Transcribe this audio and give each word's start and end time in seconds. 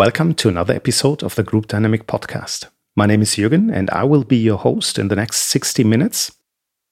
Welcome 0.00 0.32
to 0.36 0.48
another 0.48 0.72
episode 0.72 1.22
of 1.22 1.34
the 1.34 1.42
Group 1.42 1.66
Dynamic 1.66 2.06
Podcast. 2.06 2.70
My 2.96 3.04
name 3.04 3.20
is 3.20 3.36
Jürgen, 3.36 3.70
and 3.70 3.90
I 3.90 4.02
will 4.04 4.24
be 4.24 4.38
your 4.38 4.56
host 4.56 4.98
in 4.98 5.08
the 5.08 5.14
next 5.14 5.42
60 5.42 5.84
minutes, 5.84 6.32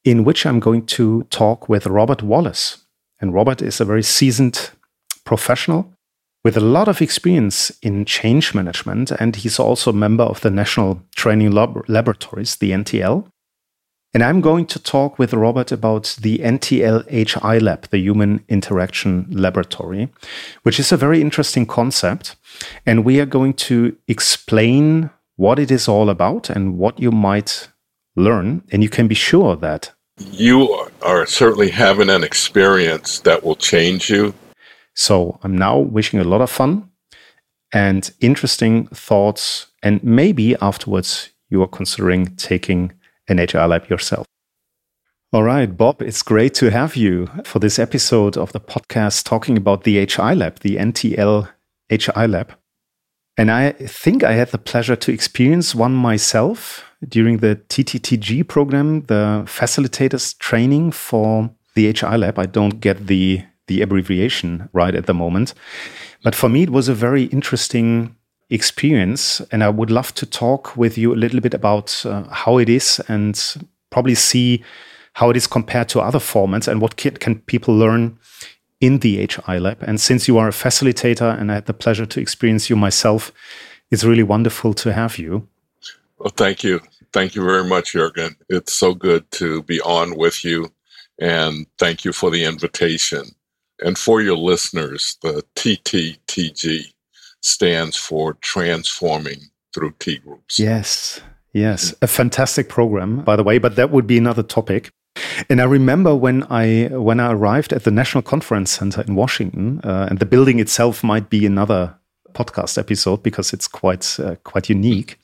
in 0.05 0.25
which 0.25 0.45
I'm 0.45 0.61
going 0.61 0.85
to 0.89 1.23
talk 1.31 1.71
with 1.71 1.87
Robert 1.87 2.23
Wallace. 2.23 2.85
And 3.19 3.33
Robert 3.33 3.63
is 3.63 3.81
a 3.81 3.87
very 3.87 4.03
seasoned 4.03 4.73
professional 5.25 5.91
with 6.45 6.55
a 6.59 6.61
lot 6.61 6.87
of 6.87 7.01
experience 7.01 7.71
in 7.81 8.05
change 8.05 8.53
management, 8.53 9.11
and 9.13 9.37
he's 9.37 9.59
also 9.59 9.89
a 9.89 9.95
member 9.95 10.25
of 10.25 10.43
the 10.43 10.51
National 10.51 11.01
Training 11.17 11.53
Lab- 11.53 11.89
Laboratories, 11.89 12.57
the 12.57 12.73
NTL. 12.73 13.27
And 14.13 14.23
I'm 14.23 14.43
going 14.43 14.67
to 14.67 14.79
talk 14.79 15.19
with 15.19 15.33
Robert 15.33 15.73
about 15.73 16.15
the 16.21 16.41
NTL 16.41 17.09
HI 17.09 17.59
Lab, 17.59 17.89
the 17.89 18.01
Human 18.01 18.45
Interaction 18.51 19.27
Laboratory, 19.31 20.11
which 20.63 20.79
is 20.79 20.93
a 20.93 20.99
very 20.99 21.23
interesting 21.23 21.65
concept. 21.65 22.37
And 22.87 23.05
we 23.05 23.21
are 23.21 23.27
going 23.27 23.55
to 23.55 23.97
explain 24.07 25.11
what 25.37 25.59
it 25.59 25.71
is 25.71 25.89
all 25.89 26.11
about 26.11 26.51
and 26.51 26.79
what 26.79 26.99
you 26.99 27.11
might 27.11 27.69
learn. 28.17 28.63
And 28.73 28.83
you 28.83 28.89
can 28.89 29.09
be 29.09 29.15
sure 29.15 29.57
that 29.57 29.93
you 30.33 30.89
are 31.03 31.27
certainly 31.27 31.71
having 31.71 32.11
an 32.11 32.25
experience 32.25 33.21
that 33.21 33.45
will 33.45 33.57
change 33.57 34.11
you. 34.11 34.35
So 34.95 35.39
I'm 35.43 35.57
now 35.57 35.79
wishing 35.79 36.19
a 36.19 36.25
lot 36.25 36.41
of 36.41 36.51
fun 36.51 36.91
and 37.73 38.11
interesting 38.21 38.89
thoughts. 38.89 39.67
And 39.83 40.03
maybe 40.03 40.57
afterwards, 40.57 41.31
you 41.51 41.63
are 41.63 41.69
considering 41.69 42.35
taking 42.37 42.93
an 43.29 43.39
HI 43.39 43.65
lab 43.65 43.89
yourself. 43.89 44.27
All 45.31 45.43
right, 45.43 45.77
Bob, 45.77 46.01
it's 46.01 46.23
great 46.23 46.55
to 46.55 46.71
have 46.71 46.97
you 46.97 47.29
for 47.45 47.59
this 47.59 47.79
episode 47.79 48.39
of 48.39 48.53
the 48.53 48.61
podcast 48.61 49.25
talking 49.25 49.59
about 49.59 49.85
the 49.85 50.05
HI 50.07 50.33
lab, 50.33 50.61
the 50.61 50.77
NTL 50.77 51.49
HI 51.91 52.27
lab. 52.27 52.53
And 53.37 53.51
I 53.51 53.71
think 53.73 54.25
I 54.25 54.33
had 54.33 54.49
the 54.49 54.59
pleasure 54.59 54.97
to 54.97 55.13
experience 55.13 55.75
one 55.75 55.95
myself 55.95 56.85
during 57.07 57.39
the 57.39 57.61
TTTG 57.69 58.47
program, 58.49 59.03
the 59.03 59.45
facilitators 59.47 60.37
training 60.39 60.91
for 60.91 61.51
the 61.75 61.93
HI 61.93 62.17
lab. 62.17 62.39
I 62.39 62.47
don't 62.47 62.81
get 62.81 63.07
the, 63.07 63.45
the 63.69 63.81
abbreviation 63.81 64.69
right 64.73 64.95
at 64.95 65.07
the 65.07 65.15
moment. 65.15 65.55
But 66.25 66.35
for 66.35 66.49
me, 66.49 66.65
it 66.65 66.71
was 66.71 66.89
a 66.89 66.95
very 66.95 67.25
interesting 67.25 68.17
experience. 68.51 69.41
And 69.53 69.63
I 69.63 69.69
would 69.69 69.91
love 69.91 70.13
to 70.15 70.27
talk 70.27 70.77
with 70.77 70.99
you 70.99 71.15
a 71.15 71.17
little 71.17 71.41
bit 71.41 71.55
about 71.55 72.05
uh, 72.05 72.25
how 72.25 72.59
it 72.59 72.69
is 72.69 73.01
and 73.07 73.41
probably 73.91 74.17
see 74.17 74.65
how 75.15 75.31
it 75.31 75.37
is 75.37 75.47
compared 75.47 75.89
to 75.91 76.01
other 76.01 76.19
formats 76.19 76.69
and 76.69 76.81
what 76.81 76.97
can, 76.97 77.17
can 77.17 77.41
people 77.41 77.75
learn 77.75 78.19
in 78.81 78.99
the 78.99 79.27
HI 79.27 79.59
lab. 79.59 79.83
And 79.83 80.01
since 80.01 80.29
you 80.29 80.39
are 80.39 80.49
a 80.49 80.53
facilitator 80.53 81.39
and 81.39 81.51
I 81.51 81.55
had 81.55 81.67
the 81.67 81.75
pleasure 81.75 82.07
to 82.07 82.21
experience 82.21 82.71
you 82.71 82.77
myself, 82.77 83.33
it's 83.91 84.05
really 84.05 84.23
wonderful 84.23 84.75
to 84.75 84.93
have 84.93 85.19
you. 85.19 85.49
Well, 86.19 86.33
thank 86.37 86.63
you. 86.63 86.81
Thank 87.13 87.35
you 87.35 87.45
very 87.45 87.65
much, 87.65 87.93
Jurgen. 87.93 88.37
It's 88.49 88.75
so 88.75 88.95
good 88.95 89.31
to 89.33 89.63
be 89.63 89.81
on 89.81 90.17
with 90.17 90.45
you. 90.45 90.71
And 91.19 91.67
thank 91.79 92.05
you 92.05 92.13
for 92.13 92.31
the 92.31 92.45
invitation. 92.45 93.25
And 93.81 93.97
for 93.97 94.21
your 94.21 94.37
listeners, 94.37 95.17
the 95.23 95.43
TTTG 95.57 96.93
stands 97.41 97.97
for 97.97 98.35
Transforming 98.35 99.41
Through 99.73 99.95
T 99.99 100.19
Groups. 100.19 100.59
Yes, 100.59 101.21
yes. 101.53 101.95
A 102.03 102.07
fantastic 102.07 102.69
program, 102.69 103.23
by 103.23 103.37
the 103.37 103.45
way, 103.45 103.59
but 103.59 103.77
that 103.77 103.91
would 103.91 104.07
be 104.07 104.19
another 104.19 104.43
topic. 104.43 104.91
And 105.49 105.61
I 105.61 105.65
remember 105.65 106.15
when 106.15 106.45
I 106.51 106.89
when 106.91 107.21
I 107.21 107.33
arrived 107.33 107.73
at 107.73 107.85
the 107.85 107.91
National 107.91 108.23
Conference 108.23 108.71
Center 108.71 109.03
in 109.03 109.15
Washington, 109.15 109.81
uh, 109.85 110.07
and 110.11 110.19
the 110.19 110.27
building 110.27 110.59
itself 110.59 111.05
might 111.05 111.31
be 111.31 111.47
another 111.47 111.95
podcast 112.33 112.79
episode 112.79 113.23
because 113.23 113.53
it's 113.53 113.69
quite 113.69 114.19
uh, 114.21 114.37
quite 114.45 114.69
unique. 114.69 115.19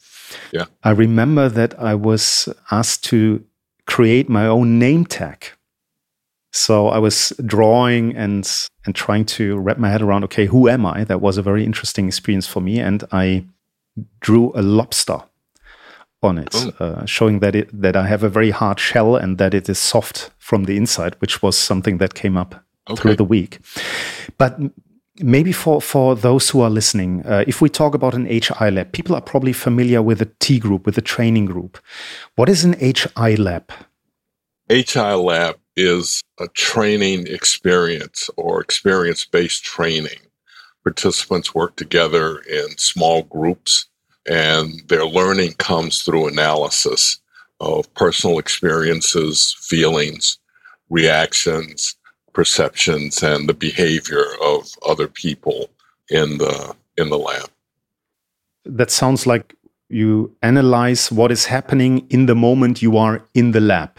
Yeah, 0.53 0.67
I 0.83 0.91
remember 0.91 1.49
that 1.49 1.79
I 1.79 1.95
was 1.95 2.49
asked 2.71 3.05
to 3.05 3.45
create 3.87 4.29
my 4.29 4.47
own 4.47 4.79
name 4.79 5.05
tag. 5.05 5.47
So 6.53 6.89
I 6.89 6.99
was 6.99 7.33
drawing 7.45 8.17
and 8.17 8.49
and 8.87 8.95
trying 8.95 9.25
to 9.27 9.59
wrap 9.59 9.79
my 9.79 9.91
head 9.91 10.03
around. 10.03 10.25
Okay, 10.25 10.47
who 10.47 10.69
am 10.69 10.87
I? 10.87 11.05
That 11.05 11.21
was 11.21 11.37
a 11.37 11.43
very 11.43 11.65
interesting 11.65 12.07
experience 12.07 12.47
for 12.47 12.61
me, 12.61 12.79
and 12.79 13.05
I 13.13 13.45
drew 14.21 14.53
a 14.55 14.63
lobster 14.63 15.23
on 16.25 16.39
it, 16.39 16.55
oh. 16.55 16.73
uh, 16.85 17.05
showing 17.07 17.41
that 17.41 17.55
it 17.55 17.69
that 17.73 17.97
I 17.97 18.07
have 18.07 18.23
a 18.23 18.29
very 18.29 18.51
hard 18.51 18.81
shell 18.81 19.17
and 19.17 19.39
that 19.39 19.55
it 19.55 19.69
is 19.69 19.79
soft 19.79 20.31
from 20.39 20.65
the 20.65 20.77
inside, 20.77 21.17
which 21.21 21.43
was 21.43 21.57
something 21.57 21.99
that 21.99 22.15
came 22.15 22.37
up 22.37 22.65
okay. 22.89 23.01
through 23.01 23.17
the 23.17 23.25
week. 23.25 23.59
But 24.39 24.59
maybe 25.21 25.53
for 25.53 25.81
for 25.81 26.17
those 26.17 26.51
who 26.51 26.61
are 26.61 26.71
listening, 26.71 27.25
uh, 27.27 27.45
if 27.47 27.61
we 27.61 27.69
talk 27.69 27.95
about 27.95 28.15
an 28.15 28.27
HI 28.27 28.71
lab, 28.71 28.93
people 28.93 29.15
are 29.15 29.23
probably 29.23 29.53
familiar 29.53 30.03
with 30.03 30.21
a 30.23 30.31
T 30.41 30.59
group, 30.59 30.87
with 30.87 30.99
a 30.99 31.03
training 31.03 31.47
group. 31.47 31.79
What 32.37 32.49
is 32.49 32.65
an 32.65 32.75
HI 32.81 33.37
lab? 33.37 33.71
HI 34.69 35.15
lab 35.15 35.57
is 35.77 36.23
a 36.41 36.49
training 36.49 37.27
experience 37.27 38.31
or 38.37 38.61
experience 38.61 39.25
based 39.25 39.65
training. 39.65 40.19
Participants 40.83 41.55
work 41.55 41.77
together 41.77 42.39
in 42.39 42.77
small 42.77 43.23
groups 43.23 43.87
and 44.29 44.81
their 44.89 45.07
learning 45.07 45.53
comes 45.55 46.03
through 46.03 46.29
analysis 46.29 47.19
of 47.61 47.93
personal 47.95 48.39
experiences, 48.39 49.57
feelings, 49.61 50.39
reactions, 50.91 51.97
perceptions, 52.33 53.23
and 53.23 53.49
the 53.49 53.55
behavior 53.55 54.25
of 54.43 54.69
other 54.87 55.09
people 55.09 55.71
in 56.11 56.39
the 56.39 56.75
in 56.97 57.11
the 57.11 57.19
lab. 57.19 57.49
That 58.65 58.91
sounds 58.91 59.27
like 59.27 59.55
you 59.89 60.35
analyze 60.43 61.13
what 61.13 61.31
is 61.31 61.47
happening 61.47 62.07
in 62.11 62.27
the 62.27 62.35
moment 62.35 62.83
you 62.83 62.97
are 62.97 63.23
in 63.35 63.53
the 63.53 63.61
lab. 63.61 63.91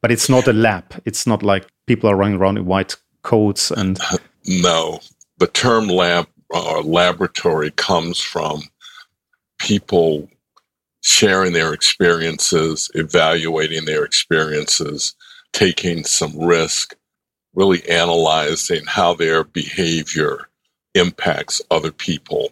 But 0.00 0.12
it's 0.12 0.28
not 0.28 0.46
a 0.46 0.52
lab. 0.52 1.00
It's 1.04 1.26
not 1.26 1.42
like 1.42 1.66
people 1.86 2.10
are 2.10 2.16
running 2.16 2.38
around 2.38 2.58
in 2.58 2.66
white 2.66 2.96
coats 3.22 3.70
and 3.70 3.98
no. 4.46 5.00
The 5.38 5.46
term 5.46 5.88
lab 5.88 6.26
or 6.50 6.82
laboratory 6.82 7.70
comes 7.72 8.20
from 8.20 8.62
people 9.58 10.28
sharing 11.02 11.52
their 11.52 11.72
experiences, 11.72 12.90
evaluating 12.94 13.84
their 13.84 14.04
experiences, 14.04 15.14
taking 15.52 16.04
some 16.04 16.38
risk, 16.38 16.96
really 17.54 17.86
analyzing 17.88 18.84
how 18.86 19.14
their 19.14 19.44
behavior 19.44 20.48
impacts 20.94 21.62
other 21.70 21.92
people. 21.92 22.50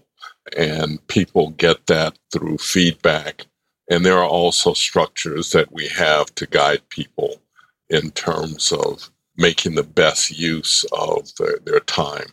And 0.56 1.04
people 1.08 1.50
get 1.50 1.86
that 1.86 2.18
through 2.32 2.58
feedback. 2.58 3.46
And 3.90 4.04
there 4.04 4.18
are 4.18 4.28
also 4.28 4.74
structures 4.74 5.50
that 5.50 5.72
we 5.72 5.88
have 5.88 6.34
to 6.36 6.46
guide 6.46 6.88
people 6.88 7.40
in 7.88 8.10
terms 8.12 8.72
of 8.72 9.10
making 9.36 9.74
the 9.74 9.82
best 9.82 10.30
use 10.30 10.84
of 10.92 11.28
their, 11.38 11.58
their 11.64 11.80
time 11.80 12.26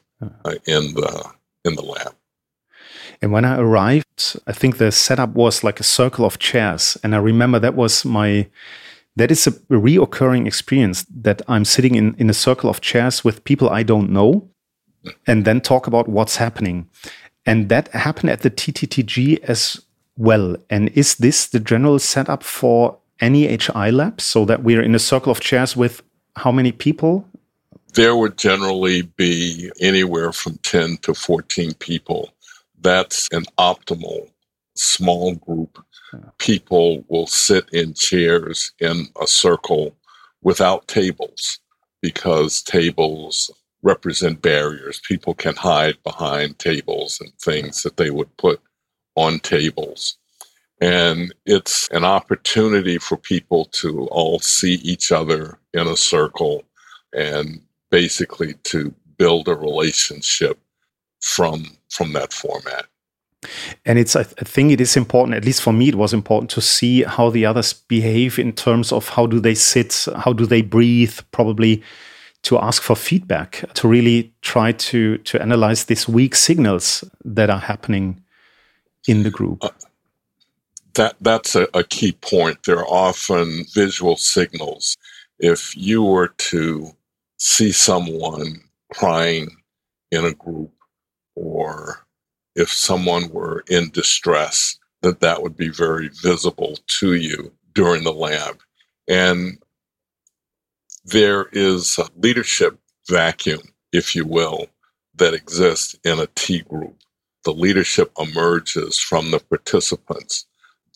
uh, 0.46 0.56
in 0.66 0.94
the 0.94 1.32
in 1.66 1.76
the 1.76 1.82
lab. 1.82 2.16
And 3.22 3.32
when 3.32 3.46
I 3.46 3.58
arrived, 3.58 4.42
I 4.48 4.52
think 4.52 4.78
the 4.78 4.92
setup 4.92 5.32
was 5.34 5.64
like 5.64 5.80
a 5.80 5.84
circle 5.84 6.26
of 6.26 6.40
chairs. 6.40 6.98
And 7.04 7.16
I 7.16 7.20
remember 7.20 7.60
that 7.60 7.76
was 7.76 8.06
my, 8.06 8.48
that 9.16 9.32
is 9.32 9.48
a 9.48 9.52
reoccurring 9.52 10.48
experience 10.48 11.06
that 11.10 11.42
I'm 11.48 11.66
sitting 11.66 11.96
in, 11.96 12.16
in 12.18 12.30
a 12.30 12.34
circle 12.34 12.70
of 12.70 12.82
chairs 12.82 13.24
with 13.24 13.44
people 13.44 13.70
I 13.70 13.84
don't 13.84 14.10
know 14.10 14.50
and 15.28 15.46
then 15.46 15.62
talk 15.62 15.88
about 15.88 16.08
what's 16.08 16.38
happening. 16.38 16.90
And 17.46 17.70
that 17.70 17.90
happened 17.90 18.30
at 18.30 18.42
the 18.42 18.50
TTTG 18.50 19.44
as 19.44 19.82
well. 20.18 20.56
And 20.70 20.90
is 20.90 21.16
this 21.16 21.48
the 21.48 21.60
general 21.60 22.00
setup 22.00 22.44
for 22.44 22.98
any 23.20 23.48
HI 23.48 23.90
lab 23.90 24.22
so 24.22 24.46
that 24.46 24.64
we're 24.64 24.82
in 24.82 24.96
a 24.96 25.00
circle 25.00 25.32
of 25.32 25.40
chairs 25.40 25.76
with 25.76 26.02
how 26.36 26.52
many 26.52 26.72
people? 26.72 27.28
There 27.94 28.16
would 28.16 28.38
generally 28.38 29.04
be 29.04 29.72
anywhere 29.80 30.32
from 30.32 30.58
10 30.64 30.98
to 31.04 31.14
14 31.14 31.74
people 31.76 32.34
that's 32.84 33.30
an 33.32 33.46
optimal 33.58 34.30
small 34.76 35.36
group. 35.36 35.84
People 36.38 37.04
will 37.08 37.28
sit 37.28 37.68
in 37.74 37.94
chairs 37.94 38.72
in 38.80 39.08
a 39.22 39.28
circle 39.28 39.96
without 40.42 40.88
tables 40.88 41.60
because 42.02 42.62
tables 42.62 43.50
represent 43.82 44.42
barriers. 44.42 45.02
People 45.08 45.34
can 45.34 45.56
hide 45.56 45.98
behind 46.04 46.60
tables 46.60 47.20
and 47.20 47.32
things 47.40 47.82
that 47.84 47.98
they 47.98 48.10
would 48.10 48.36
put 48.38 48.62
on 49.16 49.40
tables. 49.40 50.18
And 50.82 51.34
it's 51.46 51.88
an 51.92 52.04
opportunity 52.04 52.98
for 52.98 53.18
people 53.18 53.66
to 53.74 54.08
all 54.08 54.40
see 54.40 54.76
each 54.76 55.12
other 55.12 55.58
in 55.74 55.88
a 55.88 55.98
circle 55.98 56.64
and 57.14 57.62
basically 57.90 58.56
to 58.66 58.94
build 59.18 59.48
a 59.48 59.56
relationship 59.56 60.60
from 61.24 61.66
from 61.90 62.14
that 62.14 62.34
format. 62.34 62.86
And 63.86 64.00
it's, 64.00 64.16
I 64.16 64.24
think 64.24 64.72
it 64.72 64.80
is 64.80 64.96
important, 64.96 65.36
at 65.36 65.46
least 65.46 65.62
for 65.62 65.74
me, 65.74 65.90
it 65.90 65.96
was 65.96 66.14
important 66.14 66.50
to 66.52 66.62
see 66.62 67.04
how 67.04 67.30
the 67.30 67.46
others 67.46 67.74
behave 67.74 68.40
in 68.40 68.54
terms 68.54 68.92
of 68.92 69.10
how 69.10 69.28
do 69.28 69.40
they 69.40 69.56
sit, 69.56 70.08
how 70.16 70.32
do 70.34 70.46
they 70.46 70.62
breathe, 70.62 71.20
probably 71.32 71.84
to 72.44 72.58
ask 72.58 72.82
for 72.82 72.96
feedback, 72.96 73.66
to 73.74 73.88
really 73.88 74.34
try 74.42 74.72
to, 74.72 75.18
to 75.20 75.42
analyze 75.42 75.86
these 75.86 76.08
weak 76.08 76.36
signals 76.36 77.04
that 77.26 77.50
are 77.50 77.60
happening 77.60 78.24
in 79.10 79.24
the 79.24 79.30
group? 79.30 79.64
Uh, 79.64 79.70
that 80.94 81.16
that's 81.22 81.56
a, 81.56 81.68
a 81.74 81.84
key 81.84 82.14
point. 82.14 82.64
There 82.64 82.80
are 82.80 82.88
often 82.88 83.66
visual 83.74 84.16
signals. 84.16 84.96
If 85.40 85.76
you 85.76 86.04
were 86.04 86.30
to 86.30 86.92
see 87.38 87.72
someone 87.72 88.62
crying 88.94 89.50
in 90.12 90.24
a 90.24 90.34
group, 90.34 90.72
or 91.36 92.06
if 92.56 92.72
someone 92.72 93.30
were 93.30 93.64
in 93.70 93.90
distress, 93.92 94.78
that 95.02 95.20
that 95.20 95.42
would 95.42 95.58
be 95.58 95.70
very 95.70 96.10
visible 96.22 96.78
to 96.88 97.16
you 97.16 97.52
during 97.74 98.04
the 98.04 98.14
lab. 98.14 98.60
And 99.08 99.62
there 101.06 101.48
is 101.52 101.98
a 101.98 102.08
leadership 102.18 102.78
vacuum, 103.10 103.62
if 103.92 104.16
you 104.16 104.26
will, 104.26 104.68
that 105.16 105.34
exists 105.34 105.96
in 106.04 106.20
a 106.20 106.28
T 106.36 106.62
group. 106.62 106.96
The 107.44 107.54
leadership 107.54 108.12
emerges 108.18 109.00
from 109.00 109.32
the 109.32 109.40
participants. 109.40 110.46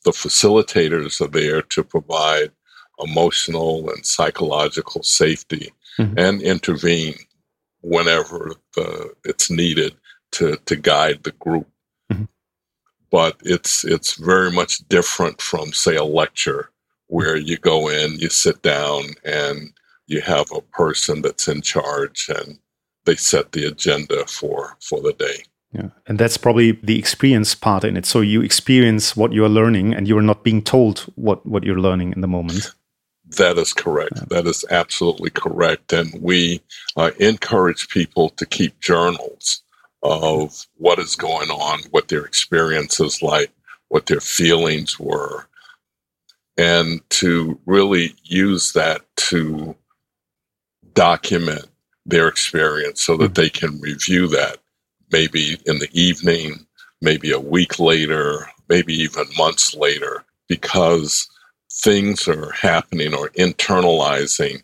The 0.06 0.12
facilitators 0.12 1.20
are 1.20 1.28
there 1.28 1.62
to 1.62 1.84
provide 1.84 2.52
emotional 3.00 3.90
and 3.90 4.06
psychological 4.06 5.04
safety 5.04 5.72
mm-hmm. 6.00 6.18
and 6.18 6.42
intervene 6.42 7.16
whenever 7.82 8.54
the, 8.76 9.14
it's 9.26 9.52
needed 9.52 9.96
to, 10.34 10.58
to 10.66 10.76
guide 10.76 11.24
the 11.24 11.32
group. 11.32 11.68
Mm-hmm. 12.12 12.26
But 13.12 13.38
it's 13.44 13.86
it's 13.86 14.16
very 14.16 14.52
much 14.52 14.80
different 14.90 15.42
from 15.42 15.74
say 15.74 15.96
a 15.96 16.04
lecture 16.04 16.72
where 17.08 17.38
you 17.38 17.58
go 17.58 17.90
in, 17.90 18.20
you 18.20 18.30
sit 18.30 18.62
down, 18.62 19.16
and 19.24 19.74
you 20.08 20.22
have 20.22 20.48
a 20.52 20.62
person 20.62 21.22
that's 21.22 21.48
in 21.48 21.62
charge 21.62 22.30
and 22.30 22.60
they 23.06 23.16
set 23.16 23.52
the 23.52 23.66
agenda 23.66 24.26
for 24.28 24.78
for 24.82 25.02
the 25.02 25.14
day. 25.14 25.44
Yeah. 25.74 25.90
And 26.08 26.18
that's 26.18 26.38
probably 26.38 26.72
the 26.72 26.98
experience 26.98 27.54
part 27.54 27.84
in 27.84 27.98
it. 27.98 28.06
So 28.06 28.22
you 28.22 28.42
experience 28.42 29.16
what 29.16 29.34
you're 29.34 29.50
learning 29.50 29.94
and 29.94 30.08
you're 30.08 30.22
not 30.22 30.44
being 30.44 30.62
told 30.62 31.00
what, 31.16 31.46
what 31.46 31.64
you're 31.64 31.80
learning 31.80 32.14
in 32.14 32.22
the 32.22 32.28
moment. 32.28 32.72
That 33.38 33.58
is 33.58 33.74
correct. 33.74 34.14
Yeah. 34.16 34.24
That 34.30 34.48
is 34.48 34.64
absolutely 34.70 35.30
correct. 35.30 35.92
And 35.92 36.22
we 36.22 36.62
uh, 36.96 37.12
encourage 37.20 37.90
people 37.90 38.30
to 38.30 38.46
keep 38.46 38.80
journals 38.80 39.62
of 40.08 40.66
what 40.78 41.00
is 41.00 41.16
going 41.16 41.50
on, 41.50 41.80
what 41.92 42.08
their 42.08 42.26
experience 42.26 43.00
is 43.00 43.22
like, 43.22 43.52
what 43.90 44.06
their 44.06 44.20
feelings 44.20 45.00
were, 45.00 45.48
and 46.58 47.02
to 47.10 47.60
really 47.66 48.16
use 48.24 48.74
that 48.74 49.02
to 49.16 49.76
document 50.94 51.68
their 52.06 52.28
experience 52.28 53.04
so 53.04 53.18
that 53.18 53.34
mm-hmm. 53.34 53.42
they 53.42 53.50
can 53.50 53.80
review 53.80 54.28
that 54.28 54.58
maybe 55.12 55.58
in 55.66 55.80
the 55.80 55.90
evening, 55.94 56.66
maybe 57.02 57.32
a 57.32 57.40
week 57.40 57.80
later, 57.80 58.48
maybe 58.70 58.94
even 58.94 59.26
months 59.38 59.76
later, 59.76 60.24
because 60.48 61.30
things 61.72 62.28
are 62.28 62.52
happening 62.52 63.14
or 63.14 63.30
internalizing 63.32 64.62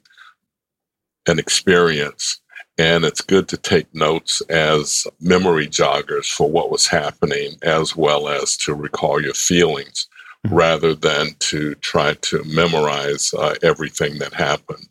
an 1.28 1.39
experience. 1.39 2.42
And 2.78 3.06
it's 3.06 3.22
good 3.22 3.48
to 3.50 3.58
take 3.58 3.94
notes 3.94 4.42
as 4.50 5.06
memory 5.20 5.68
joggers 5.68 6.25
for 6.25 6.50
what 6.50 6.72
was 6.72 6.88
happening, 6.88 7.56
as 7.62 7.96
well 7.96 8.28
as 8.28 8.58
to 8.58 8.74
recall 8.74 9.22
your 9.22 9.36
feelings 9.36 10.08
mm-hmm. 10.46 10.56
rather 10.56 10.96
than 10.96 11.36
to 11.40 11.75
try 11.75 12.16
to 12.16 12.44
memorize 12.46 13.34
uh, 13.34 13.54
everything 13.62 14.18
that 14.20 14.34
happened 14.34 14.88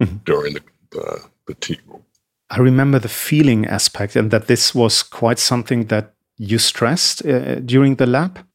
mm-hmm. 0.00 0.16
during 0.24 0.54
the, 0.54 0.62
the, 0.92 1.24
the 1.46 1.54
T 1.54 1.76
group. 1.86 2.02
I 2.50 2.58
remember 2.58 3.00
the 3.00 3.08
feeling 3.08 3.66
aspect 3.66 4.14
and 4.14 4.30
that 4.30 4.46
this 4.46 4.74
was 4.74 5.02
quite 5.02 5.40
something 5.40 5.86
that 5.86 6.14
you 6.36 6.58
stressed 6.58 7.26
uh, 7.26 7.56
during 7.56 7.96
the 7.96 8.06
lab. 8.06 8.46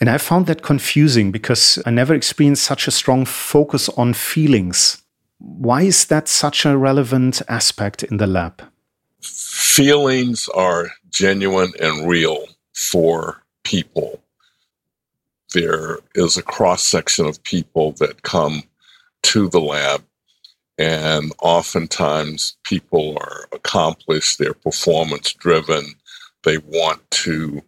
And 0.00 0.10
I 0.10 0.18
found 0.18 0.46
that 0.46 0.62
confusing 0.62 1.32
because 1.32 1.80
I 1.86 1.90
never 1.90 2.14
experienced 2.14 2.64
such 2.64 2.88
a 2.88 2.90
strong 2.90 3.24
focus 3.24 3.88
on 3.90 4.14
feelings. 4.14 5.01
Why 5.44 5.82
is 5.82 6.04
that 6.04 6.28
such 6.28 6.64
a 6.64 6.76
relevant 6.76 7.42
aspect 7.48 8.04
in 8.04 8.18
the 8.18 8.28
lab? 8.28 8.62
Feelings 9.20 10.48
are 10.54 10.92
genuine 11.10 11.72
and 11.80 12.08
real 12.08 12.46
for 12.72 13.42
people. 13.64 14.22
There 15.52 15.98
is 16.14 16.36
a 16.36 16.42
cross 16.42 16.84
section 16.84 17.26
of 17.26 17.42
people 17.42 17.90
that 17.98 18.22
come 18.22 18.62
to 19.24 19.48
the 19.48 19.60
lab 19.60 20.04
and 20.78 21.32
oftentimes 21.40 22.56
people 22.62 23.18
are 23.20 23.48
accomplished, 23.52 24.38
they're 24.38 24.54
performance 24.54 25.32
driven. 25.32 25.94
They 26.44 26.58
want 26.58 27.08
to 27.22 27.62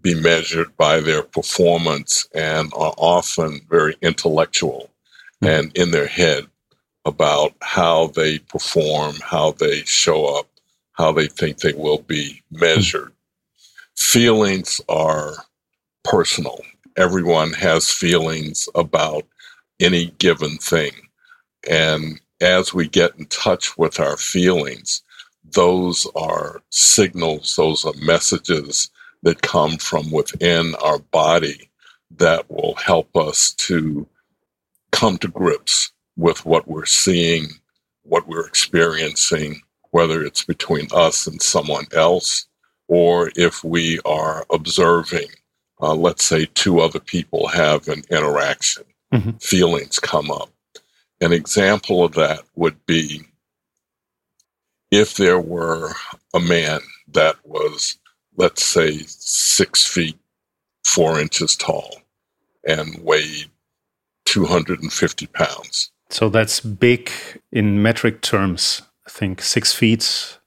be 0.00 0.14
measured 0.14 0.76
by 0.76 1.00
their 1.00 1.22
performance 1.22 2.26
and 2.34 2.72
are 2.74 2.94
often 2.96 3.60
very 3.70 3.96
intellectual 4.02 4.90
mm-hmm. 5.40 5.46
and 5.46 5.78
in 5.78 5.92
their 5.92 6.08
head 6.08 6.46
about 7.04 7.52
how 7.60 8.08
they 8.08 8.38
perform, 8.38 9.16
how 9.22 9.52
they 9.52 9.82
show 9.84 10.38
up, 10.38 10.46
how 10.92 11.12
they 11.12 11.26
think 11.26 11.58
they 11.58 11.72
will 11.72 11.98
be 11.98 12.42
measured. 12.50 13.04
Mm-hmm. 13.04 13.10
Feelings 13.96 14.80
are 14.88 15.34
personal. 16.04 16.60
Everyone 16.96 17.52
has 17.54 17.90
feelings 17.90 18.68
about 18.74 19.24
any 19.80 20.06
given 20.18 20.58
thing. 20.58 20.92
And 21.68 22.20
as 22.40 22.74
we 22.74 22.88
get 22.88 23.16
in 23.16 23.26
touch 23.26 23.76
with 23.78 23.98
our 24.00 24.16
feelings, 24.16 25.02
those 25.44 26.06
are 26.14 26.62
signals, 26.70 27.54
those 27.56 27.84
are 27.84 27.92
messages 28.00 28.90
that 29.22 29.42
come 29.42 29.76
from 29.76 30.10
within 30.10 30.74
our 30.76 30.98
body 30.98 31.70
that 32.10 32.50
will 32.50 32.74
help 32.74 33.16
us 33.16 33.52
to 33.54 34.06
come 34.90 35.18
to 35.18 35.28
grips 35.28 35.92
with 36.16 36.44
what 36.44 36.68
we're 36.68 36.86
seeing, 36.86 37.48
what 38.02 38.26
we're 38.26 38.46
experiencing, 38.46 39.60
whether 39.90 40.24
it's 40.24 40.44
between 40.44 40.88
us 40.92 41.26
and 41.26 41.40
someone 41.40 41.86
else, 41.92 42.46
or 42.88 43.30
if 43.36 43.62
we 43.62 43.98
are 44.04 44.44
observing, 44.52 45.28
uh, 45.80 45.94
let's 45.94 46.24
say 46.24 46.46
two 46.54 46.80
other 46.80 47.00
people 47.00 47.48
have 47.48 47.88
an 47.88 48.02
interaction, 48.10 48.84
mm-hmm. 49.12 49.30
feelings 49.38 49.98
come 49.98 50.30
up. 50.30 50.50
An 51.20 51.32
example 51.32 52.04
of 52.04 52.14
that 52.14 52.40
would 52.56 52.84
be 52.86 53.22
if 54.90 55.14
there 55.14 55.40
were 55.40 55.92
a 56.34 56.40
man 56.40 56.80
that 57.08 57.36
was, 57.44 57.98
let's 58.36 58.64
say, 58.64 58.98
six 59.06 59.86
feet, 59.86 60.18
four 60.84 61.20
inches 61.20 61.56
tall 61.56 62.02
and 62.66 63.02
weighed 63.02 63.50
250 64.24 65.26
pounds. 65.28 65.91
So 66.12 66.28
that's 66.28 66.60
big 66.60 67.10
in 67.50 67.82
metric 67.82 68.20
terms. 68.20 68.82
I 69.06 69.10
think 69.10 69.42
six 69.42 69.72
feet 69.72 70.38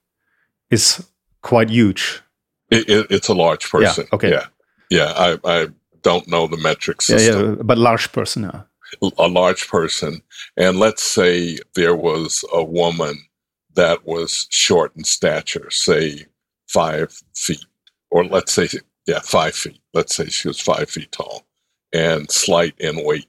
is 0.70 1.06
quite 1.42 1.70
huge. 1.70 2.22
It, 2.70 2.88
it, 2.88 3.06
it's 3.10 3.28
a 3.28 3.34
large 3.34 3.68
person. 3.70 4.06
Yeah. 4.10 4.14
Okay. 4.14 4.30
Yeah. 4.30 4.46
Yeah. 4.90 5.12
I, 5.16 5.38
I 5.44 5.68
don't 6.02 6.26
know 6.28 6.46
the 6.46 6.56
metric 6.56 7.02
system. 7.02 7.40
Yeah, 7.40 7.50
yeah 7.50 7.62
but 7.62 7.78
large 7.78 8.12
person. 8.12 8.44
Yeah 8.44 8.62
a 9.18 9.28
large 9.28 9.68
person, 9.68 10.22
and 10.56 10.78
let's 10.78 11.02
say 11.02 11.58
there 11.74 11.96
was 11.96 12.44
a 12.52 12.62
woman 12.62 13.24
that 13.74 14.06
was 14.06 14.46
short 14.50 14.92
in 14.96 15.04
stature, 15.04 15.70
say 15.70 16.26
five 16.68 17.12
feet, 17.34 17.64
or 18.10 18.24
let's 18.24 18.52
say, 18.52 18.68
yeah, 19.06 19.20
five 19.20 19.54
feet. 19.54 19.80
Let's 19.92 20.14
say 20.14 20.26
she 20.26 20.48
was 20.48 20.60
five 20.60 20.88
feet 20.88 21.12
tall 21.12 21.44
and 21.92 22.30
slight 22.30 22.74
in 22.78 23.04
weight. 23.04 23.26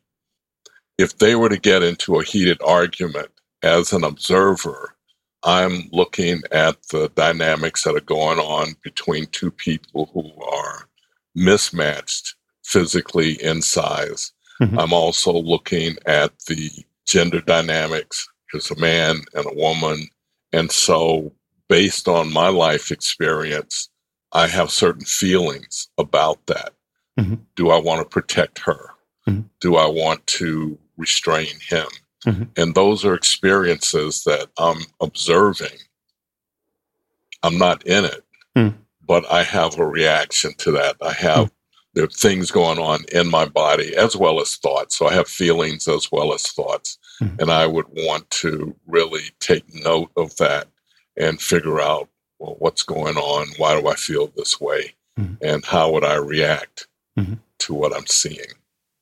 If 0.98 1.18
they 1.18 1.36
were 1.36 1.50
to 1.50 1.60
get 1.60 1.84
into 1.84 2.20
a 2.20 2.24
heated 2.24 2.60
argument 2.66 3.30
as 3.62 3.94
an 3.94 4.04
observer, 4.04 4.96
I'm 5.44 5.89
looking 5.92 6.42
at 6.51 6.82
the 6.92 7.10
dynamics 7.16 7.84
that 7.84 7.96
are 7.96 8.01
going 8.01 8.39
on 8.39 8.75
between 8.84 9.27
two 9.27 9.51
people 9.51 10.10
who 10.13 10.32
are 10.44 10.88
mismatched 11.36 12.36
physically 12.63 13.34
in 13.42 13.62
size 13.62 14.34
Mm-hmm. 14.62 14.80
I'm 14.80 14.94
also 14.94 15.34
looking 15.34 15.98
at 16.06 16.38
the 16.48 16.72
gender 17.06 17.42
dynamics. 17.42 18.27
There's 18.51 18.72
a 18.72 18.80
man 18.80 19.22
and 19.34 19.46
a 19.46 19.54
woman. 19.54 20.08
And 20.51 20.72
so, 20.72 21.34
based 21.70 22.08
on 22.08 22.34
my 22.34 22.48
life 22.48 22.92
experience, 22.92 23.89
I 24.32 24.48
have 24.48 24.72
certain 24.72 25.06
feelings 25.06 25.89
about 25.98 26.46
that. 26.48 26.74
Mm-hmm. 27.20 27.36
Do 27.56 27.70
I 27.70 27.80
want 27.80 28.01
to 28.01 28.10
protect 28.10 28.60
her? 28.60 28.92
Mm-hmm. 29.27 29.42
Do 29.60 29.75
I 29.75 29.88
want 29.88 30.25
to 30.27 30.77
restrain 30.98 31.60
him? 31.68 31.88
Mm-hmm. 32.25 32.44
And 32.58 32.75
those 32.75 33.06
are 33.06 33.13
experiences 33.13 34.24
that 34.24 34.50
I'm 34.58 34.82
observing. 35.01 35.77
I'm 37.44 37.58
not 37.58 37.86
in 37.86 38.06
it, 38.06 38.24
mm. 38.58 38.74
but 39.06 39.30
I 39.32 39.44
have 39.44 39.80
a 39.80 39.86
reaction 39.86 40.54
to 40.60 40.72
that. 40.72 40.96
I 41.01 41.13
have 41.13 41.48
mm 41.48 41.51
there 41.94 42.04
are 42.04 42.10
things 42.10 42.51
going 42.51 42.77
on 42.77 43.00
in 43.12 43.27
my 43.27 43.46
body 43.46 43.96
as 43.96 44.16
well 44.16 44.39
as 44.39 44.56
thoughts. 44.58 44.96
So 44.96 45.08
I 45.08 45.13
have 45.13 45.27
feelings 45.27 45.88
as 45.88 46.12
well 46.12 46.32
as 46.32 46.44
thoughts. 46.44 47.00
Mm-hmm. 47.20 47.39
And 47.39 47.50
I 47.50 47.66
would 47.66 47.88
want 47.88 48.30
to 48.30 48.75
really 48.86 49.32
take 49.39 49.63
note 49.74 50.12
of 50.16 50.36
that 50.38 50.68
and 51.20 51.42
figure 51.42 51.82
out 51.82 52.08
well, 52.38 52.56
what's 52.60 52.84
going 52.84 53.18
on? 53.18 53.48
Why 53.58 53.82
do 53.82 53.88
I 53.88 53.96
feel 53.96 54.27
this 54.27 54.62
way? 54.62 54.94
Mm-hmm. 55.20 55.44
And 55.44 55.66
how 55.66 55.92
would 55.92 56.04
I 56.04 56.18
react? 56.18 56.88
mm-hmm. 57.18 57.34
to 57.60 57.74
what 57.74 57.96
I'm 57.96 58.08
seeing. 58.08 58.54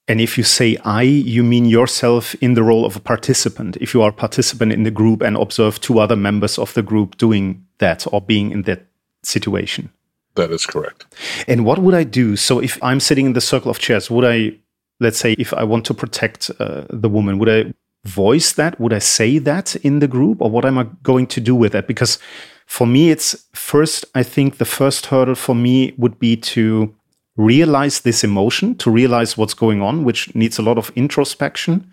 And 0.07 0.21
if 0.21 0.37
you 0.37 0.43
say 0.43 0.77
I, 0.85 1.01
you 1.01 1.43
mean 1.43 1.65
yourself 1.65 2.35
in 2.35 2.53
the 2.53 2.63
role 2.63 2.85
of 2.85 2.95
a 2.95 2.99
participant. 2.99 3.77
If 3.77 3.93
you 3.93 4.03
are 4.03 4.09
a 4.09 4.13
participant 4.13 4.71
in 4.71 4.83
the 4.83 4.91
group 4.91 5.21
and 5.21 5.35
observe 5.35 5.81
two 5.81 5.99
other 5.99 6.15
members 6.15 6.59
of 6.59 6.73
the 6.75 6.83
group 6.83 7.17
doing 7.17 7.65
that 7.79 8.05
or 8.11 8.21
being 8.21 8.51
in 8.51 8.63
that 8.63 8.85
situation. 9.23 9.89
That 10.35 10.51
is 10.51 10.65
correct. 10.65 11.05
And 11.47 11.65
what 11.65 11.79
would 11.79 11.95
I 11.95 12.03
do? 12.03 12.35
So 12.35 12.59
if 12.59 12.81
I'm 12.83 12.99
sitting 12.99 13.25
in 13.25 13.33
the 13.33 13.41
circle 13.41 13.71
of 13.71 13.79
chairs, 13.79 14.11
would 14.11 14.25
I, 14.25 14.57
let's 14.99 15.17
say, 15.17 15.33
if 15.33 15.53
I 15.53 15.63
want 15.63 15.85
to 15.85 15.93
protect 15.93 16.51
uh, 16.59 16.83
the 16.89 17.09
woman, 17.09 17.39
would 17.39 17.49
I 17.49 17.73
voice 18.03 18.53
that? 18.53 18.79
Would 18.79 18.93
I 18.93 18.99
say 18.99 19.39
that 19.39 19.75
in 19.77 19.99
the 19.99 20.07
group? 20.07 20.41
Or 20.41 20.51
what 20.51 20.65
am 20.65 20.77
I 20.77 20.87
going 21.01 21.25
to 21.27 21.41
do 21.41 21.55
with 21.55 21.71
that? 21.71 21.87
Because 21.87 22.19
for 22.67 22.85
me, 22.85 23.09
it's 23.09 23.47
first, 23.53 24.05
I 24.13 24.23
think 24.23 24.57
the 24.57 24.65
first 24.65 25.07
hurdle 25.07 25.35
for 25.35 25.55
me 25.55 25.93
would 25.97 26.19
be 26.19 26.35
to 26.37 26.93
realize 27.37 28.01
this 28.01 28.23
emotion, 28.23 28.75
to 28.75 28.89
realize 28.89 29.37
what's 29.37 29.53
going 29.53 29.81
on, 29.81 30.03
which 30.03 30.33
needs 30.35 30.57
a 30.57 30.61
lot 30.61 30.77
of 30.77 30.91
introspection 30.95 31.91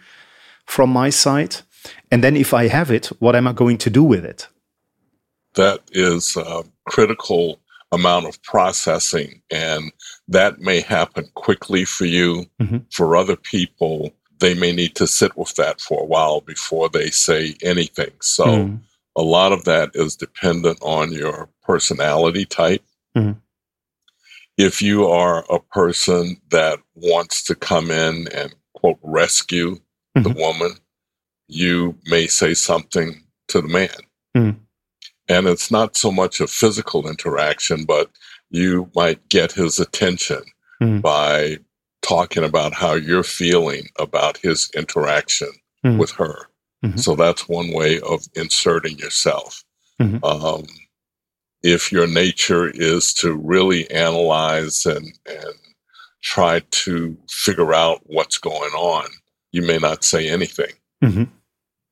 from 0.67 0.91
my 0.91 1.11
side. 1.11 1.57
And 2.11 2.23
then 2.23 2.37
if 2.37 2.55
I 2.55 2.69
have 2.69 2.91
it, 2.91 3.07
what 3.19 3.35
am 3.35 3.49
I 3.49 3.53
going 3.53 3.79
to 3.79 3.91
do 3.91 4.05
with 4.05 4.25
it? 4.25 4.47
That 5.55 5.81
is 5.91 6.37
a 6.37 6.63
critical 6.87 7.59
amount 7.91 8.27
of 8.27 8.43
processing. 8.43 9.43
And 9.51 9.93
that 10.29 10.61
may 10.61 10.81
happen 10.81 11.29
quickly 11.35 11.85
for 11.85 12.07
you. 12.07 12.47
Mm-hmm. 12.61 12.79
For 12.91 13.17
other 13.17 13.37
people, 13.37 14.13
they 14.39 14.55
may 14.55 14.73
need 14.73 14.95
to 14.97 15.07
sit 15.07 15.37
with 15.37 15.55
that 15.57 15.81
for 15.81 16.01
a 16.01 16.07
while 16.07 16.41
before 16.41 16.89
they 16.89 17.11
say 17.11 17.55
anything. 17.63 18.13
So 18.21 18.45
mm. 18.45 18.81
a 19.15 19.23
lot 19.23 19.53
of 19.53 19.65
that 19.65 19.91
is 19.95 20.17
dependent 20.17 20.79
on 20.83 21.13
your 21.13 21.49
personality 21.65 22.45
type. 22.45 22.83
Mm 23.17 23.37
if 24.57 24.83
you 24.83 25.07
are 25.07 25.45
a 25.51 25.61
person 25.61 26.37
that 26.51 26.79
wants 26.95 27.43
to 27.45 27.55
come 27.55 27.91
in 27.91 28.29
and 28.29 28.55
quote 28.75 28.99
rescue 29.03 29.77
mm-hmm. 30.17 30.23
the 30.23 30.31
woman, 30.31 30.73
you 31.49 31.97
may 32.07 32.27
say 32.27 32.55
something 32.55 33.23
to 33.49 33.61
the 33.61 33.69
man. 33.69 33.89
Mm-hmm. 34.37 34.59
And 35.29 35.47
it's 35.47 35.71
not 35.71 35.97
so 35.97 36.11
much 36.11 36.41
a 36.41 36.47
physical 36.47 37.09
interaction, 37.09 37.85
but 37.85 38.11
you 38.51 38.91
might 38.95 39.27
get 39.29 39.53
his 39.53 39.79
attention 39.79 40.43
mm-hmm. 40.83 41.01
by 41.01 41.59
talking 42.03 42.45
about 42.45 42.75
how 42.75 42.95
you're 42.95 43.23
feeling 43.23 43.89
about 43.99 44.37
his 44.39 44.71
interaction 44.77 45.49
mm-hmm. 45.85 45.99
with 45.99 46.11
her. 46.13 46.49
Mm-hmm. 46.85 46.99
So 46.99 47.15
that's 47.15 47.49
one 47.49 47.73
way 47.73 48.01
of 48.01 48.25
inserting 48.35 48.99
yourself. 48.99 49.63
Mm-hmm. 50.01 50.25
Um, 50.25 50.67
if 51.63 51.93
your 51.93 52.07
nature 52.07 52.69
is 52.69 53.13
to 53.15 53.35
really 53.35 53.91
analyze 53.91 54.85
and, 54.85 55.19
and 55.27 55.55
try 56.23 56.61
to 56.71 57.17
figure 57.29 57.73
out 57.73 58.01
what's 58.05 58.39
going 58.39 58.73
on, 58.73 59.07
you 59.53 59.63
may 59.63 59.79
not 59.79 60.05
say 60.05 60.29
anything. 60.29 60.73
Mm-hmm. 61.03 61.25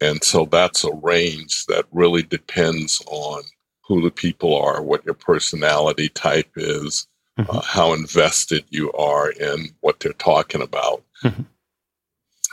And 0.00 0.24
so 0.24 0.46
that's 0.46 0.84
a 0.84 0.92
range 0.92 1.66
that 1.66 1.84
really 1.92 2.22
depends 2.22 3.02
on 3.06 3.42
who 3.86 4.02
the 4.02 4.10
people 4.10 4.56
are, 4.56 4.82
what 4.82 5.04
your 5.04 5.14
personality 5.14 6.08
type 6.08 6.50
is, 6.56 7.06
mm-hmm. 7.38 7.56
uh, 7.56 7.60
how 7.60 7.92
invested 7.92 8.64
you 8.70 8.92
are 8.92 9.30
in 9.30 9.68
what 9.80 10.00
they're 10.00 10.12
talking 10.14 10.62
about. 10.62 11.02
Mm-hmm. 11.22 11.42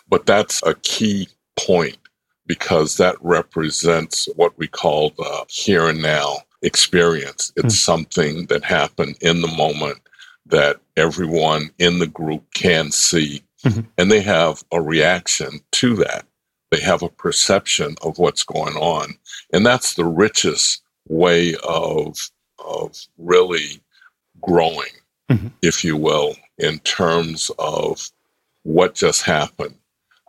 But 0.10 0.26
that's 0.26 0.62
a 0.66 0.76
key 0.76 1.30
point 1.58 1.98
because 2.46 2.98
that 2.98 3.16
represents 3.22 4.28
what 4.36 4.58
we 4.58 4.68
call 4.68 5.12
the 5.12 5.46
here 5.50 5.88
and 5.88 6.02
now 6.02 6.38
experience. 6.62 7.52
It's 7.56 7.76
mm. 7.76 7.80
something 7.80 8.46
that 8.48 8.64
happened 8.64 9.18
in 9.22 9.42
the 9.42 9.48
moment 9.48 10.00
that 10.46 10.78
everyone 10.96 11.70
in 11.78 12.00
the 12.00 12.08
group 12.08 12.44
can 12.54 12.92
see, 12.92 13.44
mm-hmm. 13.64 13.82
and 13.98 14.12
they 14.12 14.22
have 14.22 14.64
a 14.72 14.82
reaction 14.82 15.60
to 15.74 15.96
that. 15.98 16.26
They 16.72 16.80
have 16.82 17.04
a 17.04 17.10
perception 17.10 17.96
of 18.02 18.18
what's 18.18 18.44
going 18.44 18.76
on. 18.76 19.14
And 19.54 19.66
that's 19.66 19.94
the 19.94 20.06
richest 20.06 20.82
way 21.08 21.56
of, 21.68 22.18
of 22.66 22.98
really 23.18 23.82
growing, 24.42 24.92
mm-hmm. 25.30 25.48
if 25.62 25.84
you 25.84 25.96
will, 25.96 26.36
in 26.58 26.80
terms 26.80 27.52
of 27.60 28.10
what 28.64 28.96
just 28.96 29.22
happened. 29.22 29.76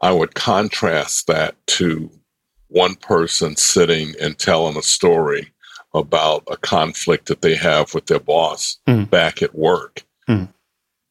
I 0.01 0.13
would 0.13 0.35
contrast 0.35 1.27
that 1.27 1.55
to 1.69 2.11
one 2.69 2.95
person 2.95 3.57
sitting 3.57 4.15
and 4.21 4.39
telling 4.39 4.77
a 4.77 4.83
story 4.83 5.51
about 5.95 6.45
a 6.51 6.57
conflict 6.57 7.27
that 7.27 7.43
they 7.43 7.55
have 7.55 7.95
with 7.95 8.07
their 8.07 8.21
boss 8.21 8.79
mm. 8.87 9.09
back 9.09 9.43
at 9.43 9.55
work. 9.55 10.05
Mm. 10.29 10.49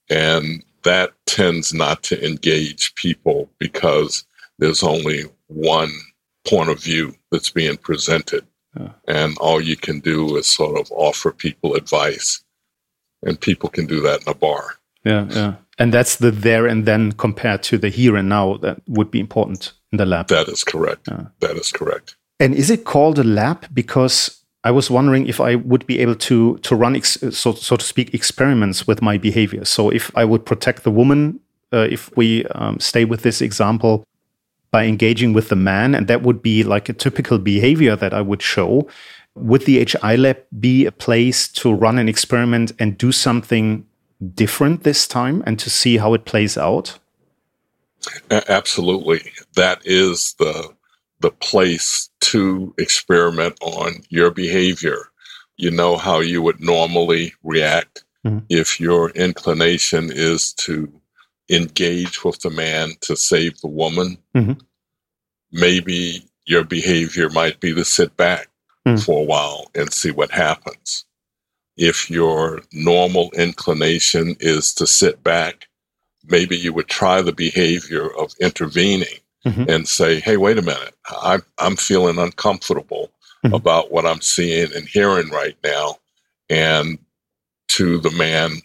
And 0.10 0.64
that 0.84 1.14
tends 1.26 1.74
not 1.74 2.04
to 2.04 2.26
engage 2.26 2.94
people 2.96 3.50
because 3.60 4.26
there's 4.60 4.84
only 4.84 5.24
one 5.48 5.92
point 6.48 6.70
of 6.70 6.82
view 6.82 7.14
that's 7.32 7.50
being 7.50 7.78
presented. 7.78 8.46
Yeah. 8.80 8.90
And 9.08 9.38
all 9.40 9.60
you 9.60 9.76
can 9.76 10.00
do 10.00 10.38
is 10.38 10.50
sort 10.50 10.80
of 10.80 10.92
offer 10.92 11.32
people 11.32 11.76
advice. 11.76 12.44
And 13.24 13.40
people 13.40 13.70
can 13.70 13.88
do 13.88 14.00
that 14.02 14.22
in 14.22 14.30
a 14.30 14.36
bar. 14.36 14.76
Yeah, 15.04 15.26
yeah. 15.30 15.56
And 15.80 15.94
that's 15.94 16.18
the 16.18 16.32
there 16.32 16.68
and 16.68 16.86
then 16.86 17.12
compared 17.14 17.64
to 17.64 17.78
the 17.78 17.90
here 17.90 18.16
and 18.16 18.30
now 18.30 18.58
that 18.58 18.82
would 18.88 19.12
be 19.12 19.20
important 19.20 19.74
in 19.92 19.98
the 19.98 20.06
lab. 20.06 20.28
That 20.28 20.48
is 20.48 20.64
correct. 20.64 21.08
Yeah. 21.08 21.26
That 21.40 21.56
is 21.56 21.72
correct. 21.72 22.16
And 22.40 22.54
is 22.54 22.70
it 22.70 22.86
called 22.86 23.18
a 23.20 23.24
lab 23.24 23.68
because 23.74 24.44
I 24.64 24.72
was 24.72 24.90
wondering 24.90 25.28
if 25.28 25.40
I 25.40 25.56
would 25.56 25.86
be 25.86 26.00
able 26.00 26.16
to 26.16 26.58
to 26.58 26.76
run 26.76 27.02
so 27.02 27.54
so 27.54 27.76
to 27.76 27.86
speak 27.86 28.14
experiments 28.14 28.88
with 28.88 29.02
my 29.02 29.18
behavior. 29.18 29.66
So 29.66 29.90
if 29.90 30.12
I 30.16 30.26
would 30.26 30.46
protect 30.46 30.84
the 30.84 30.92
woman, 30.92 31.40
uh, 31.72 31.88
if 31.90 32.16
we 32.18 32.46
um, 32.48 32.80
stay 32.80 33.06
with 33.06 33.22
this 33.22 33.42
example, 33.42 34.04
by 34.72 34.86
engaging 34.86 35.34
with 35.34 35.50
the 35.50 35.56
man, 35.56 35.96
and 35.96 36.08
that 36.08 36.24
would 36.24 36.42
be 36.42 36.64
like 36.64 36.90
a 36.90 36.94
typical 36.94 37.38
behavior 37.38 37.96
that 37.96 38.14
I 38.14 38.22
would 38.22 38.42
show. 38.42 38.88
Would 39.36 39.64
the 39.64 39.86
HI 39.86 40.16
lab 40.16 40.38
be 40.60 40.86
a 40.86 40.92
place 40.92 41.48
to 41.50 41.74
run 41.74 41.98
an 41.98 42.10
experiment 42.10 42.72
and 42.80 42.98
do 42.98 43.12
something 43.12 43.86
different 44.34 44.84
this 44.84 45.08
time, 45.08 45.44
and 45.46 45.60
to 45.60 45.70
see 45.70 45.98
how 45.98 46.14
it 46.14 46.26
plays 46.26 46.58
out? 46.58 47.00
Absolutely, 48.30 49.32
that 49.56 49.82
is 49.86 50.34
the 50.40 50.74
the 51.20 51.32
place 51.32 52.10
to 52.22 52.74
experiment 52.78 53.58
on 53.62 54.04
your 54.10 54.32
behavior. 54.32 55.10
You 55.58 55.72
know 55.72 55.98
how 55.98 56.20
you 56.20 56.42
would 56.42 56.62
normally 56.62 57.34
react 57.44 58.04
mm-hmm. 58.26 58.40
if 58.50 58.80
your 58.80 59.10
inclination 59.12 60.12
is 60.12 60.54
to 60.54 60.92
engage 61.50 62.24
with 62.24 62.40
the 62.42 62.50
man 62.50 62.92
to 63.02 63.16
save 63.16 63.60
the 63.62 63.68
woman. 63.68 64.18
Mm-hmm. 64.36 64.60
Maybe 65.52 66.30
your 66.46 66.64
behavior 66.64 67.30
might 67.30 67.60
be 67.60 67.74
to 67.74 67.86
sit 67.86 68.16
back 68.18 68.50
mm-hmm. 68.86 68.98
for 68.98 69.22
a 69.22 69.26
while 69.26 69.72
and 69.74 69.92
see 69.92 70.12
what 70.12 70.32
happens. 70.32 71.06
If 71.78 72.10
your 72.10 72.62
normal 72.72 73.32
inclination 73.32 74.36
is 74.40 74.74
to 74.76 74.88
sit 74.88 75.24
back, 75.24 75.68
maybe 76.26 76.58
you 76.58 76.74
would 76.74 76.88
try 76.88 77.22
the 77.22 77.34
behavior 77.34 78.08
of 78.18 78.34
intervening 78.42 79.20
mm-hmm. 79.48 79.70
and 79.70 79.88
say, 79.88 80.20
hey, 80.20 80.38
wait 80.38 80.58
a 80.58 80.62
minute, 80.62 80.96
I'm, 81.22 81.44
I'm 81.60 81.76
feeling 81.76 82.18
uncomfortable 82.18 83.12
mm-hmm. 83.46 83.56
about 83.56 83.92
what 83.92 84.06
I'm 84.06 84.22
seeing 84.22 84.74
and 84.76 84.88
hearing 84.88 85.30
right 85.30 85.58
now. 85.64 85.98
And 86.50 87.00
to 87.70 88.00
the 88.00 88.12
man, 88.12 88.58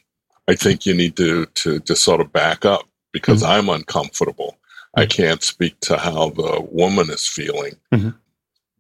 I 0.49 0.55
think 0.55 0.87
you 0.87 0.95
need 0.95 1.17
to, 1.17 1.47
to 1.47 1.81
just 1.81 2.05
sort 2.05 2.21
of 2.21 2.33
back 2.33 2.65
up 2.65 2.89
because 3.13 3.43
mm-hmm. 3.43 3.53
I'm 3.53 3.69
uncomfortable. 3.69 4.59
I 4.97 5.03
mm-hmm. 5.03 5.23
can't 5.23 5.43
speak 5.43 5.79
to 5.81 5.99
how 5.99 6.31
the 6.31 6.67
woman 6.71 7.11
is 7.11 7.27
feeling, 7.27 7.75
mm-hmm. 7.93 8.11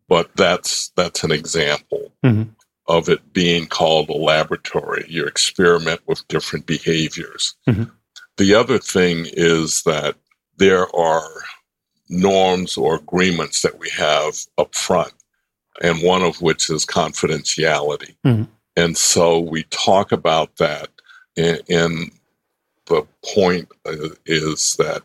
but 0.08 0.30
that's 0.36 0.90
that's 0.96 1.24
an 1.24 1.32
example 1.32 2.12
mm-hmm. 2.24 2.50
of 2.86 3.08
it 3.08 3.32
being 3.32 3.66
called 3.66 4.10
a 4.10 4.14
laboratory. 4.14 5.06
You 5.08 5.24
experiment 5.24 6.00
with 6.06 6.26
different 6.28 6.66
behaviors. 6.66 7.54
The 8.36 8.54
other 8.54 8.78
thing 8.78 9.26
is 9.32 9.82
that 9.82 10.16
there 10.56 10.94
are 10.94 11.30
norms 12.08 12.76
or 12.76 12.96
agreements 12.96 13.62
that 13.62 13.78
we 13.78 13.88
have 13.90 14.34
up 14.58 14.74
front, 14.74 15.12
and 15.82 16.02
one 16.02 16.22
of 16.22 16.42
which 16.42 16.68
is 16.70 16.84
confidentiality. 16.84 18.14
Mm-hmm. 18.24 18.44
And 18.76 18.96
so 18.96 19.38
we 19.38 19.64
talk 19.64 20.12
about 20.12 20.56
that, 20.56 20.88
and, 21.36 22.10
the 22.86 23.06
point 23.24 23.68
is 24.26 24.74
that 24.76 25.02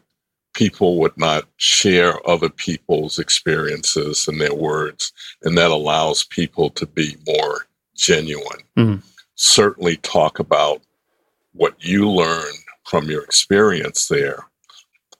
people 0.54 0.98
would 1.00 1.16
not 1.16 1.46
share 1.58 2.28
other 2.28 2.50
people's 2.50 3.20
experiences 3.20 4.28
and 4.28 4.42
their 4.42 4.56
words, 4.56 5.14
and 5.44 5.56
that 5.58 5.70
allows 5.70 6.24
people 6.24 6.72
to 6.72 6.88
be 6.88 7.16
more 7.28 7.68
genuine. 7.96 8.62
Mm-hmm. 8.76 9.06
Certainly, 9.36 9.98
talk 9.98 10.40
about 10.40 10.82
what 11.54 11.76
you 11.80 12.10
learned 12.10 12.58
from 12.86 13.10
your 13.10 13.24
experience 13.24 14.08
there, 14.08 14.48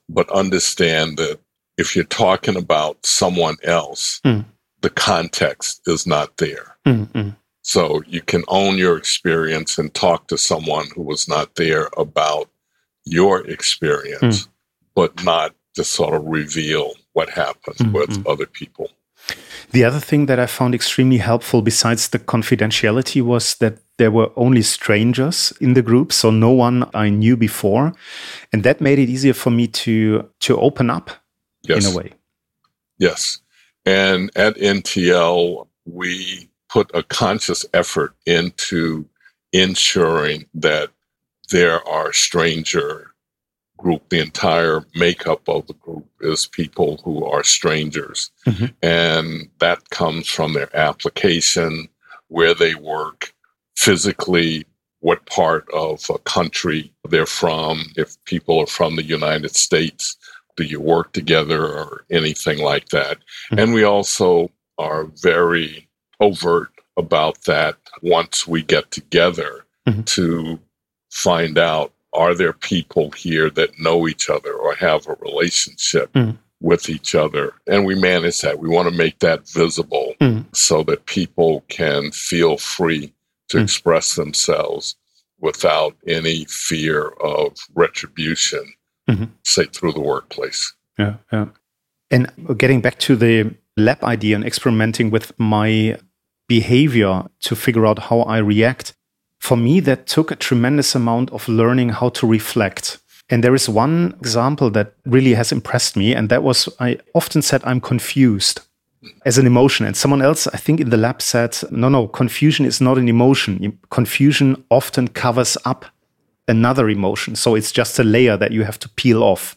but 0.08 0.28
understand 0.30 1.16
that 1.18 1.38
if 1.78 1.94
you're 1.94 2.04
talking 2.04 2.56
about 2.56 2.98
someone 3.06 3.56
else, 3.62 4.20
mm. 4.24 4.44
the 4.82 4.90
context 4.90 5.80
is 5.86 6.06
not 6.06 6.36
there. 6.36 6.76
Mm-hmm. 6.84 7.30
So 7.62 8.02
you 8.06 8.20
can 8.20 8.44
own 8.48 8.76
your 8.76 8.96
experience 8.96 9.78
and 9.78 9.94
talk 9.94 10.26
to 10.28 10.36
someone 10.36 10.86
who 10.94 11.02
was 11.02 11.28
not 11.28 11.54
there 11.54 11.88
about 11.96 12.50
your 13.04 13.46
experience, 13.46 14.46
mm. 14.46 14.48
but 14.94 15.24
not 15.24 15.54
just 15.76 15.92
sort 15.92 16.14
of 16.14 16.24
reveal 16.26 16.92
what 17.12 17.30
happened 17.30 17.76
mm-hmm. 17.76 17.92
with 17.92 18.26
other 18.26 18.46
people. 18.46 18.90
The 19.70 19.84
other 19.84 20.00
thing 20.00 20.26
that 20.26 20.40
I 20.40 20.46
found 20.46 20.74
extremely 20.74 21.18
helpful, 21.18 21.60
besides 21.60 22.08
the 22.08 22.18
confidentiality, 22.18 23.20
was 23.20 23.54
that 23.56 23.78
there 23.98 24.10
were 24.10 24.30
only 24.34 24.62
strangers 24.62 25.52
in 25.60 25.74
the 25.74 25.82
group, 25.82 26.12
so 26.12 26.30
no 26.30 26.50
one 26.50 26.88
I 26.94 27.10
knew 27.10 27.36
before, 27.36 27.92
and 28.52 28.62
that 28.62 28.80
made 28.80 28.98
it 28.98 29.10
easier 29.10 29.34
for 29.34 29.50
me 29.50 29.66
to 29.84 30.30
to 30.40 30.56
open 30.56 30.88
up 30.88 31.10
yes. 31.68 31.86
in 31.86 31.92
a 31.92 31.96
way. 31.96 32.12
Yes, 32.98 33.40
and 33.84 34.30
at 34.36 34.56
NTL 34.56 35.66
we 35.84 36.48
put 36.68 36.90
a 36.94 37.02
conscious 37.02 37.64
effort 37.72 38.14
into 38.26 39.06
ensuring 39.52 40.46
that 40.54 40.90
there 41.50 41.86
are 41.88 42.12
stranger 42.12 43.12
group, 43.78 44.08
the 44.10 44.20
entire 44.20 44.84
makeup 44.94 45.48
of 45.48 45.66
the 45.66 45.72
group 45.74 46.06
is 46.20 46.46
people 46.46 47.00
who 47.04 47.24
are 47.24 47.42
strangers. 47.42 48.30
Mm-hmm. 48.46 48.66
And 48.82 49.48
that 49.60 49.88
comes 49.88 50.28
from 50.28 50.52
their 50.52 50.74
application, 50.76 51.88
where 52.26 52.54
they 52.54 52.74
work, 52.74 53.32
physically, 53.76 54.66
what 55.00 55.24
part 55.26 55.66
of 55.72 56.04
a 56.10 56.18
country 56.18 56.92
they're 57.08 57.24
from. 57.24 57.84
If 57.96 58.22
people 58.24 58.58
are 58.58 58.66
from 58.66 58.96
the 58.96 59.04
United 59.04 59.54
States, 59.54 60.16
do 60.58 60.64
you 60.64 60.80
work 60.80 61.12
together 61.12 61.64
or 61.64 62.04
anything 62.10 62.58
like 62.58 62.88
that? 62.88 63.18
Mm-hmm. 63.18 63.58
And 63.60 63.72
we 63.72 63.84
also 63.84 64.50
are 64.76 65.04
very 65.22 65.88
overt 66.20 66.70
about 66.96 67.44
that 67.44 67.76
once 68.02 68.46
we 68.46 68.62
get 68.62 68.90
together 68.90 69.64
mm-hmm. 69.86 70.02
to 70.02 70.58
find 71.10 71.56
out 71.58 71.92
are 72.12 72.34
there 72.34 72.52
people 72.52 73.12
here 73.12 73.48
that 73.50 73.78
know 73.78 74.08
each 74.08 74.28
other 74.28 74.52
or 74.52 74.74
have 74.74 75.06
a 75.06 75.16
relationship 75.20 76.12
mm. 76.14 76.36
with 76.60 76.88
each 76.88 77.14
other? 77.14 77.52
And 77.68 77.84
we 77.84 77.94
manage 77.94 78.40
that. 78.40 78.58
We 78.58 78.68
want 78.68 78.88
to 78.88 78.96
make 78.96 79.20
that 79.20 79.48
visible 79.48 80.14
mm. 80.20 80.44
so 80.56 80.82
that 80.84 81.06
people 81.06 81.64
can 81.68 82.10
feel 82.10 82.56
free 82.56 83.12
to 83.50 83.58
mm. 83.58 83.62
express 83.62 84.16
themselves 84.16 84.96
without 85.40 85.94
any 86.06 86.44
fear 86.46 87.08
of 87.20 87.54
retribution, 87.74 88.72
mm-hmm. 89.08 89.24
say 89.44 89.64
through 89.64 89.92
the 89.92 90.00
workplace. 90.00 90.74
Yeah, 90.98 91.14
yeah. 91.32 91.46
And 92.10 92.30
getting 92.56 92.80
back 92.80 92.98
to 93.00 93.16
the 93.16 93.54
lab 93.76 94.02
idea 94.02 94.36
and 94.36 94.44
experimenting 94.44 95.10
with 95.10 95.32
my 95.38 95.98
behavior 96.48 97.24
to 97.40 97.54
figure 97.54 97.86
out 97.86 97.98
how 97.98 98.20
I 98.20 98.38
react 98.38 98.94
for 99.40 99.56
me, 99.56 99.80
that 99.80 100.06
took 100.06 100.30
a 100.30 100.36
tremendous 100.36 100.94
amount 100.94 101.30
of 101.30 101.48
learning 101.48 101.90
how 101.90 102.08
to 102.10 102.26
reflect. 102.26 102.98
And 103.30 103.44
there 103.44 103.54
is 103.54 103.68
one 103.68 104.14
example 104.18 104.70
that 104.70 104.94
really 105.04 105.34
has 105.34 105.52
impressed 105.52 105.96
me, 105.96 106.14
and 106.14 106.28
that 106.28 106.42
was 106.42 106.68
I 106.80 106.98
often 107.14 107.42
said 107.42 107.62
I'm 107.64 107.80
confused 107.80 108.62
as 109.24 109.38
an 109.38 109.46
emotion. 109.46 109.86
And 109.86 109.96
someone 109.96 110.22
else, 110.22 110.46
I 110.48 110.56
think 110.56 110.80
in 110.80 110.90
the 110.90 110.96
lab 110.96 111.22
said, 111.22 111.56
no, 111.70 111.88
no, 111.88 112.08
confusion 112.08 112.66
is 112.66 112.80
not 112.80 112.98
an 112.98 113.08
emotion. 113.08 113.78
Confusion 113.90 114.64
often 114.70 115.08
covers 115.08 115.56
up 115.64 115.84
another 116.48 116.88
emotion. 116.88 117.36
So 117.36 117.54
it's 117.54 117.70
just 117.70 117.98
a 117.98 118.04
layer 118.04 118.36
that 118.36 118.52
you 118.52 118.64
have 118.64 118.78
to 118.80 118.88
peel 118.88 119.22
off. 119.22 119.56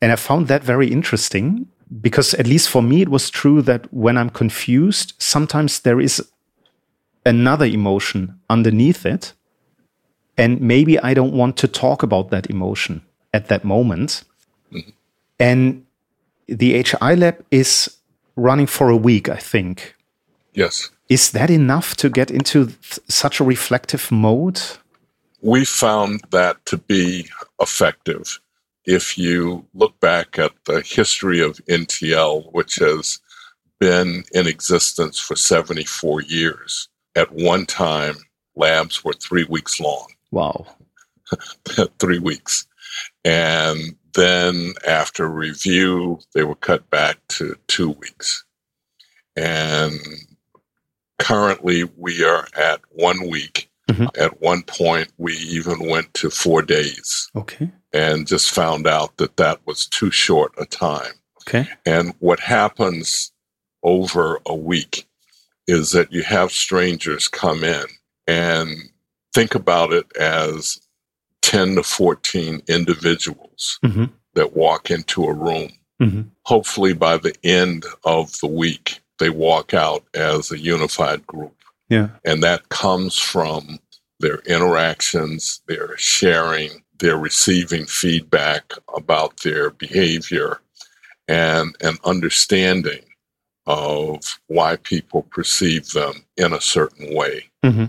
And 0.00 0.10
I 0.10 0.16
found 0.16 0.48
that 0.48 0.64
very 0.64 0.90
interesting 0.90 1.66
because, 2.00 2.34
at 2.34 2.46
least 2.46 2.68
for 2.68 2.82
me, 2.82 3.02
it 3.02 3.08
was 3.08 3.30
true 3.30 3.62
that 3.62 3.92
when 3.92 4.16
I'm 4.16 4.30
confused, 4.30 5.12
sometimes 5.18 5.80
there 5.80 6.00
is 6.00 6.26
another 7.24 7.66
emotion 7.66 8.38
underneath 8.48 9.04
it. 9.06 9.32
And 10.36 10.60
maybe 10.60 10.98
I 11.00 11.14
don't 11.14 11.32
want 11.32 11.56
to 11.58 11.68
talk 11.68 12.02
about 12.02 12.30
that 12.30 12.48
emotion 12.48 13.02
at 13.34 13.48
that 13.48 13.64
moment. 13.64 14.22
Mm-hmm. 14.72 14.90
And 15.40 15.84
the 16.46 16.82
HI 16.82 17.14
lab 17.14 17.44
is 17.50 17.98
running 18.36 18.66
for 18.66 18.88
a 18.88 18.96
week, 18.96 19.28
I 19.28 19.36
think. 19.36 19.96
Yes. 20.54 20.90
Is 21.08 21.32
that 21.32 21.50
enough 21.50 21.96
to 21.96 22.08
get 22.08 22.30
into 22.30 22.66
th- 22.66 23.00
such 23.08 23.40
a 23.40 23.44
reflective 23.44 24.10
mode? 24.12 24.60
We 25.40 25.64
found 25.64 26.22
that 26.30 26.64
to 26.66 26.78
be 26.78 27.28
effective. 27.60 28.40
If 28.84 29.18
you 29.18 29.66
look 29.74 29.98
back 30.00 30.38
at 30.38 30.52
the 30.64 30.80
history 30.80 31.40
of 31.40 31.60
NTL, 31.66 32.52
which 32.52 32.76
has 32.76 33.20
been 33.78 34.24
in 34.32 34.46
existence 34.46 35.18
for 35.18 35.36
74 35.36 36.22
years, 36.22 36.88
at 37.14 37.32
one 37.32 37.66
time, 37.66 38.16
labs 38.56 39.04
were 39.04 39.12
three 39.12 39.46
weeks 39.48 39.80
long. 39.80 40.06
Wow. 40.30 40.66
three 41.98 42.18
weeks. 42.18 42.66
And 43.24 43.96
then 44.14 44.74
after 44.86 45.28
review, 45.28 46.20
they 46.34 46.44
were 46.44 46.54
cut 46.54 46.88
back 46.90 47.18
to 47.28 47.56
two 47.68 47.90
weeks. 47.90 48.44
And 49.36 50.00
currently, 51.18 51.84
we 51.96 52.24
are 52.24 52.48
at 52.56 52.80
one 52.90 53.28
week. 53.28 53.67
Mm-hmm. 53.88 54.06
At 54.20 54.40
one 54.40 54.62
point, 54.62 55.08
we 55.16 55.34
even 55.34 55.88
went 55.88 56.12
to 56.14 56.30
four 56.30 56.62
days. 56.62 57.30
Okay. 57.34 57.70
And 57.92 58.26
just 58.26 58.50
found 58.50 58.86
out 58.86 59.16
that 59.16 59.36
that 59.38 59.60
was 59.66 59.86
too 59.86 60.10
short 60.10 60.52
a 60.58 60.66
time. 60.66 61.12
Okay. 61.42 61.68
And 61.86 62.14
what 62.18 62.40
happens 62.40 63.32
over 63.82 64.40
a 64.44 64.54
week 64.54 65.06
is 65.66 65.92
that 65.92 66.12
you 66.12 66.22
have 66.22 66.50
strangers 66.52 67.28
come 67.28 67.64
in 67.64 67.84
and 68.26 68.76
think 69.32 69.54
about 69.54 69.92
it 69.92 70.14
as 70.16 70.78
10 71.42 71.76
to 71.76 71.82
14 71.82 72.62
individuals 72.68 73.78
mm-hmm. 73.84 74.06
that 74.34 74.54
walk 74.54 74.90
into 74.90 75.24
a 75.24 75.32
room. 75.32 75.70
Mm-hmm. 76.00 76.22
Hopefully, 76.42 76.92
by 76.92 77.16
the 77.16 77.34
end 77.42 77.84
of 78.04 78.38
the 78.40 78.46
week, 78.46 79.00
they 79.18 79.30
walk 79.30 79.74
out 79.74 80.04
as 80.14 80.52
a 80.52 80.58
unified 80.58 81.26
group. 81.26 81.54
Yeah. 81.88 82.08
And 82.24 82.42
that 82.42 82.68
comes 82.68 83.18
from 83.18 83.78
their 84.20 84.38
interactions, 84.40 85.60
their 85.66 85.96
sharing, 85.96 86.82
their 86.98 87.16
receiving 87.16 87.86
feedback 87.86 88.72
about 88.94 89.42
their 89.42 89.70
behavior, 89.70 90.60
and 91.28 91.76
an 91.80 91.96
understanding 92.04 93.04
of 93.66 94.40
why 94.46 94.76
people 94.76 95.22
perceive 95.22 95.90
them 95.90 96.24
in 96.36 96.52
a 96.52 96.60
certain 96.60 97.14
way. 97.14 97.44
Mm-hmm. 97.64 97.84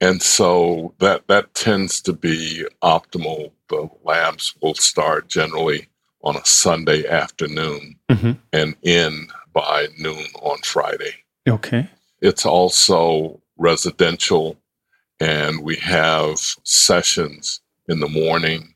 And 0.00 0.22
so 0.22 0.94
that 0.98 1.26
that 1.28 1.54
tends 1.54 2.00
to 2.02 2.12
be 2.12 2.64
optimal. 2.82 3.52
The 3.68 3.88
labs 4.04 4.54
will 4.62 4.74
start 4.74 5.28
generally 5.28 5.88
on 6.22 6.36
a 6.36 6.44
Sunday 6.44 7.06
afternoon 7.06 7.96
mm-hmm. 8.10 8.32
and 8.52 8.74
end 8.84 9.30
by 9.52 9.88
noon 9.98 10.24
on 10.40 10.58
Friday. 10.58 11.14
Okay. 11.48 11.88
It's 12.20 12.46
also 12.46 13.40
residential, 13.56 14.56
and 15.20 15.62
we 15.62 15.76
have 15.76 16.38
sessions 16.64 17.60
in 17.88 18.00
the 18.00 18.08
morning, 18.08 18.74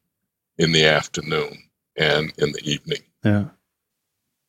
in 0.58 0.72
the 0.72 0.84
afternoon, 0.84 1.58
and 1.96 2.32
in 2.38 2.52
the 2.52 2.62
evening. 2.64 3.02
Yeah. 3.24 3.46